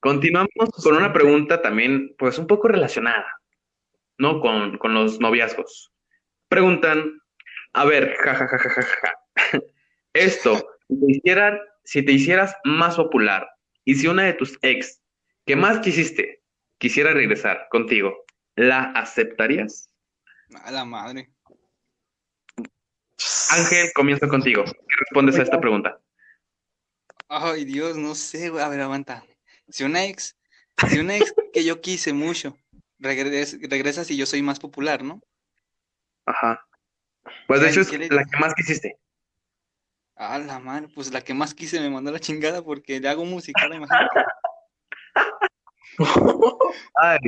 Continuamos 0.00 0.50
con 0.82 0.96
una 0.96 1.14
pregunta 1.14 1.62
también, 1.62 2.14
pues 2.18 2.38
un 2.38 2.46
poco 2.46 2.68
relacionada, 2.68 3.40
¿no? 4.18 4.40
Con, 4.40 4.76
con 4.76 4.92
los 4.92 5.18
noviazgos. 5.18 5.92
Preguntan, 6.48 7.20
a 7.72 7.84
ver, 7.84 8.14
jajajajaja, 8.16 9.14
esto, 10.24 10.56
si 10.88 10.98
te 11.00 11.06
hicieran, 11.12 11.58
si 11.84 12.04
te 12.04 12.12
hicieras 12.12 12.54
más 12.64 12.96
popular 12.96 13.48
y 13.84 13.94
si 13.94 14.06
una 14.06 14.24
de 14.24 14.34
tus 14.34 14.58
ex 14.62 15.00
que 15.46 15.56
más 15.56 15.78
quisiste 15.80 16.42
quisiera 16.78 17.12
regresar 17.12 17.66
contigo, 17.70 18.24
¿la 18.56 18.82
aceptarías? 18.92 19.88
A 20.64 20.70
la 20.70 20.84
madre. 20.84 21.30
Ángel, 23.50 23.90
comienzo 23.94 24.28
contigo. 24.28 24.64
¿Qué 24.64 24.96
respondes 25.00 25.38
a 25.38 25.42
esta 25.42 25.60
pregunta? 25.60 26.00
Ay, 27.28 27.64
Dios, 27.64 27.96
no 27.96 28.14
sé, 28.14 28.48
güey. 28.50 28.62
A 28.62 28.68
ver, 28.68 28.80
aguanta. 28.80 29.24
Si 29.68 29.84
una 29.84 30.04
ex, 30.04 30.36
si 30.88 30.98
una 30.98 31.16
ex 31.16 31.34
que 31.52 31.64
yo 31.64 31.80
quise 31.80 32.12
mucho, 32.12 32.56
regres- 32.98 33.58
regresa 33.68 34.04
si 34.04 34.16
yo 34.16 34.24
soy 34.26 34.42
más 34.42 34.60
popular, 34.60 35.02
¿no? 35.02 35.20
Ajá. 36.26 36.66
Pues 37.46 37.60
de 37.60 37.70
hecho 37.70 37.80
es 37.80 37.90
¿qué 37.90 37.98
le- 37.98 38.08
la 38.08 38.24
que 38.24 38.36
más 38.38 38.54
quisiste. 38.54 38.98
A 40.20 40.38
la 40.38 40.58
madre, 40.58 40.88
pues 40.92 41.12
la 41.12 41.20
que 41.22 41.32
más 41.32 41.54
quise 41.54 41.78
me 41.80 41.88
mandó 41.90 42.10
la 42.10 42.18
chingada 42.18 42.60
porque 42.62 42.98
le 42.98 43.08
hago 43.08 43.24
música, 43.24 43.66
imagínate. 43.66 44.20
Ay, 46.94 47.18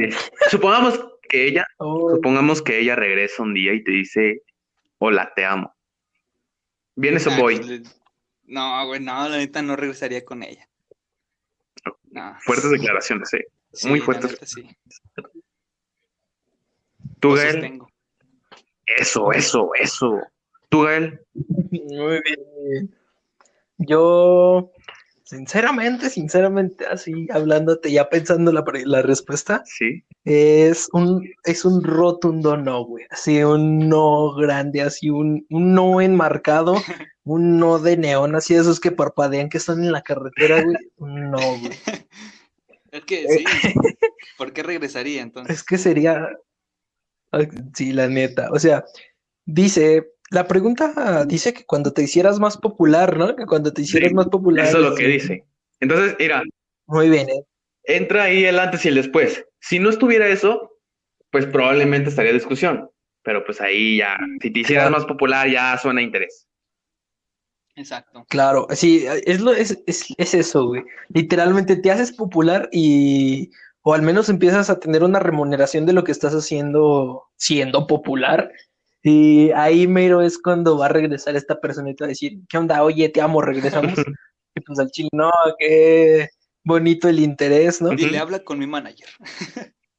supongamos 0.50 0.98
que 1.29 1.46
ella, 1.48 1.66
Oh, 1.79 2.11
supongamos 2.16 2.61
que 2.62 2.79
ella 2.81 2.96
regresa 2.96 3.42
un 3.42 3.55
día 3.55 3.72
y 3.74 3.85
te 3.85 3.92
dice, 3.92 4.42
hola, 4.98 5.33
te 5.35 5.44
amo. 5.44 5.74
¿Vienes 6.96 7.26
o 7.26 7.31
Ah, 7.31 7.37
voy? 7.38 7.57
pues, 7.59 8.00
No, 8.44 8.87
güey, 8.87 9.00
no, 9.00 9.29
la 9.29 9.37
neta 9.37 9.62
no 9.62 9.76
regresaría 9.76 10.24
con 10.24 10.42
ella. 10.42 10.68
No. 12.11 12.37
Fuertes 12.40 12.70
declaraciones, 12.72 13.33
¿eh? 13.35 13.46
Sí, 13.72 13.88
muy 13.88 14.00
fuertes. 14.00 14.33
neta 14.33 14.46
sí. 14.46 14.68
Tú, 17.20 17.35
Gael, 17.35 17.81
eso, 18.87 19.31
eso, 19.33 19.70
eso. 19.74 20.20
Tú, 20.70 20.83
Gael, 20.83 21.20
Muy 21.35 22.20
bien. 22.22 22.96
Yo, 23.78 24.70
sinceramente, 25.24 26.11
sinceramente, 26.11 26.87
así 26.87 27.26
hablándote, 27.33 27.90
ya 27.90 28.09
pensando 28.09 28.52
la, 28.52 28.64
la 28.85 29.02
respuesta, 29.02 29.62
sí. 29.64 30.04
es 30.24 30.88
un, 30.92 31.28
es 31.44 31.64
un 31.64 31.83
rotundo 31.83 32.56
no, 32.56 32.85
güey. 32.85 33.04
Así 33.11 33.42
un 33.42 33.88
no 33.88 34.35
grande, 34.35 34.83
así 34.83 35.11
un, 35.11 35.46
un 35.50 35.74
no 35.74 36.00
enmarcado, 36.00 36.74
un 37.24 37.59
no 37.59 37.78
de 37.78 37.96
neón, 37.96 38.35
así 38.37 38.54
esos 38.54 38.80
que 38.80 38.92
parpadean 38.92 39.48
que 39.48 39.59
están 39.59 39.83
en 39.83 39.92
la 39.92 40.02
carretera, 40.02 40.62
güey. 40.62 40.76
Un 40.98 41.30
no, 41.30 41.38
güey. 41.38 41.72
Es 42.92 43.04
que 43.04 43.24
sí. 43.28 43.44
¿Por 44.37 44.52
qué 44.52 44.62
regresaría 44.64 45.22
entonces? 45.22 45.59
Es 45.59 45.62
que 45.62 45.78
sería. 45.78 46.28
Sí, 47.74 47.92
la 47.92 48.09
neta. 48.09 48.50
O 48.50 48.59
sea, 48.59 48.85
dice. 49.44 50.11
La 50.31 50.47
pregunta 50.47 51.25
dice 51.27 51.53
que 51.53 51.64
cuando 51.64 51.93
te 51.93 52.03
hicieras 52.03 52.38
más 52.38 52.57
popular, 52.57 53.16
¿no? 53.16 53.35
Que 53.37 53.47
cuando 53.47 53.73
te 53.73 53.83
hicieras 53.83 54.11
Sí, 54.11 54.14
más 54.14 54.29
popular. 54.29 54.66
Eso 54.66 54.79
es 54.79 54.85
lo 54.85 54.95
que 54.95 55.05
sí. 55.07 55.12
dice. 55.12 55.45
Entonces, 55.81 56.14
mira, 56.19 56.43
Muy 56.87 57.09
bien, 57.11 57.29
¿eh? 57.29 57.43
entra 57.85 58.25
ahí 58.25 58.45
el 58.45 58.59
antes 58.59 58.85
y 58.85 58.88
el 58.88 58.95
después. 58.97 59.45
Si 59.61 59.79
no 59.79 59.90
estuviera 59.90 60.29
eso, 60.29 60.73
pues 61.31 61.47
probablemente 61.47 62.11
estaría 62.11 62.33
discusión. 62.33 62.88
Pero 63.23 63.45
pues 63.45 63.61
ahí 63.61 63.99
ya, 63.99 64.16
si 64.40 64.51
te 64.53 64.61
hicieras 64.61 64.85
Claro. 64.88 64.97
más 64.99 65.07
popular, 65.07 65.49
ya 65.51 65.77
suena 65.79 66.01
interés. 66.03 66.47
Exacto. 67.77 68.25
Claro, 68.29 68.66
sí, 68.71 69.05
es, 69.27 69.40
lo, 69.40 69.53
es, 69.53 69.83
es, 69.87 70.07
es 70.19 70.35
eso, 70.35 70.66
güey. 70.66 70.83
Literalmente 71.09 71.77
te 71.77 71.90
haces 71.90 72.12
popular 72.12 72.69
y. 72.73 73.51
O 73.83 73.95
al 73.95 74.03
menos 74.03 74.29
empiezas 74.29 74.69
a 74.69 74.79
tener 74.79 75.03
una 75.03 75.21
remuneración 75.21 75.87
de 75.87 75.95
lo 75.95 76.05
que 76.05 76.12
estás 76.12 76.35
haciendo 76.35 77.25
siendo 77.37 77.87
popular. 77.87 78.53
Y 79.02 79.50
ahí 79.52 79.86
mero 79.86 80.20
es 80.20 80.38
cuando 80.38 80.76
va 80.76 80.86
a 80.86 80.90
regresar 80.90 81.34
esta 81.36 81.60
persona 81.60 81.90
y 81.90 81.94
te 81.94 82.04
va 82.04 82.06
a 82.06 82.10
decir, 82.10 82.38
¿qué 82.48 82.58
onda? 82.58 82.82
Oye, 82.82 83.08
te 83.08 83.20
amo, 83.20 83.40
regresamos. 83.40 83.94
y 84.54 84.60
pues 84.60 84.78
al 84.78 84.90
chile, 84.90 85.08
no, 85.12 85.30
qué 85.58 86.28
bonito 86.64 87.08
el 87.08 87.20
interés, 87.20 87.80
¿no? 87.80 87.92
Y 87.92 88.10
le 88.10 88.18
habla 88.18 88.40
con 88.40 88.58
mi 88.58 88.66
manager. 88.66 89.08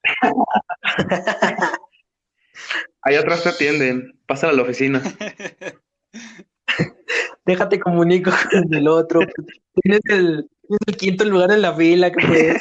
Ahí 3.04 3.16
atrás 3.16 3.42
te 3.44 3.50
atienden, 3.50 4.20
pásala 4.28 4.54
a 4.54 4.56
la 4.56 4.62
oficina. 4.62 5.02
Déjate 7.46 7.80
comunico 7.80 8.30
con 8.52 8.72
el 8.74 8.88
otro. 8.88 9.22
Tienes 9.82 10.02
el, 10.10 10.48
tienes 10.62 10.80
el 10.86 10.98
quinto 10.98 11.26
lugar 11.26 11.52
en 11.52 11.64
la 11.64 11.76
fila, 11.76 12.12
que. 12.12 12.60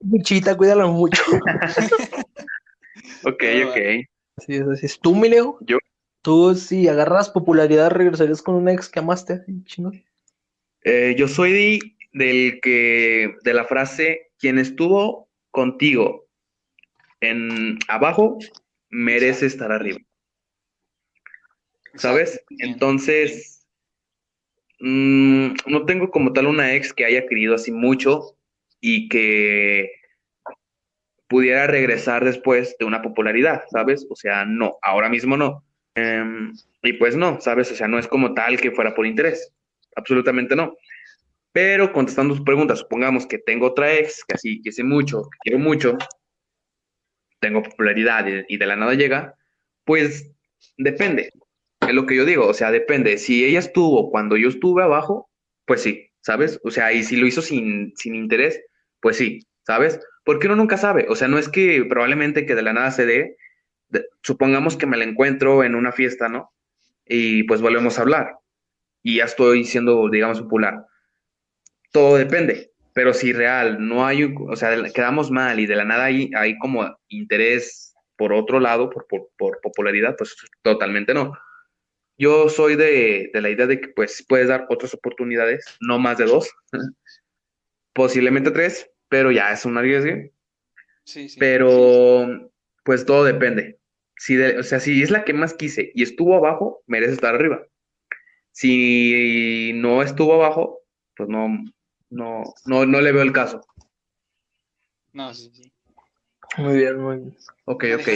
Muchita, 0.00 0.56
cuídalo 0.56 0.88
mucho. 0.88 1.22
Ok, 3.24 3.42
ok. 3.66 3.76
Así 4.36 4.54
es, 4.54 4.62
así 4.62 4.86
es. 4.86 5.00
¿Tú, 5.00 5.14
mi 5.14 5.28
Leo? 5.28 5.58
Yo. 5.60 5.78
Tú, 6.22 6.54
si 6.54 6.86
agarras 6.86 7.30
popularidad, 7.30 7.90
regresarías 7.90 8.42
con 8.42 8.54
una 8.54 8.72
ex 8.72 8.88
que 8.88 8.98
amaste, 8.98 9.42
chingón. 9.64 10.04
Eh, 10.82 11.14
yo 11.16 11.28
soy 11.28 11.96
del 12.12 12.60
que, 12.60 13.36
de 13.42 13.54
la 13.54 13.64
frase, 13.64 14.30
quien 14.38 14.58
estuvo 14.58 15.28
contigo 15.50 16.26
en 17.20 17.78
abajo, 17.88 18.38
merece 18.88 19.46
estar 19.46 19.72
arriba, 19.72 19.98
¿sabes? 21.94 22.42
Entonces, 22.58 23.66
mm, 24.80 25.52
no 25.66 25.84
tengo 25.86 26.10
como 26.10 26.32
tal 26.32 26.46
una 26.46 26.74
ex 26.74 26.92
que 26.92 27.04
haya 27.04 27.26
querido 27.26 27.54
así 27.54 27.70
mucho 27.72 28.36
y 28.80 29.08
que 29.08 29.99
pudiera 31.30 31.68
regresar 31.68 32.24
después 32.24 32.76
de 32.78 32.84
una 32.84 33.00
popularidad, 33.00 33.62
¿sabes? 33.70 34.04
O 34.10 34.16
sea, 34.16 34.44
no, 34.44 34.78
ahora 34.82 35.08
mismo 35.08 35.36
no. 35.36 35.64
Em, 35.94 36.52
y 36.82 36.94
pues 36.94 37.16
no, 37.16 37.40
¿sabes? 37.40 37.70
O 37.70 37.76
sea, 37.76 37.86
no 37.86 38.00
es 38.00 38.08
como 38.08 38.34
tal 38.34 38.60
que 38.60 38.72
fuera 38.72 38.94
por 38.96 39.06
interés, 39.06 39.52
absolutamente 39.94 40.56
no. 40.56 40.76
Pero 41.52 41.92
contestando 41.92 42.34
tus 42.34 42.44
preguntas, 42.44 42.80
supongamos 42.80 43.26
que 43.26 43.38
tengo 43.38 43.68
otra 43.68 43.94
ex 43.94 44.24
que 44.24 44.34
así, 44.34 44.60
que 44.60 44.72
sé 44.72 44.82
mucho, 44.82 45.22
que 45.22 45.38
quiero 45.42 45.58
mucho, 45.60 45.96
tengo 47.38 47.62
popularidad 47.62 48.26
y 48.48 48.56
de 48.56 48.66
la 48.66 48.76
nada 48.76 48.94
llega, 48.94 49.36
pues 49.84 50.32
depende. 50.78 51.30
Es 51.80 51.94
lo 51.94 52.06
que 52.06 52.16
yo 52.16 52.24
digo, 52.24 52.46
o 52.48 52.54
sea, 52.54 52.72
depende. 52.72 53.18
Si 53.18 53.44
ella 53.44 53.60
estuvo 53.60 54.10
cuando 54.10 54.36
yo 54.36 54.48
estuve 54.48 54.82
abajo, 54.82 55.30
pues 55.64 55.82
sí, 55.82 56.10
¿sabes? 56.22 56.60
O 56.64 56.72
sea, 56.72 56.92
y 56.92 57.04
si 57.04 57.16
lo 57.16 57.26
hizo 57.26 57.40
sin, 57.40 57.92
sin 57.96 58.16
interés, 58.16 58.60
pues 59.00 59.16
sí, 59.16 59.40
¿sabes? 59.64 60.00
Porque 60.30 60.46
uno 60.46 60.54
nunca 60.54 60.76
sabe. 60.76 61.06
O 61.08 61.16
sea, 61.16 61.26
no 61.26 61.38
es 61.38 61.48
que 61.48 61.84
probablemente 61.88 62.46
que 62.46 62.54
de 62.54 62.62
la 62.62 62.72
nada 62.72 62.92
se 62.92 63.04
dé, 63.04 63.36
de- 63.88 64.06
supongamos 64.22 64.76
que 64.76 64.86
me 64.86 64.96
la 64.96 65.02
encuentro 65.02 65.64
en 65.64 65.74
una 65.74 65.90
fiesta, 65.90 66.28
¿no? 66.28 66.52
Y 67.04 67.42
pues 67.42 67.60
volvemos 67.60 67.98
a 67.98 68.02
hablar. 68.02 68.36
Y 69.02 69.16
ya 69.16 69.24
estoy 69.24 69.64
siendo, 69.64 70.08
digamos, 70.08 70.40
popular. 70.40 70.86
Todo 71.90 72.16
depende. 72.16 72.70
Pero 72.92 73.12
si 73.12 73.32
real 73.32 73.84
no 73.84 74.06
hay, 74.06 74.32
o 74.38 74.54
sea, 74.54 74.80
quedamos 74.94 75.32
mal 75.32 75.58
y 75.58 75.66
de 75.66 75.74
la 75.74 75.84
nada 75.84 76.04
hay, 76.04 76.30
hay 76.36 76.56
como 76.58 76.96
interés 77.08 77.92
por 78.14 78.32
otro 78.32 78.60
lado, 78.60 78.88
por 78.88 79.08
popularidad, 79.60 80.14
pues 80.16 80.36
totalmente 80.62 81.12
no. 81.12 81.32
Yo 82.16 82.48
soy 82.48 82.76
de, 82.76 83.32
de 83.34 83.40
la 83.40 83.50
idea 83.50 83.66
de 83.66 83.80
que 83.80 83.88
pues 83.88 84.24
puedes 84.28 84.46
dar 84.46 84.64
otras 84.68 84.94
oportunidades, 84.94 85.64
no 85.80 85.98
más 85.98 86.18
de 86.18 86.26
dos, 86.26 86.52
posiblemente 87.92 88.52
tres, 88.52 88.88
pero 89.10 89.30
ya 89.30 89.52
es 89.52 89.66
un 89.66 89.76
arriesgue. 89.76 90.32
Sí, 91.04 91.28
sí. 91.28 91.38
Pero 91.38 92.50
pues 92.84 93.04
todo 93.04 93.24
depende. 93.24 93.78
Si 94.16 94.36
de- 94.36 94.58
o 94.58 94.62
sea, 94.62 94.80
si 94.80 95.02
es 95.02 95.10
la 95.10 95.24
que 95.24 95.34
más 95.34 95.52
quise 95.52 95.92
y 95.94 96.02
estuvo 96.02 96.34
abajo, 96.36 96.82
merece 96.86 97.12
estar 97.12 97.34
arriba. 97.34 97.66
Si 98.52 99.72
no 99.74 100.02
estuvo 100.02 100.34
abajo, 100.34 100.80
pues 101.16 101.28
no, 101.28 101.48
no, 102.10 102.44
no, 102.66 102.86
no 102.86 103.00
le 103.00 103.12
veo 103.12 103.22
el 103.22 103.32
caso. 103.32 103.60
No, 105.12 105.34
sí, 105.34 105.50
sí. 105.52 105.72
Muy 106.56 106.78
bien, 106.78 107.00
muy 107.00 107.16
bien. 107.16 107.36
Ok, 107.64 107.84
Me 107.84 107.94
ok. 107.96 108.08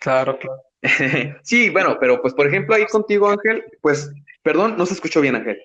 Claro, 0.00 0.38
claro. 0.38 0.62
Sí, 1.42 1.70
bueno, 1.70 1.96
pero 1.98 2.20
pues 2.20 2.34
por 2.34 2.46
ejemplo 2.46 2.74
ahí 2.74 2.86
contigo, 2.86 3.28
Ángel, 3.28 3.64
pues, 3.80 4.10
perdón, 4.42 4.76
no 4.76 4.86
se 4.86 4.94
escuchó 4.94 5.20
bien, 5.20 5.36
Ángel. 5.36 5.58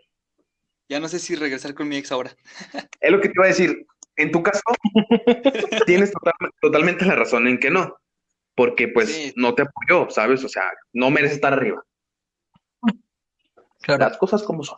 Ya 0.87 0.99
no 0.99 1.07
sé 1.07 1.19
si 1.19 1.35
regresar 1.35 1.73
con 1.73 1.87
mi 1.87 1.97
ex 1.97 2.11
ahora. 2.11 2.35
Es 3.01 3.11
lo 3.11 3.21
que 3.21 3.27
te 3.29 3.33
iba 3.35 3.45
a 3.45 3.49
decir. 3.49 3.85
En 4.19 4.31
tu 4.31 4.43
caso, 4.43 4.61
tienes 5.85 6.11
total- 6.11 6.33
totalmente 6.61 7.05
la 7.05 7.15
razón 7.15 7.47
en 7.47 7.57
que 7.59 7.69
no. 7.71 7.97
Porque 8.55 8.87
pues 8.89 9.09
Sí. 9.13 9.33
no 9.37 9.55
te 9.55 9.61
apoyó, 9.63 10.09
¿sabes? 10.09 10.43
O 10.43 10.49
sea, 10.49 10.63
no 10.93 11.09
mereces 11.09 11.35
estar 11.35 11.53
arriba. 11.53 11.83
Claro. 13.81 14.05
Las 14.05 14.17
cosas 14.17 14.43
como 14.43 14.63
son. 14.63 14.77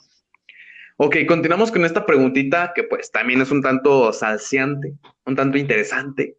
Ok, 0.97 1.17
continuamos 1.27 1.71
con 1.71 1.83
esta 1.85 2.05
preguntita 2.05 2.73
que 2.75 2.83
pues 2.83 3.09
también 3.11 3.41
es 3.41 3.49
un 3.49 3.61
tanto 3.63 4.13
salseante, 4.13 4.93
un 5.25 5.35
tanto 5.35 5.57
interesante. 5.57 6.37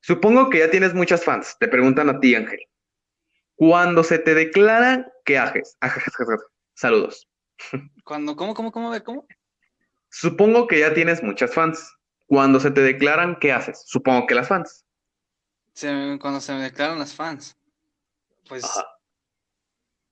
Supongo 0.00 0.50
que 0.50 0.58
ya 0.58 0.70
tienes 0.70 0.94
muchas 0.94 1.24
fans. 1.24 1.56
Te 1.60 1.68
preguntan 1.68 2.08
a 2.08 2.18
ti, 2.18 2.34
Ángel. 2.34 2.60
Cuando 3.54 4.02
se 4.02 4.18
te 4.18 4.34
declaran, 4.34 5.06
¿qué 5.24 5.38
haces? 5.38 5.76
Saludos. 6.74 7.28
Cuando, 8.04 8.34
¿cómo, 8.34 8.54
cómo, 8.54 8.72
cómo, 8.72 8.90
cómo? 9.04 9.26
Supongo 10.10 10.66
que 10.66 10.80
ya 10.80 10.92
tienes 10.92 11.22
muchas 11.22 11.54
fans. 11.54 11.92
Cuando 12.26 12.60
se 12.60 12.70
te 12.70 12.80
declaran, 12.80 13.36
¿qué 13.40 13.52
haces? 13.52 13.82
Supongo 13.86 14.26
que 14.26 14.34
las 14.34 14.48
fans. 14.48 14.84
Se- 15.72 16.18
cuando 16.20 16.40
se 16.40 16.52
me 16.52 16.62
declaran 16.62 16.98
las 16.98 17.14
fans. 17.14 17.56
Pues, 18.48 18.64
Ajá. 18.64 18.86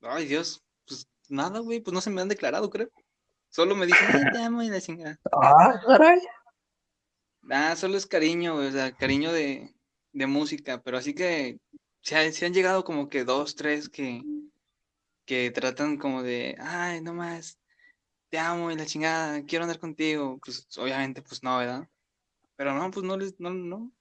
ay 0.01 0.25
Dios, 0.25 0.63
pues 0.87 1.07
nada, 1.27 1.59
güey, 1.59 1.79
pues 1.81 1.93
no 1.93 2.01
se 2.01 2.09
me 2.09 2.21
han 2.21 2.29
declarado, 2.29 2.69
creo. 2.69 2.89
Solo 3.49 3.75
me 3.75 3.85
dicen, 3.85 4.07
"Ay, 4.13 4.23
te 4.31 4.43
amo 4.43 4.61
y 4.63 4.69
la 4.69 4.79
chingada. 4.81 5.19
Ah, 5.31 5.81
caray. 5.85 6.19
Ah, 7.51 7.75
solo 7.75 7.97
es 7.97 8.05
cariño, 8.05 8.55
güey, 8.55 8.67
o 8.67 8.71
sea, 8.71 8.91
cariño 8.95 9.31
de, 9.33 9.73
de 10.13 10.27
música, 10.27 10.81
pero 10.81 10.97
así 10.97 11.13
que 11.13 11.57
se, 12.01 12.15
ha- 12.15 12.31
se 12.31 12.45
han 12.45 12.53
llegado 12.53 12.83
como 12.83 13.09
que 13.09 13.23
dos, 13.25 13.55
tres 13.55 13.89
que, 13.89 14.21
que 15.25 15.51
tratan 15.51 15.97
como 15.97 16.21
de, 16.23 16.55
ay, 16.59 17.01
no 17.01 17.13
más, 17.13 17.58
te 18.29 18.37
amo 18.39 18.71
y 18.71 18.75
la 18.75 18.85
chingada, 18.85 19.43
quiero 19.45 19.63
andar 19.63 19.79
contigo. 19.79 20.39
Pues 20.43 20.67
obviamente, 20.77 21.21
pues 21.21 21.43
no, 21.43 21.57
¿verdad? 21.57 21.87
Pero 22.55 22.73
no, 22.73 22.91
pues 22.91 23.05
no 23.05 23.17
les, 23.17 23.39
no, 23.39 23.49
no. 23.51 23.91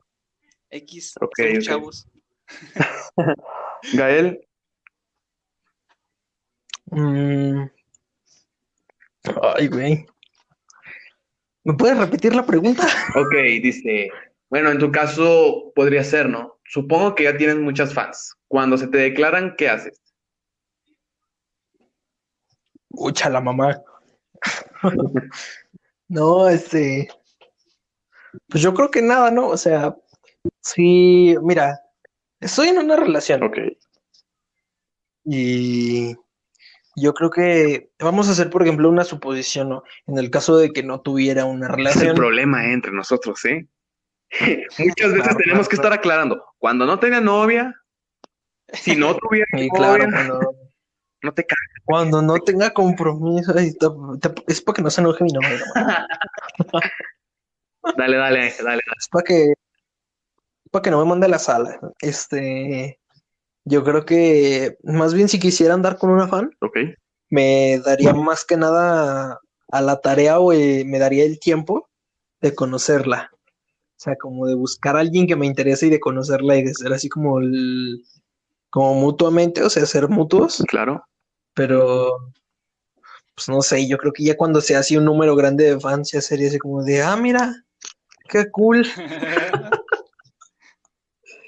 X, 0.71 1.15
Ok, 1.21 1.33
somos 1.39 1.55
ok. 1.59 1.63
chavos. 1.63 2.09
Gael, 3.95 4.41
Mm. 6.91 7.69
Ay, 9.43 9.69
güey. 9.69 10.07
¿Me 11.65 11.75
puedes 11.75 11.99
repetir 11.99 12.35
la 12.35 12.47
pregunta? 12.47 12.87
ok, 13.15 13.35
dice, 13.63 14.11
bueno, 14.49 14.71
en 14.71 14.79
tu 14.79 14.91
caso 14.91 15.73
podría 15.75 16.03
ser, 16.03 16.29
¿no? 16.29 16.59
Supongo 16.65 17.15
que 17.15 17.25
ya 17.25 17.37
tienes 17.37 17.57
muchas 17.59 17.93
fans. 17.93 18.35
Cuando 18.47 18.79
se 18.79 18.89
te 18.89 18.99
declaran, 18.99 19.55
¿qué 19.57 19.69
haces? 19.69 20.01
Ucha 22.91 23.29
la 23.29 23.41
mamá. 23.41 23.83
No, 26.11 26.49
este. 26.49 27.07
Pues 28.49 28.63
yo 28.63 28.73
creo 28.73 28.91
que 28.91 29.03
nada, 29.03 29.31
¿no? 29.31 29.49
O 29.49 29.59
sea, 29.59 29.95
sí, 30.63 31.37
mira, 31.43 31.79
estoy 32.41 32.69
en 32.69 32.79
una 32.79 32.97
relación 32.97 33.43
Ok. 33.43 33.59
y 35.25 36.15
yo 36.97 37.13
creo 37.15 37.31
que 37.31 37.91
vamos 37.99 38.29
a 38.29 38.33
hacer, 38.33 38.49
por 38.51 38.63
ejemplo, 38.63 38.89
una 38.89 39.05
suposición, 39.05 39.69
¿no? 39.69 39.83
En 40.07 40.19
el 40.19 40.31
caso 40.31 40.57
de 40.57 40.71
que 40.73 40.83
no 40.83 41.01
tuviera 41.01 41.45
una 41.45 41.67
Es 41.67 41.71
el 41.73 41.77
relación. 41.77 42.17
problema 42.17 42.73
entre 42.73 42.93
nosotros, 42.93 43.45
¿eh? 43.45 43.67
Muchas 44.79 45.13
veces 45.13 45.23
Claro, 45.25 45.37
tenemos 45.37 45.69
claro, 45.69 45.69
que 45.69 45.77
estar 45.77 45.93
aclarando. 45.93 46.45
Cuando 46.59 46.87
no 46.87 46.99
tenga 46.99 47.21
novia, 47.21 47.75
si 48.73 48.97
no 48.97 49.15
tuviera 49.19 49.47
Sí, 49.59 49.69
claro, 49.71 50.05
novia, 50.05 50.11
cuando, 50.11 50.57
no 51.23 51.33
te 51.33 51.45
cagas. 51.45 51.65
cuando 51.85 52.23
no 52.23 52.39
tenga 52.39 52.71
compromiso, 52.71 53.55
es 53.57 54.63
para 54.63 54.77
que 54.77 54.83
no 54.83 54.91
se 54.91 55.01
enoje 55.01 55.25
mi 55.25 55.33
novia, 55.33 55.59
¿no? 55.59 56.65
Dale, 57.97 58.17
dale, 58.17 58.41
dale, 58.41 58.63
dale. 58.63 58.83
Es 58.99 59.09
para 59.09 59.25
que, 59.25 59.55
para 60.71 60.83
que 60.83 60.91
no 60.91 60.99
me 60.99 61.09
mande 61.09 61.27
a 61.27 61.31
la 61.31 61.39
sala. 61.39 61.81
Este, 62.01 63.01
yo 63.65 63.85
creo 63.85 64.05
que 64.05 64.77
más 64.83 65.15
bien 65.15 65.29
si 65.29 65.39
quisiera 65.39 65.75
andar 65.75 65.97
con 65.97 66.11
una 66.11 66.29
fan, 66.29 66.51
me 67.31 67.79
daría 67.79 68.13
más 68.13 68.45
que 68.45 68.57
nada 68.57 69.41
a 69.71 69.81
la 69.81 70.01
tarea 70.01 70.39
o 70.39 70.53
eh, 70.53 70.85
me 70.87 70.99
daría 70.99 71.25
el 71.25 71.39
tiempo 71.39 71.89
de 72.41 72.55
conocerla. 72.55 73.31
O 73.33 74.01
sea, 74.01 74.17
como 74.17 74.47
de 74.47 74.55
buscar 74.55 74.97
a 74.97 75.01
alguien 75.01 75.27
que 75.27 75.37
me 75.37 75.47
interese 75.47 75.87
y 75.87 75.91
de 75.91 76.01
conocerla 76.01 76.57
y 76.57 76.65
de 76.65 76.75
ser 76.75 76.93
así 76.93 77.09
como 77.09 77.41
el, 77.41 78.05
como 78.71 78.95
mutuamente, 78.95 79.63
o 79.63 79.71
sea, 79.71 79.87
ser 79.87 80.09
mutuos, 80.09 80.63
Claro. 80.69 81.03
pero 81.55 82.33
pues 83.35 83.49
no 83.49 83.63
sé, 83.63 83.87
yo 83.87 83.97
creo 83.99 84.13
que 84.13 84.25
ya 84.25 84.37
cuando 84.37 84.61
sea 84.61 84.81
así 84.81 84.97
un 84.97 85.05
número 85.05 85.37
grande 85.37 85.65
de 85.73 85.79
fans 85.81 86.11
ya 86.13 86.21
sería 86.21 86.49
así 86.49 86.59
como 86.59 86.83
de, 86.83 87.03
ah, 87.03 87.17
mira, 87.17 87.55
qué 88.29 88.51
cool. 88.51 88.87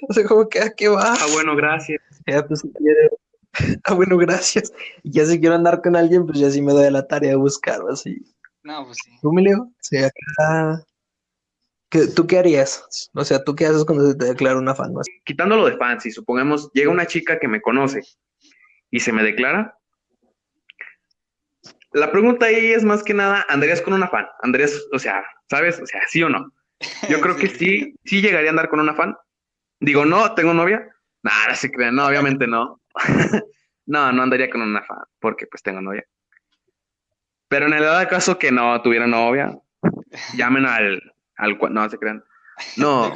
O 0.08 0.12
sea, 0.14 0.24
como 0.24 0.48
que, 0.48 0.60
ah, 0.60 0.72
qué 0.74 0.88
va. 0.88 1.12
Ah, 1.12 1.26
bueno, 1.34 1.54
gracias. 1.54 2.00
Ya, 2.26 2.44
pues 2.46 2.60
si 2.60 2.72
quiere. 2.72 3.10
Ah, 3.84 3.94
bueno, 3.94 4.16
gracias. 4.16 4.72
Y 5.02 5.10
ya 5.12 5.26
si 5.26 5.38
quiero 5.40 5.56
andar 5.56 5.82
con 5.82 5.94
alguien, 5.96 6.24
pues 6.24 6.38
ya 6.38 6.50
sí 6.50 6.62
me 6.62 6.72
doy 6.72 6.86
a 6.86 6.90
la 6.90 7.06
tarea 7.06 7.30
de 7.30 7.36
buscar, 7.36 7.80
así. 7.92 8.16
No, 8.62 8.86
pues 8.86 8.98
sí. 9.04 9.10
¿Tú, 9.20 9.30
Emilio? 9.30 9.68
Sí, 9.80 9.98
acá. 9.98 10.82
¿Qué- 11.90 12.06
¿Tú 12.06 12.26
qué 12.26 12.38
harías? 12.38 13.08
O 13.14 13.24
sea, 13.24 13.42
¿tú 13.44 13.54
qué 13.54 13.66
haces 13.66 13.84
cuando 13.84 14.06
se 14.08 14.14
te 14.16 14.26
declara 14.26 14.58
una 14.58 14.74
fan? 14.74 14.92
Quitándolo 15.24 15.66
de 15.66 15.76
fans, 15.76 16.04
si 16.04 16.10
supongamos 16.10 16.70
llega 16.72 16.90
una 16.90 17.06
chica 17.06 17.38
que 17.38 17.48
me 17.48 17.60
conoce 17.60 18.00
y 18.90 19.00
se 19.00 19.12
me 19.12 19.22
declara, 19.22 19.76
la 21.92 22.12
pregunta 22.12 22.46
ahí 22.46 22.72
es 22.72 22.84
más 22.84 23.02
que 23.02 23.14
nada, 23.14 23.44
¿andarías 23.48 23.82
con 23.82 23.92
una 23.94 24.08
fan? 24.08 24.26
¿Andarías, 24.42 24.80
o 24.92 24.98
sea, 24.98 25.24
¿sabes? 25.50 25.80
O 25.80 25.86
sea, 25.86 26.00
¿sí 26.08 26.22
o 26.22 26.28
no? 26.28 26.52
Yo 27.08 27.20
creo 27.20 27.36
que 27.36 27.48
sí, 27.48 27.94
sí 28.04 28.22
llegaría 28.22 28.50
a 28.50 28.52
andar 28.52 28.68
con 28.68 28.80
una 28.80 28.94
fan. 28.94 29.16
Digo, 29.80 30.04
no, 30.04 30.34
tengo 30.34 30.54
novia. 30.54 30.88
No 31.22 31.30
se 31.54 31.70
crean, 31.70 31.96
no, 31.96 32.06
obviamente 32.06 32.46
no. 32.46 32.80
No, 33.86 34.12
no 34.12 34.22
andaría 34.22 34.48
con 34.48 34.62
una 34.62 34.84
fan, 34.84 34.98
porque 35.18 35.48
pues 35.48 35.64
tengo 35.64 35.80
novia. 35.80 36.04
Pero 37.48 37.66
en 37.66 37.72
el 37.72 37.82
dado 37.82 38.06
caso 38.06 38.38
que 38.38 38.52
no 38.52 38.80
tuviera 38.82 39.08
novia, 39.08 39.58
llamen 40.34 40.64
al, 40.64 41.02
al 41.40 41.58
no 41.70 41.90
se 41.90 41.98
crean. 41.98 42.24
No. 42.76 43.14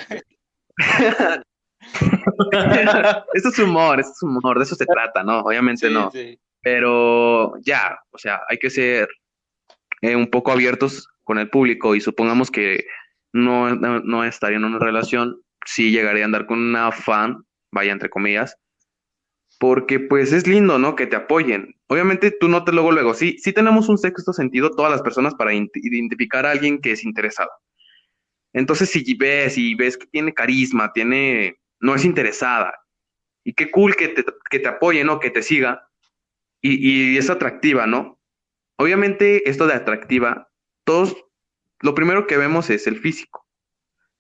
Esto 3.34 3.48
es 3.50 3.58
humor, 3.58 4.00
esto 4.00 4.12
es 4.12 4.22
humor, 4.22 4.56
de 4.56 4.64
eso 4.64 4.74
se 4.74 4.86
trata, 4.86 5.22
¿no? 5.22 5.40
Obviamente 5.40 5.88
Sí, 5.88 5.92
no. 5.92 6.10
sí. 6.10 6.38
Pero 6.62 7.52
ya, 7.60 7.98
o 8.10 8.16
sea, 8.16 8.40
hay 8.48 8.56
que 8.56 8.70
ser 8.70 9.06
eh, 10.00 10.16
un 10.16 10.28
poco 10.28 10.50
abiertos 10.50 11.06
con 11.22 11.38
el 11.38 11.50
público 11.50 11.94
y 11.94 12.00
supongamos 12.00 12.50
que 12.50 12.86
no, 13.34 13.74
no, 13.74 14.00
no 14.00 14.24
estaría 14.24 14.56
en 14.56 14.64
una 14.64 14.78
relación, 14.78 15.42
sí 15.66 15.90
llegaría 15.90 16.24
a 16.24 16.26
andar 16.26 16.46
con 16.46 16.58
una 16.58 16.90
fan, 16.90 17.44
vaya 17.70 17.92
entre 17.92 18.08
comillas, 18.08 18.56
porque 19.58 20.00
pues 20.00 20.32
es 20.32 20.46
lindo, 20.46 20.78
¿no? 20.78 20.94
Que 20.96 21.06
te 21.06 21.16
apoyen. 21.16 21.74
Obviamente 21.88 22.30
tú 22.30 22.48
no 22.48 22.64
te 22.64 22.72
luego, 22.72 22.92
luego, 22.92 23.14
sí, 23.14 23.36
sí 23.38 23.52
tenemos 23.52 23.88
un 23.88 23.98
sexto 23.98 24.32
sentido 24.32 24.70
todas 24.70 24.90
las 24.90 25.02
personas 25.02 25.34
para 25.34 25.52
identificar 25.52 26.46
a 26.46 26.52
alguien 26.52 26.80
que 26.80 26.92
es 26.92 27.04
interesado. 27.04 27.50
Entonces 28.54 28.90
si 28.90 29.14
ves 29.16 29.58
y 29.58 29.76
ves 29.76 29.98
que 29.98 30.08
tiene 30.08 30.34
carisma, 30.34 30.92
tiene, 30.94 31.60
no 31.80 31.96
es 31.96 32.06
interesada, 32.06 32.74
y 33.44 33.54
qué 33.54 33.70
cool 33.70 33.96
que 33.96 34.08
te, 34.08 34.24
que 34.50 34.58
te 34.60 34.68
apoye, 34.68 35.04
¿no? 35.04 35.20
Que 35.20 35.30
te 35.30 35.42
siga 35.42 35.88
y, 36.62 37.14
y 37.14 37.18
es 37.18 37.30
atractiva, 37.30 37.86
¿no? 37.86 38.20
Obviamente 38.78 39.48
esto 39.50 39.66
de 39.66 39.74
atractiva, 39.74 40.50
todos, 40.84 41.16
lo 41.80 41.94
primero 41.94 42.26
que 42.26 42.36
vemos 42.38 42.70
es 42.70 42.86
el 42.86 42.98
físico, 42.98 43.46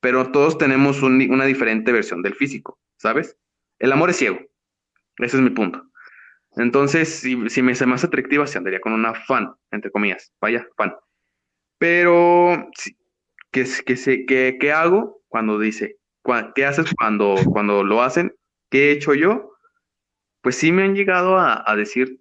pero 0.00 0.30
todos 0.32 0.58
tenemos 0.58 1.02
un- 1.02 1.30
una 1.30 1.46
diferente 1.46 1.92
versión 1.92 2.22
del 2.22 2.34
físico, 2.34 2.78
¿sabes? 2.98 3.36
El 3.78 3.92
amor 3.92 4.10
es 4.10 4.16
ciego, 4.16 4.38
ese 5.18 5.36
es 5.36 5.42
mi 5.42 5.50
punto. 5.50 5.84
Entonces, 6.56 7.08
si, 7.20 7.50
si 7.50 7.62
me 7.62 7.74
se 7.74 7.84
hace 7.84 8.06
atractiva, 8.06 8.46
se 8.46 8.58
andaría 8.58 8.80
con 8.80 8.92
una 8.92 9.14
fan, 9.14 9.54
entre 9.72 9.90
comillas, 9.90 10.32
vaya, 10.40 10.66
fan. 10.76 10.94
Pero, 11.78 12.70
¿qué, 13.54 13.66
qué, 13.86 14.26
qué- 14.26 14.58
qué 14.60 14.72
hago 14.72 15.22
cuando 15.28 15.58
dice, 15.60 15.96
qué 16.56 16.66
haces 16.66 16.92
cuando, 16.98 17.36
cuando 17.52 17.84
lo 17.84 18.02
hacen? 18.02 18.34
¿Qué 18.70 18.90
he 18.90 18.92
hecho 18.92 19.14
yo? 19.14 19.52
Pues 20.42 20.56
sí 20.56 20.72
me 20.72 20.84
han 20.84 20.96
llegado 20.96 21.38
a, 21.38 21.64
a 21.70 21.76
decir 21.76 22.20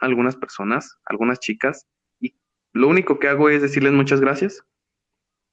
algunas 0.00 0.36
personas, 0.36 0.96
algunas 1.06 1.40
chicas, 1.40 1.86
y 2.20 2.36
lo 2.74 2.88
único 2.88 3.18
que 3.18 3.28
hago 3.28 3.50
es 3.50 3.62
decirles 3.62 3.94
muchas 3.94 4.20
gracias. 4.20 4.62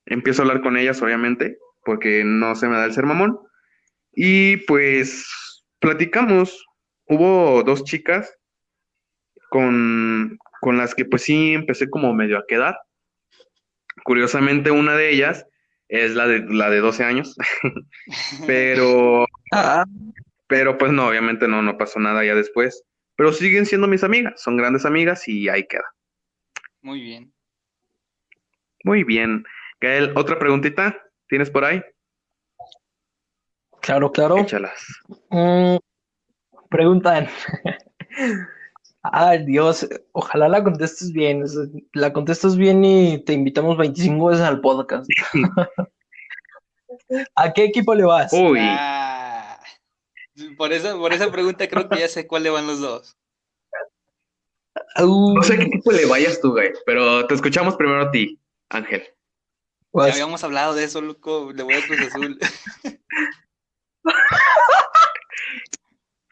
Empiezo 0.05 0.41
a 0.41 0.45
hablar 0.45 0.61
con 0.63 0.77
ellas, 0.77 1.01
obviamente, 1.01 1.57
porque 1.85 2.23
no 2.25 2.55
se 2.55 2.67
me 2.69 2.75
da 2.77 2.85
el 2.85 2.93
ser 2.93 3.05
mamón. 3.05 3.39
Y 4.13 4.57
pues 4.67 5.65
platicamos. 5.79 6.65
Hubo 7.07 7.63
dos 7.63 7.85
chicas 7.85 8.37
con, 9.49 10.37
con 10.61 10.77
las 10.77 10.95
que 10.95 11.05
pues 11.05 11.23
sí 11.23 11.53
empecé 11.53 11.89
como 11.89 12.13
medio 12.13 12.37
a 12.37 12.45
quedar. 12.47 12.75
Curiosamente, 14.03 14.71
una 14.71 14.95
de 14.95 15.11
ellas 15.11 15.45
es 15.87 16.15
la 16.15 16.27
de, 16.27 16.39
la 16.45 16.69
de 16.69 16.79
12 16.79 17.03
años, 17.03 17.35
pero 18.47 19.25
Ah, 19.55 19.85
pero 20.47 20.79
pues 20.79 20.91
no, 20.91 21.07
obviamente 21.07 21.47
no, 21.47 21.61
no 21.61 21.77
pasó 21.77 21.99
nada 21.99 22.25
ya 22.25 22.33
después. 22.33 22.83
Pero 23.15 23.31
siguen 23.31 23.67
siendo 23.67 23.87
mis 23.87 24.03
amigas, 24.03 24.41
son 24.41 24.57
grandes 24.57 24.83
amigas 24.85 25.27
y 25.27 25.47
ahí 25.47 25.67
queda. 25.67 25.85
Muy 26.81 27.01
bien. 27.01 27.31
Muy 28.83 29.03
bien. 29.03 29.45
Gael, 29.79 30.11
¿otra 30.15 30.39
preguntita 30.39 30.99
tienes 31.27 31.51
por 31.51 31.65
ahí? 31.65 31.83
Claro, 33.81 34.11
claro. 34.11 34.37
Échalas. 34.39 34.83
Mm, 35.29 35.77
preguntan. 36.69 37.27
Ay, 39.03 39.45
Dios, 39.45 39.87
ojalá 40.13 40.47
la 40.47 40.63
contestes 40.63 41.11
bien. 41.11 41.43
La 41.91 42.13
contestas 42.13 42.55
bien 42.55 42.85
y 42.85 43.23
te 43.23 43.33
invitamos 43.33 43.77
25 43.77 44.27
veces 44.27 44.45
al 44.45 44.61
podcast. 44.61 45.09
¿A 47.35 47.51
qué 47.51 47.65
equipo 47.65 47.93
le 47.93 48.05
vas? 48.05 48.31
Uy, 48.31 48.59
Ah, 48.61 49.59
por 50.57 50.71
esa, 50.71 50.95
por 50.95 51.13
esa 51.13 51.31
pregunta 51.31 51.67
creo 51.67 51.89
que 51.89 51.99
ya 51.99 52.07
sé 52.07 52.25
cuál 52.25 52.43
le 52.43 52.49
van 52.49 52.65
los 52.65 52.79
dos. 52.79 53.17
Au, 54.95 55.33
no 55.35 55.43
sé 55.43 55.55
a 55.55 55.57
qué 55.57 55.63
equipo 55.63 55.91
le 55.91 56.05
vayas 56.05 56.39
tú, 56.39 56.53
Gael, 56.53 56.73
pero 56.85 57.27
te 57.27 57.35
escuchamos 57.35 57.75
primero 57.75 58.03
a 58.03 58.11
ti, 58.11 58.39
Ángel. 58.69 59.03
Ya 59.93 60.03
habíamos 60.05 60.43
hablado 60.43 60.73
de 60.73 60.85
eso, 60.85 61.01
loco. 61.01 61.51
Le 61.53 61.61
voy 61.61 61.75
a 61.75 61.85
Cruz 61.85 61.99
Azul. 62.01 62.39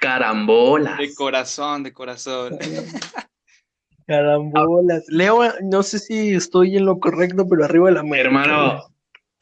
Carambolas. 0.01 0.97
De 0.97 1.13
corazón, 1.13 1.83
de 1.83 1.93
corazón. 1.93 2.57
Carambolas. 4.07 5.03
Leo, 5.07 5.41
no 5.61 5.83
sé 5.83 5.99
si 5.99 6.33
estoy 6.33 6.75
en 6.75 6.85
lo 6.85 6.99
correcto, 6.99 7.47
pero 7.47 7.63
arriba 7.63 7.87
de 7.89 7.93
la 7.93 7.99
América. 8.01 8.27
Hermano, 8.27 8.87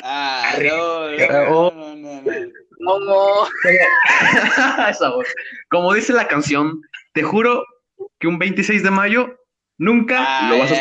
Ah, 0.03 0.53
no, 0.61 1.05
Oh. 1.49 1.71
no, 1.73 1.95
no. 1.95 2.21
No, 2.81 2.99
no. 2.99 3.47
esa 4.89 5.09
voz. 5.09 5.27
Como 5.69 5.93
dice 5.93 6.13
la 6.13 6.27
canción, 6.27 6.81
te 7.13 7.23
juro 7.23 7.63
que 8.19 8.27
un 8.27 8.37
26 8.39 8.83
de 8.83 8.91
mayo 8.91 9.37
nunca 9.77 10.49
lo 10.49 10.55
Ay, 10.55 10.59
vas 10.61 10.71
a 10.71 10.75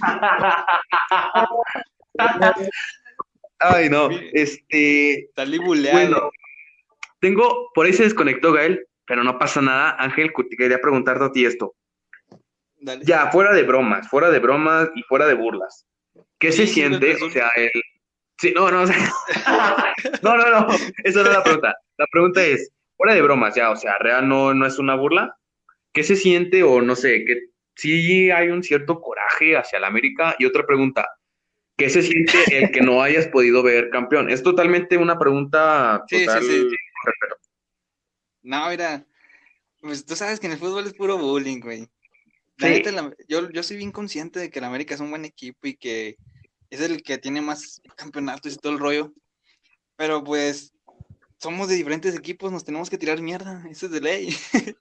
ay, 3.60 3.88
no. 3.90 4.08
Este, 4.32 5.28
Salí. 5.36 5.58
Tengo, 7.20 7.70
por 7.74 7.86
ahí 7.86 7.92
se 7.92 8.04
desconectó 8.04 8.52
Gael, 8.52 8.86
pero 9.06 9.24
no 9.24 9.38
pasa 9.38 9.60
nada. 9.60 9.96
Ángel, 9.98 10.32
quería 10.56 10.80
preguntarte 10.80 11.24
a 11.24 11.32
ti 11.32 11.44
esto. 11.44 11.74
Dale. 12.80 13.04
Ya, 13.04 13.30
fuera 13.30 13.52
de 13.52 13.64
bromas, 13.64 14.08
fuera 14.08 14.30
de 14.30 14.38
bromas 14.38 14.90
y 14.94 15.02
fuera 15.02 15.26
de 15.26 15.34
burlas. 15.34 15.86
¿Qué 16.38 16.52
Sí, 16.52 16.58
se 16.58 16.66
sí, 16.66 16.74
siente? 16.74 17.16
O 17.22 17.30
sea, 17.30 17.48
el... 17.56 17.70
Sí, 18.38 18.52
no, 18.54 18.70
no, 18.70 18.82
o 18.82 18.86
sea... 18.86 18.96
no, 20.22 20.36
no, 20.36 20.50
no, 20.50 20.66
esa 21.02 21.22
no 21.22 21.28
es 21.28 21.32
la 21.32 21.42
pregunta. 21.42 21.76
La 21.96 22.06
pregunta 22.06 22.44
es, 22.44 22.70
fuera 22.96 23.14
de 23.14 23.22
bromas, 23.22 23.54
ya, 23.54 23.70
o 23.70 23.76
sea, 23.76 23.98
real 23.98 24.28
no, 24.28 24.54
no 24.54 24.64
es 24.66 24.78
una 24.78 24.94
burla. 24.94 25.36
¿Qué 25.92 26.04
se 26.04 26.14
siente 26.14 26.62
o 26.62 26.80
no 26.80 26.94
sé, 26.94 27.24
que 27.24 27.46
sí 27.74 28.30
hay 28.30 28.50
un 28.50 28.62
cierto 28.62 29.00
coraje 29.00 29.56
hacia 29.56 29.80
la 29.80 29.88
América? 29.88 30.36
Y 30.38 30.44
otra 30.44 30.64
pregunta, 30.64 31.08
¿qué 31.76 31.90
se 31.90 32.02
siente 32.02 32.38
el 32.50 32.70
que 32.70 32.80
no 32.80 33.02
hayas 33.02 33.26
podido 33.26 33.64
ver 33.64 33.90
campeón? 33.90 34.30
Es 34.30 34.44
totalmente 34.44 34.96
una 34.96 35.18
pregunta 35.18 36.04
Sí, 36.08 36.18
sí, 36.18 36.26
total 36.26 36.42
sí. 36.44 36.68
Con 37.02 37.12
respeto. 37.12 37.36
No, 38.42 38.68
mira, 38.70 39.06
pues 39.80 40.04
tú 40.04 40.16
sabes 40.16 40.40
que 40.40 40.46
en 40.46 40.52
el 40.52 40.58
fútbol 40.58 40.86
es 40.86 40.94
puro 40.94 41.18
bullying, 41.18 41.60
güey. 41.60 41.88
La 42.56 42.68
Sí. 42.68 42.74
neta, 42.74 42.90
la- 42.92 43.14
yo, 43.28 43.50
yo 43.50 43.62
soy 43.62 43.76
bien 43.76 43.92
consciente 43.92 44.38
de 44.40 44.50
que 44.50 44.58
el 44.58 44.64
América 44.64 44.94
es 44.94 45.00
un 45.00 45.10
buen 45.10 45.24
equipo 45.24 45.66
y 45.66 45.76
que 45.76 46.18
es 46.70 46.80
el 46.80 47.02
que 47.02 47.18
tiene 47.18 47.40
más 47.40 47.80
campeonatos 47.96 48.52
y 48.52 48.56
todo 48.56 48.72
el 48.72 48.78
rollo. 48.78 49.12
Pero 49.96 50.22
pues 50.24 50.72
somos 51.38 51.68
de 51.68 51.76
diferentes 51.76 52.16
equipos, 52.16 52.50
nos 52.52 52.64
tenemos 52.64 52.90
que 52.90 52.98
tirar 52.98 53.20
mierda, 53.20 53.64
eso 53.70 53.86
es 53.86 53.92
de 53.92 54.00
ley. 54.00 54.28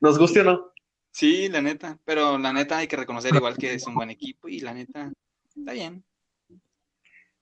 ¿Nos 0.00 0.18
guste 0.18 0.40
o 0.40 0.44
no? 0.44 0.72
Sí, 1.10 1.48
la 1.48 1.60
neta, 1.62 1.98
pero 2.04 2.38
la 2.38 2.52
neta 2.52 2.78
hay 2.78 2.86
que 2.86 2.96
reconocer 2.96 3.34
igual 3.34 3.56
que 3.56 3.74
es 3.74 3.86
un 3.86 3.94
buen 3.94 4.10
equipo 4.10 4.48
y 4.48 4.60
la 4.60 4.74
neta 4.74 5.12
está 5.56 5.72
bien. 5.72 6.04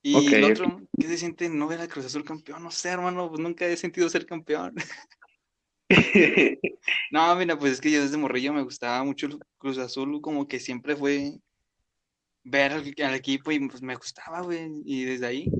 Y 0.09 0.33
el 0.35 0.45
otro, 0.45 0.81
¿qué 1.01 1.09
se 1.09 1.19
siente 1.19 1.49
no 1.49 1.66
ver 1.66 1.81
a 1.81 1.88
Cruz 1.88 2.07
Azul 2.07 2.23
campeón? 2.23 2.62
No 2.62 2.71
sé, 2.71 2.90
hermano, 2.90 3.29
pues 3.29 3.40
nunca 3.40 3.66
he 3.66 3.77
sentido 3.77 4.09
ser 4.09 4.25
campeón. 4.25 4.75
No, 7.11 7.35
mira, 7.35 7.59
pues 7.59 7.73
es 7.73 7.81
que 7.81 7.90
yo 7.90 8.01
desde 8.01 8.16
morrillo 8.16 8.53
me 8.53 8.62
gustaba 8.62 9.03
mucho 9.03 9.27
el 9.27 9.38
Cruz 9.59 9.79
Azul, 9.79 10.21
como 10.21 10.47
que 10.47 10.61
siempre 10.61 10.95
fue 10.95 11.33
ver 12.45 12.73
al, 12.73 12.95
al 13.05 13.14
equipo 13.14 13.51
y 13.51 13.59
pues 13.69 13.83
me 13.83 13.97
gustaba, 13.97 14.42
güey, 14.42 14.69
y 14.85 15.05
desde 15.05 15.27
ahí 15.27 15.51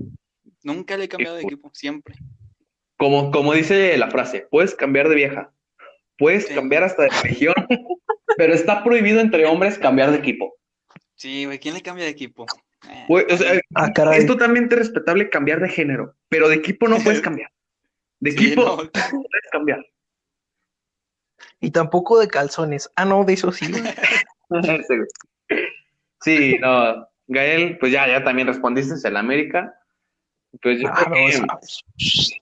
nunca 0.62 0.96
le 0.96 1.04
he 1.04 1.09
cambiado 1.09 1.37
de 1.37 1.42
equipo, 1.42 1.70
siempre. 1.74 2.14
Como, 2.96 3.30
como 3.32 3.52
dice 3.52 3.96
la 3.98 4.11
frase, 4.11 4.46
puedes 4.50 4.74
cambiar 4.74 5.09
de 5.09 5.16
vieja, 5.16 5.52
puedes 6.18 6.46
Sí. 6.46 6.54
cambiar 6.54 6.85
hasta 6.85 7.02
de 7.04 7.11
religión, 7.22 7.54
pero 8.37 8.54
está 8.54 8.85
prohibido 8.85 9.20
entre 9.20 9.46
hombres 9.46 9.78
cambiar 9.78 10.12
de 10.12 10.18
equipo. 10.18 10.54
Sí, 11.16 11.44
güey, 11.44 11.59
¿quién 11.59 11.74
le 11.74 11.82
cambia 11.82 12.04
de 12.04 12.11
equipo? 12.11 12.46
Eh, 12.88 13.04
Pues, 13.08 13.24
o 13.32 13.36
sea, 13.36 13.60
Ah, 13.74 13.92
caray. 13.92 14.18
es 14.20 14.26
totalmente 14.26 14.76
respetable 14.76 15.30
cambiar 15.30 15.60
de 15.60 15.68
género, 15.68 16.14
pero 16.28 16.48
de 16.48 16.56
equipo 16.56 16.88
no 16.88 16.98
puedes 16.98 17.20
cambiar. 17.22 17.50
De 18.20 18.32
sí, 18.32 18.46
equipo 18.46 18.62
no, 18.62 18.76
no 18.76 18.90
puedes 18.90 19.50
cambiar. 19.52 19.86
Y 21.60 21.70
tampoco 21.70 22.18
de 22.18 22.28
calzones. 22.28 22.90
Ah, 22.96 23.04
no, 23.04 23.24
de 23.24 23.32
eso 23.34 23.52
sí. 23.52 23.66
Sí, 26.22 26.56
no, 26.60 27.06
Gael, 27.26 27.78
pues 27.78 27.92
ya, 27.92 28.06
ya 28.08 28.24
también 28.24 28.48
respondiste, 28.48 28.94
es 28.94 29.04
el 29.04 29.16
América. 29.16 29.74
Pues 30.62 30.80
yo 30.80 30.88
Ah, 30.88 31.04
creo 31.04 31.08
no, 31.10 31.26
que, 31.26 31.32
sabes. 31.32 32.40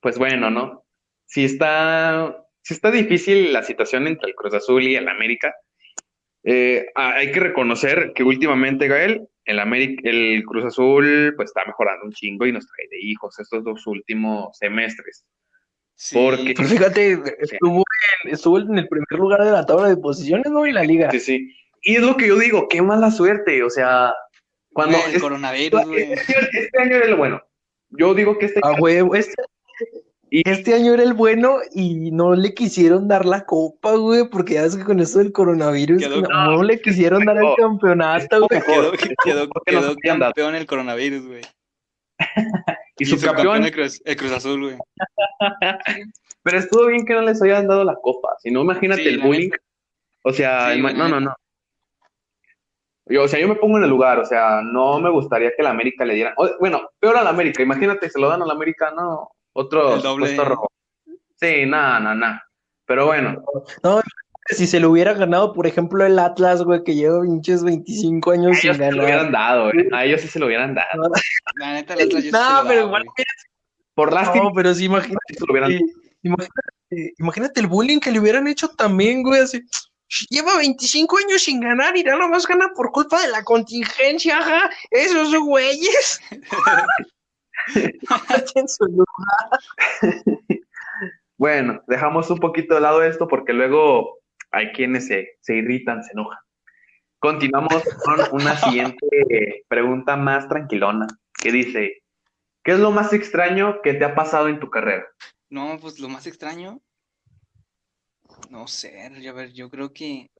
pues 0.00 0.16
bueno, 0.18 0.50
¿no? 0.50 0.84
Si 1.26 1.44
está, 1.44 2.46
si 2.62 2.74
está 2.74 2.90
difícil 2.90 3.52
la 3.52 3.62
situación 3.62 4.06
entre 4.06 4.30
el 4.30 4.34
Cruz 4.36 4.54
Azul 4.54 4.82
y 4.84 4.94
el 4.96 5.08
América. 5.08 5.54
Eh, 6.44 6.86
ah, 6.94 7.14
hay 7.16 7.32
que 7.32 7.40
reconocer 7.40 8.12
que 8.14 8.22
últimamente, 8.22 8.88
Gael, 8.88 9.28
el 9.44 9.58
América, 9.58 10.02
el 10.04 10.42
Cruz 10.44 10.64
Azul, 10.64 11.34
pues 11.36 11.50
está 11.50 11.62
mejorando 11.66 12.06
un 12.06 12.12
chingo 12.12 12.46
y 12.46 12.52
nos 12.52 12.66
trae 12.66 12.88
de 12.90 12.98
hijos 13.00 13.38
estos 13.38 13.62
dos 13.64 13.86
últimos 13.86 14.56
semestres. 14.56 15.24
sí, 15.94 16.16
porque- 16.16 16.54
Pero 16.56 16.68
fíjate, 16.68 17.12
estuvo 17.40 17.84
en, 18.24 18.32
estuvo 18.32 18.58
en 18.58 18.78
el 18.78 18.88
primer 18.88 19.06
lugar 19.18 19.44
de 19.44 19.50
la 19.52 19.66
tabla 19.66 19.88
de 19.88 19.96
posiciones, 19.98 20.50
¿no? 20.50 20.66
Y 20.66 20.72
la 20.72 20.82
liga. 20.82 21.10
Sí, 21.10 21.20
sí. 21.20 21.56
Y 21.82 21.96
es 21.96 22.02
lo 22.02 22.16
que 22.16 22.28
yo 22.28 22.38
digo, 22.38 22.68
qué 22.68 22.80
mala 22.80 23.10
suerte. 23.10 23.62
O 23.62 23.68
sea, 23.70 24.14
cuando 24.72 24.96
güey, 24.98 25.10
el 25.10 25.16
es- 25.16 25.22
coronavirus, 25.22 25.84
güey. 25.86 26.12
este, 26.12 26.36
año, 26.38 26.48
este 26.52 26.82
año 26.82 26.96
era 26.96 27.06
el 27.06 27.16
bueno. 27.16 27.42
Yo 27.90 28.14
digo 28.14 28.38
que 28.38 28.46
este 28.46 28.60
A 28.62 28.72
huevo, 28.80 29.14
este, 29.14 29.42
Y- 30.30 30.48
este 30.48 30.74
año 30.74 30.94
era 30.94 31.02
el 31.02 31.12
bueno 31.14 31.56
y 31.74 32.10
no 32.12 32.34
le 32.34 32.54
quisieron 32.54 33.08
dar 33.08 33.26
la 33.26 33.44
copa, 33.44 33.94
güey, 33.96 34.28
porque 34.28 34.54
ya 34.54 34.62
ves 34.62 34.76
que 34.76 34.84
con 34.84 35.00
esto 35.00 35.18
del 35.18 35.32
coronavirus 35.32 36.00
Quedó- 36.02 36.20
no, 36.22 36.50
no 36.52 36.62
le 36.62 36.80
quisieron 36.80 37.24
dar 37.24 37.36
el 37.38 37.48
campeonato, 37.56 38.46
güey. 38.48 38.62
Quedó, 38.62 38.92
quedó, 39.24 39.48
quedó 39.66 39.96
campeón 40.02 40.54
el 40.54 40.66
coronavirus, 40.66 41.26
güey. 41.26 41.42
y 42.98 43.04
su 43.06 43.20
campeón, 43.20 43.64
el 43.64 43.72
Cruz, 43.72 44.00
el 44.04 44.16
Cruz 44.16 44.32
Azul, 44.32 44.60
güey. 44.62 44.76
pero 46.42 46.58
estuvo 46.58 46.86
bien 46.86 47.04
que 47.04 47.14
no 47.14 47.22
les 47.22 47.42
hayan 47.42 47.66
dado 47.66 47.82
la 47.84 47.94
copa. 47.96 48.34
Si 48.42 48.50
no, 48.50 48.60
imagínate 48.62 49.02
Sí, 49.02 49.08
el 49.08 49.20
bullying. 49.20 49.50
O 50.22 50.32
sea, 50.32 50.74
Sí, 50.74 50.80
no, 50.82 51.08
no, 51.08 51.20
no. 51.20 51.34
Yo, 53.06 53.24
o 53.24 53.28
sea, 53.28 53.40
yo 53.40 53.48
me 53.48 53.56
pongo 53.56 53.78
en 53.78 53.84
el 53.84 53.90
lugar, 53.90 54.20
o 54.20 54.24
sea, 54.24 54.60
no 54.62 55.00
me 55.00 55.10
gustaría 55.10 55.50
que 55.56 55.62
la 55.62 55.70
América 55.70 56.04
le 56.04 56.14
dieran. 56.14 56.34
o- 56.36 56.50
bueno, 56.60 56.88
peor 57.00 57.16
a 57.16 57.24
la 57.24 57.30
América, 57.30 57.62
imagínate, 57.62 58.08
se 58.08 58.20
lo 58.20 58.28
dan 58.28 58.42
a 58.42 58.46
la 58.46 58.52
América, 58.52 58.92
no, 58.94 59.30
otro 59.60 59.94
El 59.96 60.02
doble. 60.02 60.36
robo. 60.36 60.70
Sí, 61.36 61.64
nada, 61.66 62.00
nada, 62.00 62.14
nada. 62.14 62.44
Pero 62.86 63.06
bueno, 63.06 63.42
Si 64.48 64.66
se 64.66 64.80
lo 64.80 64.90
hubiera 64.90 65.14
ganado, 65.14 65.52
por 65.52 65.66
ejemplo, 65.66 66.04
el 66.04 66.18
Atlas, 66.18 66.62
güey, 66.64 66.82
que 66.82 66.94
lleva 66.96 67.22
pinches 67.22 67.62
25 67.62 68.30
a 68.30 68.34
años 68.34 68.58
sin 68.58 68.70
ellos 68.72 68.76
se 68.76 68.82
lo 68.82 68.90
ganar. 68.90 69.04
hubieran 69.04 69.32
dado, 69.32 69.70
eh, 69.70 69.88
A 69.92 70.04
ellos 70.04 70.20
sí 70.22 70.28
se 70.28 70.38
lo 70.40 70.46
hubieran 70.46 70.74
dado. 70.74 71.10
La 71.60 71.72
neta, 71.74 71.94
el 71.94 72.00
Atlas 72.08 72.24
yo 72.24 72.30
No, 72.32 72.62
lo 72.62 72.68
pero 72.68 72.80
igual, 72.86 73.04
güey. 73.04 73.26
Por 73.94 74.12
lástima, 74.12 74.44
no, 74.44 74.52
pero 74.52 74.74
sí, 74.74 74.84
imagínate, 74.86 75.20
sí 75.28 75.34
se 75.34 75.46
lo 75.46 75.52
hubieran 75.52 75.72
imagínate, 76.22 77.14
imagínate 77.18 77.60
el 77.60 77.66
bullying 77.68 78.00
que 78.00 78.10
le 78.10 78.18
hubieran 78.20 78.46
hecho 78.48 78.68
también, 78.70 79.22
güey, 79.22 79.40
así. 79.40 79.62
Lleva 80.28 80.56
25 80.56 81.18
años 81.18 81.42
sin 81.44 81.60
ganar 81.60 81.96
y 81.96 82.02
nada 82.02 82.26
más 82.26 82.44
gana 82.46 82.70
por 82.74 82.90
culpa 82.90 83.20
de 83.22 83.28
la 83.28 83.44
contingencia, 83.44 84.38
ajá. 84.38 84.68
Esos 84.90 85.32
güeyes. 85.36 86.20
En 88.54 88.68
su 88.68 88.84
lugar. 88.84 89.60
Bueno, 91.36 91.82
dejamos 91.86 92.30
un 92.30 92.38
poquito 92.38 92.74
de 92.74 92.80
lado 92.82 93.02
esto 93.02 93.26
porque 93.26 93.52
luego 93.52 94.18
hay 94.50 94.72
quienes 94.72 95.06
se, 95.06 95.38
se 95.40 95.56
irritan, 95.56 96.04
se 96.04 96.12
enojan. 96.12 96.38
Continuamos 97.18 97.82
con 98.04 98.18
una 98.32 98.56
siguiente 98.56 99.64
pregunta 99.68 100.16
más 100.16 100.48
tranquilona, 100.48 101.06
que 101.34 101.52
dice, 101.52 102.02
¿qué 102.62 102.72
es 102.72 102.78
lo 102.78 102.90
más 102.90 103.12
extraño 103.12 103.82
que 103.82 103.94
te 103.94 104.04
ha 104.04 104.14
pasado 104.14 104.48
en 104.48 104.60
tu 104.60 104.70
carrera? 104.70 105.06
No, 105.48 105.78
pues 105.80 105.98
lo 105.98 106.08
más 106.08 106.26
extraño. 106.26 106.80
No 108.48 108.66
sé, 108.66 109.02
a 109.02 109.32
ver, 109.32 109.52
yo 109.52 109.70
creo 109.70 109.92
que. 109.92 110.30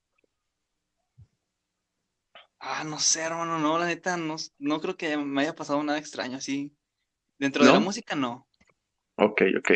Ah, 2.58 2.84
no 2.84 2.98
sé, 2.98 3.22
hermano, 3.22 3.58
no, 3.58 3.78
la 3.78 3.86
neta, 3.86 4.16
no, 4.16 4.36
no 4.58 4.80
creo 4.80 4.96
que 4.96 5.16
me 5.16 5.42
haya 5.42 5.54
pasado 5.54 5.82
nada 5.82 5.98
extraño 5.98 6.36
así. 6.36 6.76
Dentro 7.41 7.64
de 7.64 7.72
la 7.72 7.80
música, 7.80 8.14
no. 8.14 8.47
Ok, 9.16 9.43
ok. 9.59 9.70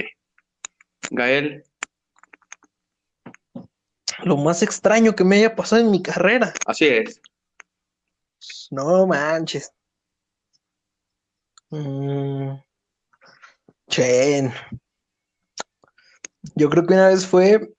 Gael, 1.10 1.64
lo 4.22 4.36
más 4.36 4.62
extraño 4.62 5.14
que 5.14 5.24
me 5.24 5.36
haya 5.36 5.56
pasado 5.56 5.80
en 5.80 5.90
mi 5.90 6.02
carrera. 6.02 6.52
Así 6.66 6.86
es. 6.86 7.22
No 8.70 9.06
manches. 9.06 9.72
Mm. 11.70 12.56
Chen. 13.88 14.52
Yo 16.54 16.68
creo 16.68 16.86
que 16.86 16.92
una 16.92 17.08
vez 17.08 17.26
fue 17.26 17.72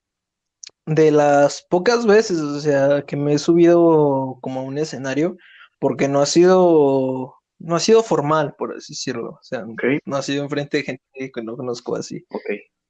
de 0.88 1.12
las 1.12 1.62
pocas 1.70 2.08
veces, 2.08 2.40
o 2.40 2.60
sea, 2.60 3.04
que 3.04 3.16
me 3.16 3.34
he 3.34 3.40
subido 3.40 4.40
como 4.42 4.62
a 4.62 4.64
un 4.64 4.80
escenario, 4.80 5.38
porque 5.80 6.08
no 6.08 6.22
ha 6.22 6.26
sido, 6.26 7.35
no 7.60 7.76
ha 7.76 7.80
sido 7.80 8.03
formal, 8.03 8.56
por 8.58 8.76
así 8.76 8.93
decirlo. 8.93 9.30
O 9.32 9.43
sea, 9.43 9.66
no 10.06 10.16
ha 10.18 10.22
sido 10.22 10.43
enfrente 10.43 10.78
de 10.78 10.84
gente 10.84 11.32
que 11.34 11.41
no 11.43 11.56
conozco 11.58 11.95
así. 11.95 12.26
ok. 12.30 12.41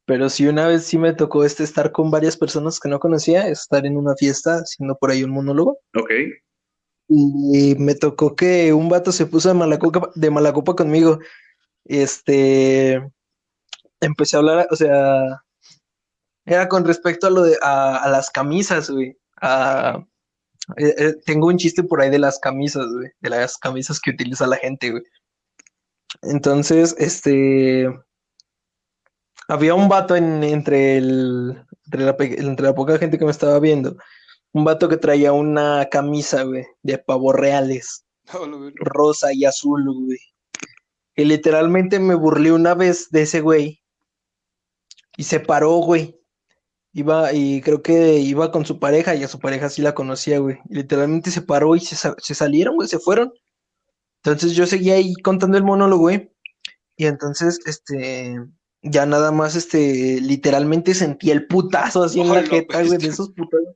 Pero 0.08 0.30
sí 0.30 0.46
una 0.48 0.68
vez 0.68 0.84
sí 0.86 1.00
me 1.00 1.14
tocó 1.14 1.44
este 1.44 1.64
estar 1.64 1.92
con 1.92 2.12
varias 2.12 2.38
personas 2.38 2.80
que 2.80 2.88
no 2.90 3.00
conocía, 3.00 3.48
estar 3.48 3.88
en 3.88 3.98
una 3.98 4.16
fiesta 4.16 4.58
haciendo 4.58 4.96
por 4.96 5.10
ahí 5.10 5.24
un 5.24 5.32
monólogo. 5.32 5.80
Ok. 5.96 6.12
Y 7.10 7.76
me 7.80 7.96
tocó 7.96 8.36
que 8.36 8.72
un 8.74 8.88
vato 8.88 9.12
se 9.12 9.26
puso 9.26 9.50
de 9.50 9.56
mala 9.56 9.80
copa, 9.80 10.12
de 10.14 10.30
mala 10.30 10.54
copa 10.54 10.76
conmigo. 10.76 11.20
Este, 11.86 13.02
empecé 14.00 14.36
a 14.36 14.40
hablar, 14.40 14.68
o 14.70 14.76
sea, 14.76 15.42
era 16.46 16.68
con 16.70 16.86
respecto 16.86 17.28
a 17.28 17.32
lo 17.32 17.42
de 17.44 17.58
a, 17.62 17.98
a 17.98 18.10
las 18.10 18.30
camisas, 18.30 18.90
güey. 18.90 19.18
A- 19.42 20.06
eh, 20.78 20.96
eh, 20.98 21.14
tengo 21.26 21.48
un 21.48 21.58
chiste 21.58 21.84
por 21.84 22.02
ahí 22.02 22.10
de 22.10 22.20
las 22.20 22.40
camisas, 22.40 22.88
güey, 22.92 23.10
de 23.22 23.30
las 23.30 23.58
camisas 23.58 24.00
que 24.00 24.12
utiliza 24.12 24.48
la 24.48 24.58
gente, 24.58 24.92
güey. 24.92 25.04
Entonces, 26.24 26.96
este, 26.98 27.88
había 29.48 29.76
un 29.76 29.90
vato 29.90 30.16
en, 30.16 30.44
entre 30.44 30.98
el, 30.98 31.64
entre 31.86 32.02
la, 32.06 32.18
pe- 32.18 32.40
entre 32.40 32.66
la 32.66 32.76
poca 32.76 32.98
gente 32.98 33.18
que 33.18 33.26
me 33.26 33.32
estaba 33.32 33.60
viendo, 33.60 33.96
un 34.54 34.64
vato 34.64 34.90
que 34.90 34.98
traía 34.98 35.34
una 35.34 35.88
camisa, 35.92 36.44
güey, 36.44 36.66
de 36.82 36.98
pavos 36.98 37.36
reales 37.36 38.06
No, 38.34 38.72
rosa 38.76 39.34
y 39.34 39.46
azul, 39.46 39.84
güey. 40.06 40.18
Y 41.16 41.26
literalmente 41.26 42.00
me 42.00 42.16
burlé 42.16 42.52
una 42.52 42.74
vez 42.74 43.10
de 43.10 43.22
ese 43.22 43.42
güey. 43.42 43.82
Y 45.16 45.24
se 45.24 45.40
paró, 45.40 45.76
güey. 45.78 46.20
Iba, 46.98 47.34
y 47.34 47.60
creo 47.60 47.82
que 47.82 48.20
iba 48.20 48.54
con 48.54 48.66
su 48.66 48.80
pareja, 48.80 49.16
y 49.16 49.24
a 49.24 49.28
su 49.28 49.38
pareja 49.38 49.70
sí 49.70 49.82
la 49.82 49.94
conocía, 49.94 50.40
güey. 50.40 50.60
Y 50.70 50.76
literalmente 50.76 51.30
se 51.30 51.42
paró 51.42 51.76
y 51.76 51.82
se, 51.82 51.98
se 52.18 52.34
salieron, 52.34 52.76
güey, 52.76 52.88
se 52.88 53.00
fueron. 53.00 53.34
Entonces 54.24 54.54
yo 54.54 54.66
seguía 54.66 54.94
ahí 54.96 55.14
contando 55.16 55.58
el 55.58 55.66
monólogo, 55.66 56.04
güey. 56.04 56.32
Y 56.96 57.08
entonces, 57.08 57.60
este, 57.66 58.38
ya 58.82 59.06
nada 59.06 59.34
más, 59.34 59.58
este, 59.58 60.22
literalmente 60.22 60.94
sentí 60.94 61.32
el 61.32 61.48
putazo 61.48 62.02
así 62.02 62.22
en 62.22 62.30
la 62.30 62.44
jeta, 62.44 62.82
güey, 62.82 62.98
de 62.98 63.08
esos 63.10 63.30
putazos. 63.32 63.76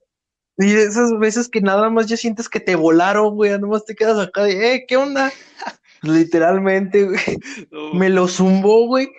Y 0.57 0.72
de 0.72 0.84
esas 0.84 1.17
veces 1.20 1.49
que 1.49 1.59
nada 1.59 1.89
más 1.89 2.07
ya 2.07 2.15
sientes 2.15 2.47
que 2.47 2.61
te 2.61 2.76
volaron, 2.76 3.36
güey, 3.36 3.51
nada 3.51 3.67
más 3.67 3.84
te 3.84 3.95
quedas 3.95 4.17
acá 4.17 4.43
de, 4.43 4.76
eh, 4.76 4.86
¿qué 4.88 4.95
onda? 4.95 5.30
Literalmente, 6.03 7.03
güey, 7.03 7.38
No, 7.70 7.93
me 7.95 8.09
lo 8.09 8.30
zumbó, 8.30 8.88
güey, 8.88 9.09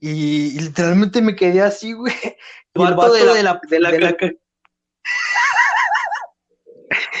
y, 0.00 0.56
y 0.56 0.60
literalmente 0.60 1.20
me 1.22 1.34
quedé 1.36 1.60
así, 1.62 1.92
güey. 1.92 2.12
El 2.74 2.82
Vato 2.82 2.96
vato 2.96 3.12
de 3.14 3.24
la- 3.24 3.34
de 3.34 3.42
la, 3.42 3.60
de 3.68 3.80
la 3.80 3.90
de 3.92 4.00
la 4.00 4.10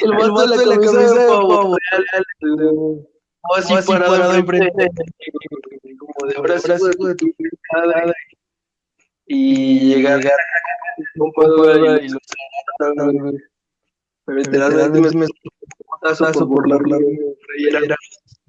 el 0.02 0.30
vato 0.30 0.56
de 0.56 0.66
la 0.66 0.74
camisa 0.74 1.14
de 1.14 1.26
pavo 1.28 1.76
real, 1.90 2.04
güey. 2.40 3.06
así 3.56 3.74
así 3.74 3.88
parado 3.92 4.12
parado 4.12 4.34
enfrente 4.34 4.70
de 4.76 4.84
de 4.84 5.96
como 5.96 6.28
de, 6.28 6.36
Ahora 6.36 6.54
"Ahora 6.54 6.58
sí, 6.60 6.66
sí, 6.84 6.90
hijo 6.96 7.06
de 7.08 7.14
tu 7.16 7.26
madre". 7.74 8.14
y 9.26 9.94
llegar 9.94 10.20
No 11.16 11.24
puedo 11.34 11.62
ver 11.62 11.80
ver 11.80 11.90
la 11.90 12.02
y 12.02 12.08
lo-. 12.08 12.18
Pero 14.24 14.38
Literalmente 14.40 15.16
me 15.16 15.26
por 16.48 16.68
de 16.98 17.36
Freira. 17.46 17.80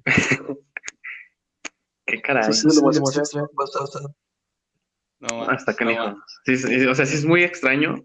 Qué 2.10 2.20
caray. 2.20 2.52
Sí, 2.52 2.52
sí, 2.52 2.70
sí, 2.70 2.76
demasiado 2.76 3.22
extraño, 3.22 3.48
bastante. 3.52 4.14
no, 5.20 5.42
Hasta 5.48 5.74
que 5.76 5.84
no, 5.84 5.92
no. 6.10 6.24
Sí, 6.44 6.56
sí, 6.56 6.86
o 6.86 6.94
sea, 6.94 7.06
sí 7.06 7.14
es 7.14 7.24
muy 7.24 7.44
extraño, 7.44 8.04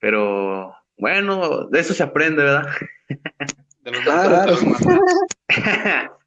pero 0.00 0.74
bueno, 0.98 1.66
de 1.66 1.78
eso 1.80 1.94
se 1.94 2.02
aprende, 2.02 2.42
¿verdad? 2.42 2.68
De 3.80 3.92
los 3.92 4.04
malos, 4.04 4.60
claro. 4.60 5.00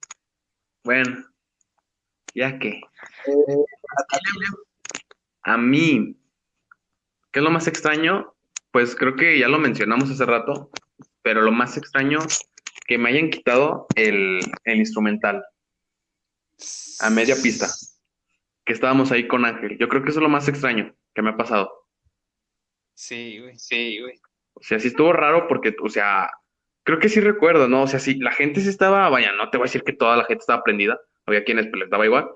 bueno, 0.85 1.25
ya 2.33 2.57
que 2.59 2.81
Eh, 3.27 3.65
a 5.43 5.57
mí, 5.57 6.17
¿qué 7.31 7.39
es 7.39 7.43
lo 7.43 7.51
más 7.51 7.67
extraño? 7.67 8.33
Pues 8.71 8.95
creo 8.95 9.15
que 9.15 9.37
ya 9.37 9.49
lo 9.49 9.59
mencionamos 9.59 10.09
hace 10.09 10.25
rato, 10.25 10.71
pero 11.21 11.41
lo 11.41 11.51
más 11.51 11.75
extraño 11.75 12.19
que 12.87 12.97
me 12.97 13.09
hayan 13.09 13.29
quitado 13.29 13.85
el, 13.95 14.39
el 14.63 14.77
instrumental 14.77 15.43
a 16.99 17.09
media 17.09 17.35
pista, 17.35 17.67
que 18.65 18.73
estábamos 18.73 19.11
ahí 19.11 19.27
con 19.27 19.45
Ángel. 19.45 19.77
Yo 19.77 19.87
creo 19.89 20.03
que 20.03 20.09
eso 20.09 20.19
es 20.19 20.23
lo 20.23 20.29
más 20.29 20.47
extraño 20.47 20.95
que 21.13 21.21
me 21.21 21.31
ha 21.31 21.37
pasado. 21.37 21.87
Sí, 22.93 23.39
güey, 23.39 23.57
sí, 23.57 23.99
güey. 24.01 24.19
O 24.53 24.61
sea, 24.61 24.79
sí 24.79 24.89
estuvo 24.89 25.13
raro 25.13 25.47
porque, 25.47 25.75
o 25.81 25.89
sea, 25.89 26.29
creo 26.83 26.99
que 26.99 27.09
sí 27.09 27.19
recuerdo, 27.19 27.67
¿no? 27.67 27.83
O 27.83 27.87
sea, 27.87 27.99
sí, 27.99 28.15
la 28.15 28.31
gente 28.31 28.61
sí 28.61 28.69
estaba, 28.69 29.09
vaya, 29.09 29.31
no 29.33 29.49
te 29.49 29.57
voy 29.57 29.65
a 29.65 29.69
decir 29.69 29.83
que 29.83 29.93
toda 29.93 30.15
la 30.17 30.25
gente 30.25 30.41
estaba 30.41 30.63
prendida, 30.63 30.99
había 31.25 31.43
quienes 31.43 31.67
pues, 31.67 31.81
les 31.81 31.89
daba 31.89 32.05
igual, 32.05 32.29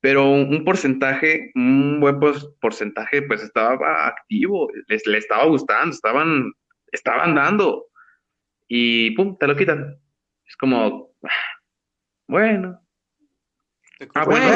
pero 0.00 0.28
un, 0.28 0.52
un 0.52 0.64
porcentaje, 0.64 1.52
un 1.54 2.00
buen 2.00 2.18
pues, 2.18 2.44
porcentaje, 2.60 3.22
pues 3.22 3.42
estaba 3.42 4.08
activo, 4.08 4.68
les, 4.88 5.06
les 5.06 5.24
estaba 5.24 5.44
gustando, 5.44 5.94
estaban, 5.94 6.52
estaban 6.90 7.34
dando, 7.34 7.86
y 8.72 9.10
pum, 9.12 9.36
te 9.36 9.48
lo 9.48 9.56
quitan. 9.56 10.00
Es 10.46 10.56
como, 10.56 11.12
ah, 11.24 11.28
bueno, 12.28 12.80
Te 14.00 14.08
Ah, 14.14 14.24
bueno, 14.24 14.46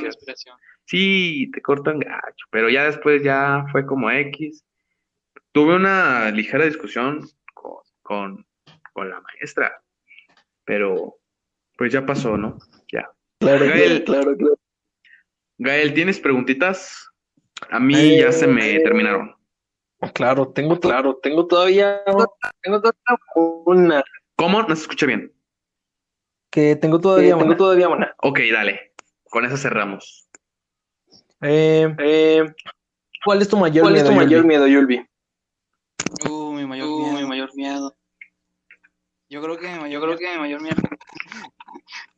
respiración. 0.00 0.56
sí, 0.86 1.50
te 1.52 1.60
cortan 1.60 1.98
gacho, 1.98 2.46
pero 2.50 2.70
ya 2.70 2.84
después 2.84 3.22
ya 3.22 3.66
fue 3.70 3.84
como 3.84 4.10
X. 4.10 4.64
Tuve 5.52 5.76
una 5.76 6.30
ligera 6.30 6.64
discusión 6.64 7.20
con, 7.52 7.82
con, 8.02 8.46
con 8.94 9.10
la 9.10 9.20
maestra, 9.20 9.78
pero 10.64 11.16
pues 11.76 11.92
ya 11.92 12.06
pasó, 12.06 12.38
¿no? 12.38 12.56
Ya. 12.90 13.10
Claro, 13.38 13.66
Gael. 13.66 14.04
claro, 14.04 14.34
claro. 14.38 14.56
Gael, 15.58 15.92
¿tienes 15.92 16.18
preguntitas? 16.18 17.06
A 17.70 17.78
mí 17.78 18.16
ya 18.16 18.32
se 18.32 18.46
me 18.46 18.76
Eh, 18.76 18.80
terminaron. 18.80 19.36
Claro, 20.14 20.48
tengo, 20.48 20.80
claro, 20.80 21.18
tengo 21.22 21.46
todavía, 21.46 22.02
tengo 22.62 22.80
todavía 22.80 22.96
una, 23.66 24.02
¿Cómo? 24.36 24.62
No 24.62 24.74
se 24.74 24.82
escucha 24.82 25.04
bien. 25.06 25.30
que 26.50 26.76
tengo 26.76 27.00
todavía 27.00 27.32
tengo 27.36 27.44
una. 27.46 27.56
todavía 27.56 27.88
una. 27.88 28.14
Ok, 28.22 28.40
dale. 28.52 28.93
Con 29.34 29.44
eso 29.44 29.56
cerramos. 29.56 30.28
Eh, 31.40 31.92
eh, 31.98 32.44
¿cuál 33.24 33.42
es 33.42 33.48
tu 33.48 33.56
mayor 33.56 33.82
¿Cuál 33.82 33.96
es 33.96 34.02
miedo, 34.04 34.10
tu 34.10 34.14
mayor 34.14 34.30
Yulvi? 34.30 34.46
miedo, 34.46 34.66
Yulvi? 34.68 35.06
Uh, 36.30 36.52
mi 36.52 36.64
mayor 36.64 36.88
Uh, 36.88 36.98
miedo. 37.00 37.18
mi 37.18 37.24
mayor 37.26 37.50
miedo. 37.56 37.96
Yo 39.28 39.42
creo 39.42 39.58
que 39.58 39.66
mi 39.66 39.74
mayor, 39.80 39.90
Yo 39.90 40.00
creo 40.00 40.18
que 40.18 40.30
mi 40.30 40.38
mayor 40.38 40.62
miedo, 40.62 40.76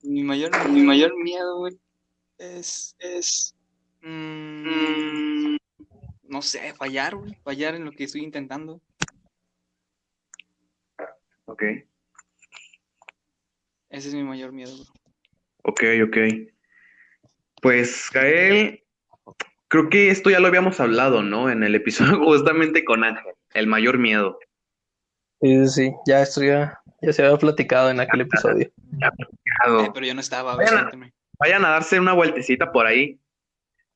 mi 0.03 0.23
mayor, 0.25 0.69
mi 0.69 0.83
mayor 0.83 1.17
miedo, 1.17 1.57
güey, 1.57 1.81
es, 2.37 2.95
es 2.99 3.55
mm, 4.03 4.69
mm, 4.69 5.57
no 6.25 6.43
sé, 6.43 6.75
fallar, 6.75 7.17
güey, 7.17 7.35
fallar 7.43 7.77
en 7.77 7.87
lo 7.87 7.93
que 7.93 8.05
estoy 8.05 8.25
intentando. 8.25 8.83
Ok, 11.47 11.62
Ese 13.89 14.09
es 14.09 14.14
mi 14.14 14.23
mayor 14.23 14.53
miedo, 14.53 14.77
bro. 14.77 14.93
ok, 15.62 15.83
ok. 16.09 16.55
Pues, 17.67 18.11
Gael, 18.14 18.85
creo 19.67 19.89
que 19.91 20.11
esto 20.11 20.31
ya 20.31 20.39
lo 20.39 20.47
habíamos 20.47 20.79
hablado, 20.79 21.25
¿no? 21.25 21.51
En 21.51 21.64
el 21.64 21.75
episodio 21.75 22.17
justamente 22.25 22.85
con 22.85 23.03
Ángel, 23.03 23.35
el 23.55 23.67
mayor 23.67 23.99
miedo. 23.99 24.39
Sí, 25.41 25.67
sí, 25.67 25.69
sí, 25.69 25.93
ya 26.07 26.23
esto 26.23 26.45
ya, 26.45 26.81
ya 27.03 27.12
se 27.12 27.25
había 27.25 27.37
platicado 27.37 27.91
en 27.91 27.99
aquel 27.99 28.21
episodio. 28.21 28.67
Eh, 28.69 29.91
pero 29.93 30.07
yo 30.07 30.14
no 30.14 30.21
estaba, 30.21 30.55
Bueno. 30.55 30.71
siénteme. 30.71 31.12
Vayan 31.41 31.64
a 31.64 31.71
darse 31.71 31.99
una 31.99 32.12
vueltecita 32.12 32.71
por 32.71 32.87
ahí, 32.87 33.19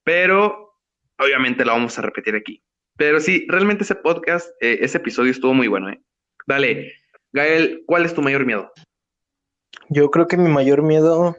pero 0.02 0.74
obviamente 1.20 1.64
lo 1.64 1.70
vamos 1.70 1.96
a 1.96 2.02
repetir 2.02 2.34
aquí. 2.34 2.60
Pero 2.96 3.20
sí, 3.20 3.46
realmente 3.48 3.84
ese 3.84 3.94
podcast, 3.94 4.48
eh, 4.60 4.78
ese 4.80 4.98
episodio 4.98 5.30
estuvo 5.30 5.54
muy 5.54 5.68
bueno, 5.68 5.90
¿eh? 5.90 6.02
Dale, 6.44 6.92
Gael, 7.30 7.84
¿cuál 7.86 8.04
es 8.04 8.14
tu 8.14 8.20
mayor 8.20 8.44
miedo? 8.44 8.72
Yo 9.90 10.10
creo 10.10 10.26
que 10.26 10.36
mi 10.36 10.48
mayor 10.50 10.82
miedo, 10.82 11.36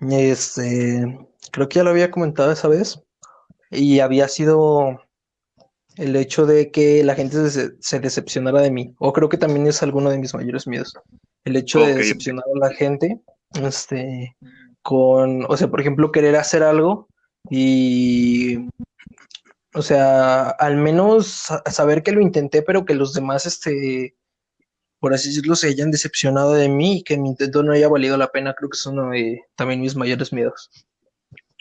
este, 0.00 1.18
creo 1.52 1.68
que 1.68 1.76
ya 1.76 1.84
lo 1.84 1.90
había 1.90 2.10
comentado 2.10 2.52
esa 2.52 2.68
vez, 2.68 3.00
y 3.70 4.00
había 4.00 4.28
sido 4.28 5.00
el 5.96 6.16
hecho 6.16 6.46
de 6.46 6.70
que 6.70 7.04
la 7.04 7.14
gente 7.14 7.50
se, 7.50 7.72
se 7.80 8.00
decepcionara 8.00 8.60
de 8.62 8.70
mí, 8.70 8.94
o 8.98 9.12
creo 9.12 9.28
que 9.28 9.38
también 9.38 9.66
es 9.66 9.82
alguno 9.82 10.10
de 10.10 10.18
mis 10.18 10.34
mayores 10.34 10.66
miedos, 10.66 10.94
el 11.44 11.56
hecho 11.56 11.80
de 11.80 11.94
decepcionar 11.94 12.44
a 12.54 12.58
la 12.68 12.74
gente, 12.74 13.20
este, 13.62 14.36
con, 14.82 15.44
o 15.48 15.56
sea, 15.56 15.68
por 15.68 15.80
ejemplo, 15.80 16.12
querer 16.12 16.36
hacer 16.36 16.62
algo 16.62 17.08
y, 17.50 18.58
O 19.72 19.82
sea, 19.82 20.50
al 20.50 20.76
menos 20.76 21.28
sa- 21.28 21.62
saber 21.70 22.02
que 22.02 22.12
lo 22.12 22.20
intenté, 22.20 22.62
pero 22.62 22.84
que 22.84 22.94
los 22.94 23.14
demás, 23.14 23.46
este, 23.46 24.16
por 25.00 25.14
así 25.14 25.28
decirlo, 25.30 25.56
se 25.56 25.68
hayan 25.68 25.90
decepcionado 25.90 26.54
de 26.54 26.68
mí 26.68 26.98
y 26.98 27.02
que 27.02 27.16
mi 27.16 27.30
intento 27.30 27.62
no 27.62 27.72
haya 27.72 27.88
valido 27.88 28.16
la 28.16 28.28
pena, 28.28 28.54
creo 28.54 28.68
que 28.70 28.76
es 28.76 28.86
uno 28.86 29.10
de 29.10 29.42
también 29.56 29.80
mis 29.80 29.96
mayores 29.96 30.32
miedos. 30.32 30.70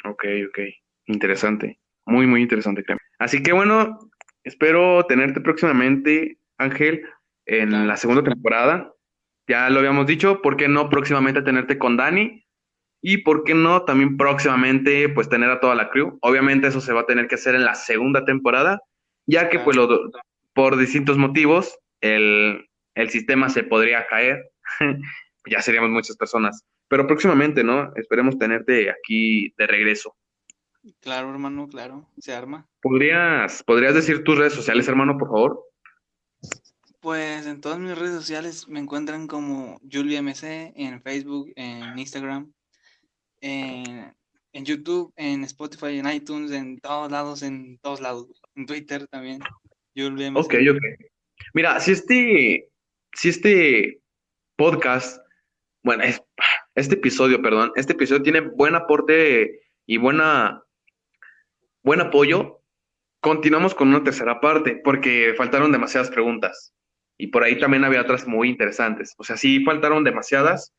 Ok, 0.05 0.23
ok. 0.49 0.59
Interesante. 1.05 1.79
Muy, 2.05 2.27
muy 2.27 2.41
interesante, 2.41 2.83
créeme. 2.83 3.01
Así 3.17 3.41
que 3.41 3.51
bueno, 3.51 3.99
espero 4.43 5.05
tenerte 5.05 5.41
próximamente, 5.41 6.37
Ángel, 6.57 7.03
en 7.45 7.87
la 7.87 7.97
segunda 7.97 8.23
temporada. 8.23 8.93
Ya 9.47 9.69
lo 9.69 9.79
habíamos 9.79 10.05
dicho, 10.05 10.41
¿por 10.41 10.57
qué 10.57 10.67
no 10.67 10.89
próximamente 10.89 11.41
tenerte 11.41 11.77
con 11.79 11.97
Dani? 11.97 12.45
Y 13.01 13.19
por 13.19 13.43
qué 13.43 13.53
no 13.55 13.83
también 13.83 14.17
próximamente 14.17 15.09
pues 15.09 15.29
tener 15.29 15.49
a 15.49 15.59
toda 15.59 15.73
la 15.75 15.89
crew. 15.89 16.19
Obviamente 16.21 16.67
eso 16.67 16.81
se 16.81 16.93
va 16.93 17.01
a 17.01 17.05
tener 17.05 17.27
que 17.27 17.35
hacer 17.35 17.55
en 17.55 17.63
la 17.65 17.73
segunda 17.75 18.25
temporada, 18.25 18.81
ya 19.25 19.49
que 19.49 19.59
pues 19.59 19.75
lo- 19.77 20.11
por 20.53 20.77
distintos 20.77 21.17
motivos 21.17 21.79
el, 22.01 22.68
el 22.99 23.09
sistema 23.09 23.49
se 23.49 23.63
podría 23.63 24.05
caer. 24.07 24.51
Ya 25.45 25.61
seríamos 25.61 25.89
muchas 25.89 26.17
personas. 26.17 26.65
Pero 26.89 27.07
próximamente, 27.07 27.63
¿no? 27.63 27.93
Esperemos 27.95 28.37
tenerte 28.37 28.91
aquí 28.91 29.53
de 29.57 29.67
regreso. 29.67 30.15
Claro, 30.99 31.31
hermano, 31.31 31.67
claro, 31.69 32.07
se 32.19 32.33
arma. 32.33 32.67
¿Podrías, 32.81 33.63
podrías 33.63 33.95
decir 33.95 34.23
tus 34.23 34.37
redes 34.37 34.53
sociales, 34.53 34.87
hermano, 34.89 35.17
por 35.17 35.29
favor? 35.29 35.63
Pues 36.99 37.47
en 37.47 37.61
todas 37.61 37.79
mis 37.79 37.97
redes 37.97 38.15
sociales 38.15 38.67
me 38.67 38.81
encuentran 38.81 39.27
como 39.27 39.79
JuliaMC 39.89 40.43
en 40.75 41.01
Facebook, 41.01 41.51
en 41.55 41.97
Instagram, 41.97 42.51
en, 43.39 44.13
en 44.51 44.65
YouTube, 44.65 45.13
en 45.15 45.45
Spotify, 45.45 45.99
en 45.99 46.11
iTunes, 46.11 46.51
en 46.51 46.79
todos 46.79 47.09
lados, 47.09 47.43
en 47.43 47.79
todos 47.79 48.01
lados, 48.01 48.27
en 48.55 48.65
Twitter 48.65 49.07
también. 49.07 49.39
JuliaMC. 49.95 50.37
Ok, 50.37 50.55
ok. 50.69 51.09
Mira, 51.53 51.79
si 51.79 51.91
este, 51.93 52.69
si 53.13 53.29
este 53.29 54.01
podcast, 54.55 55.19
bueno, 55.83 56.03
es- 56.03 56.21
este 56.75 56.95
episodio, 56.95 57.41
perdón, 57.41 57.71
este 57.75 57.93
episodio 57.93 58.21
tiene 58.21 58.41
buen 58.41 58.75
aporte 58.75 59.61
y 59.85 59.97
buena, 59.97 60.63
buen 61.83 62.01
apoyo, 62.01 62.61
continuamos 63.21 63.75
con 63.75 63.89
una 63.89 64.03
tercera 64.03 64.39
parte, 64.39 64.79
porque 64.83 65.33
faltaron 65.37 65.71
demasiadas 65.71 66.09
preguntas. 66.09 66.73
Y 67.17 67.27
por 67.27 67.43
ahí 67.43 67.59
también 67.59 67.83
había 67.83 68.01
otras 68.01 68.25
muy 68.27 68.49
interesantes. 68.49 69.13
O 69.17 69.23
sea, 69.25 69.35
sí 69.35 69.63
faltaron 69.65 70.03
demasiadas, 70.05 70.73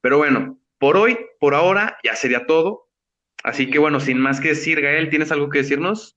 pero 0.00 0.18
bueno, 0.18 0.60
por 0.78 0.96
hoy, 0.96 1.18
por 1.40 1.54
ahora, 1.54 1.98
ya 2.04 2.14
sería 2.14 2.46
todo. 2.46 2.88
Así 3.42 3.70
que 3.70 3.78
bueno, 3.78 3.98
sin 3.98 4.18
más 4.18 4.40
que 4.40 4.48
decir, 4.48 4.80
Gael, 4.80 5.10
¿tienes 5.10 5.32
algo 5.32 5.48
que 5.48 5.58
decirnos? 5.58 6.16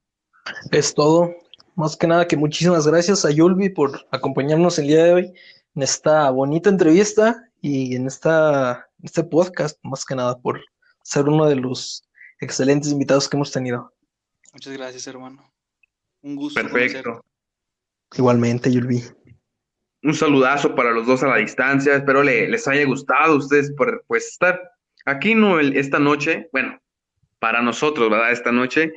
Es 0.70 0.94
todo. 0.94 1.34
Más 1.76 1.96
que 1.96 2.06
nada 2.06 2.26
que 2.26 2.36
muchísimas 2.36 2.86
gracias 2.86 3.24
a 3.24 3.30
Yulvi 3.30 3.68
por 3.68 4.06
acompañarnos 4.10 4.78
el 4.78 4.86
día 4.86 5.04
de 5.04 5.12
hoy 5.12 5.32
en 5.74 5.82
esta 5.82 6.30
bonita 6.30 6.70
entrevista 6.70 7.48
y 7.60 7.96
en 7.96 8.06
esta, 8.06 8.88
este 9.02 9.24
podcast, 9.24 9.78
más 9.82 10.04
que 10.04 10.14
nada 10.14 10.38
por 10.38 10.60
ser 11.02 11.24
uno 11.28 11.46
de 11.48 11.56
los 11.56 12.08
excelentes 12.40 12.92
invitados 12.92 13.28
que 13.28 13.36
hemos 13.36 13.50
tenido. 13.50 13.92
Muchas 14.52 14.72
gracias, 14.74 15.06
hermano. 15.08 15.52
Un 16.22 16.36
gusto 16.36 16.60
Perfecto. 16.60 17.24
Igualmente, 18.16 18.70
Yulvi. 18.70 19.02
Un 20.04 20.14
saludazo 20.14 20.74
para 20.76 20.92
los 20.92 21.06
dos 21.06 21.22
a 21.24 21.28
la 21.28 21.36
distancia. 21.38 21.96
Espero 21.96 22.22
le- 22.22 22.48
les 22.48 22.68
haya 22.68 22.84
gustado 22.86 23.32
a 23.32 23.36
ustedes 23.36 23.72
por 23.72 24.04
pues 24.06 24.28
estar 24.28 24.60
aquí 25.06 25.34
no 25.34 25.58
el- 25.58 25.76
esta 25.76 25.98
noche. 25.98 26.48
Bueno, 26.52 26.80
para 27.40 27.60
nosotros, 27.62 28.08
¿verdad? 28.10 28.30
Esta 28.30 28.52
noche 28.52 28.92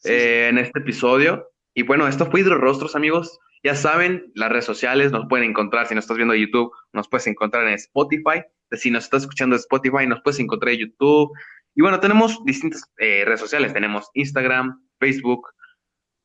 Sí, 0.00 0.10
eh, 0.12 0.48
en 0.48 0.58
este 0.58 0.78
episodio. 0.78 1.50
Y 1.78 1.82
bueno, 1.82 2.08
esto 2.08 2.28
fue 2.28 2.40
Hidrorostros, 2.40 2.96
amigos. 2.96 3.38
Ya 3.62 3.76
saben, 3.76 4.32
las 4.34 4.50
redes 4.50 4.64
sociales 4.64 5.12
nos 5.12 5.28
pueden 5.28 5.50
encontrar. 5.50 5.86
Si 5.86 5.94
nos 5.94 6.02
estás 6.02 6.16
viendo 6.16 6.34
en 6.34 6.40
YouTube, 6.40 6.72
nos 6.92 7.06
puedes 7.06 7.28
encontrar 7.28 7.68
en 7.68 7.74
Spotify. 7.74 8.42
Si 8.72 8.90
nos 8.90 9.04
estás 9.04 9.22
escuchando 9.22 9.54
en 9.54 9.60
Spotify, 9.60 10.04
nos 10.04 10.20
puedes 10.22 10.40
encontrar 10.40 10.74
en 10.74 10.80
YouTube. 10.80 11.30
Y 11.76 11.82
bueno, 11.82 12.00
tenemos 12.00 12.44
distintas 12.44 12.82
eh, 12.98 13.22
redes 13.24 13.38
sociales. 13.38 13.72
Tenemos 13.72 14.10
Instagram, 14.14 14.88
Facebook, 14.98 15.46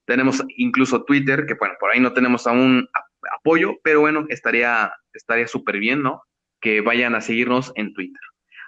tenemos 0.08 0.44
incluso 0.58 1.04
Twitter, 1.04 1.46
que 1.46 1.54
bueno, 1.54 1.76
por 1.80 1.92
ahí 1.92 2.00
no 2.00 2.14
tenemos 2.14 2.48
aún 2.48 2.90
apoyo, 3.38 3.76
pero 3.84 4.00
bueno, 4.00 4.26
estaría 4.30 4.92
estaría 5.14 5.46
súper 5.46 5.78
bien, 5.78 6.02
¿no? 6.02 6.24
Que 6.62 6.82
vayan 6.82 7.14
a 7.14 7.22
seguirnos 7.22 7.72
en 7.76 7.94
Twitter. 7.94 8.22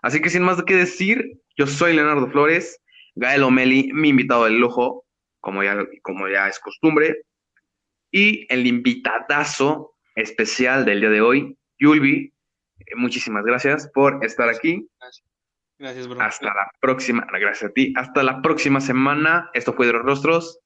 Así 0.03 0.21
que 0.21 0.29
sin 0.29 0.43
más 0.43 0.61
que 0.61 0.75
decir, 0.75 1.39
yo 1.57 1.65
soy 1.65 1.95
Leonardo 1.95 2.29
Flores, 2.29 2.79
Gael 3.15 3.41
O'Meli, 3.41 3.89
mi 3.91 4.09
invitado 4.09 4.43
del 4.43 4.59
lujo, 4.59 5.04
como 5.45 5.63
ya, 5.63 5.77
como 6.01 6.27
ya 6.27 6.47
es 6.47 6.59
costumbre, 6.59 7.21
y 8.11 8.51
el 8.51 8.65
invitadazo 8.65 9.93
especial 10.15 10.85
del 10.85 11.01
día 11.01 11.11
de 11.11 11.21
hoy, 11.21 11.57
Yulvi. 11.77 12.33
Eh, 12.79 12.95
Muchísimas 12.95 13.45
gracias 13.45 13.87
por 13.93 14.25
estar 14.25 14.49
aquí. 14.49 14.89
Gracias, 15.77 16.07
bro. 16.07 16.19
Hasta 16.19 16.47
la 16.47 16.71
próxima, 16.79 17.27
gracias 17.31 17.69
a 17.69 17.73
ti. 17.73 17.93
Hasta 17.95 18.23
la 18.23 18.41
próxima 18.41 18.81
semana. 18.81 19.51
Esto 19.53 19.73
fue 19.73 19.85
de 19.85 19.93
los 19.93 20.01
rostros. 20.01 20.59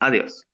Adiós. 0.00 0.44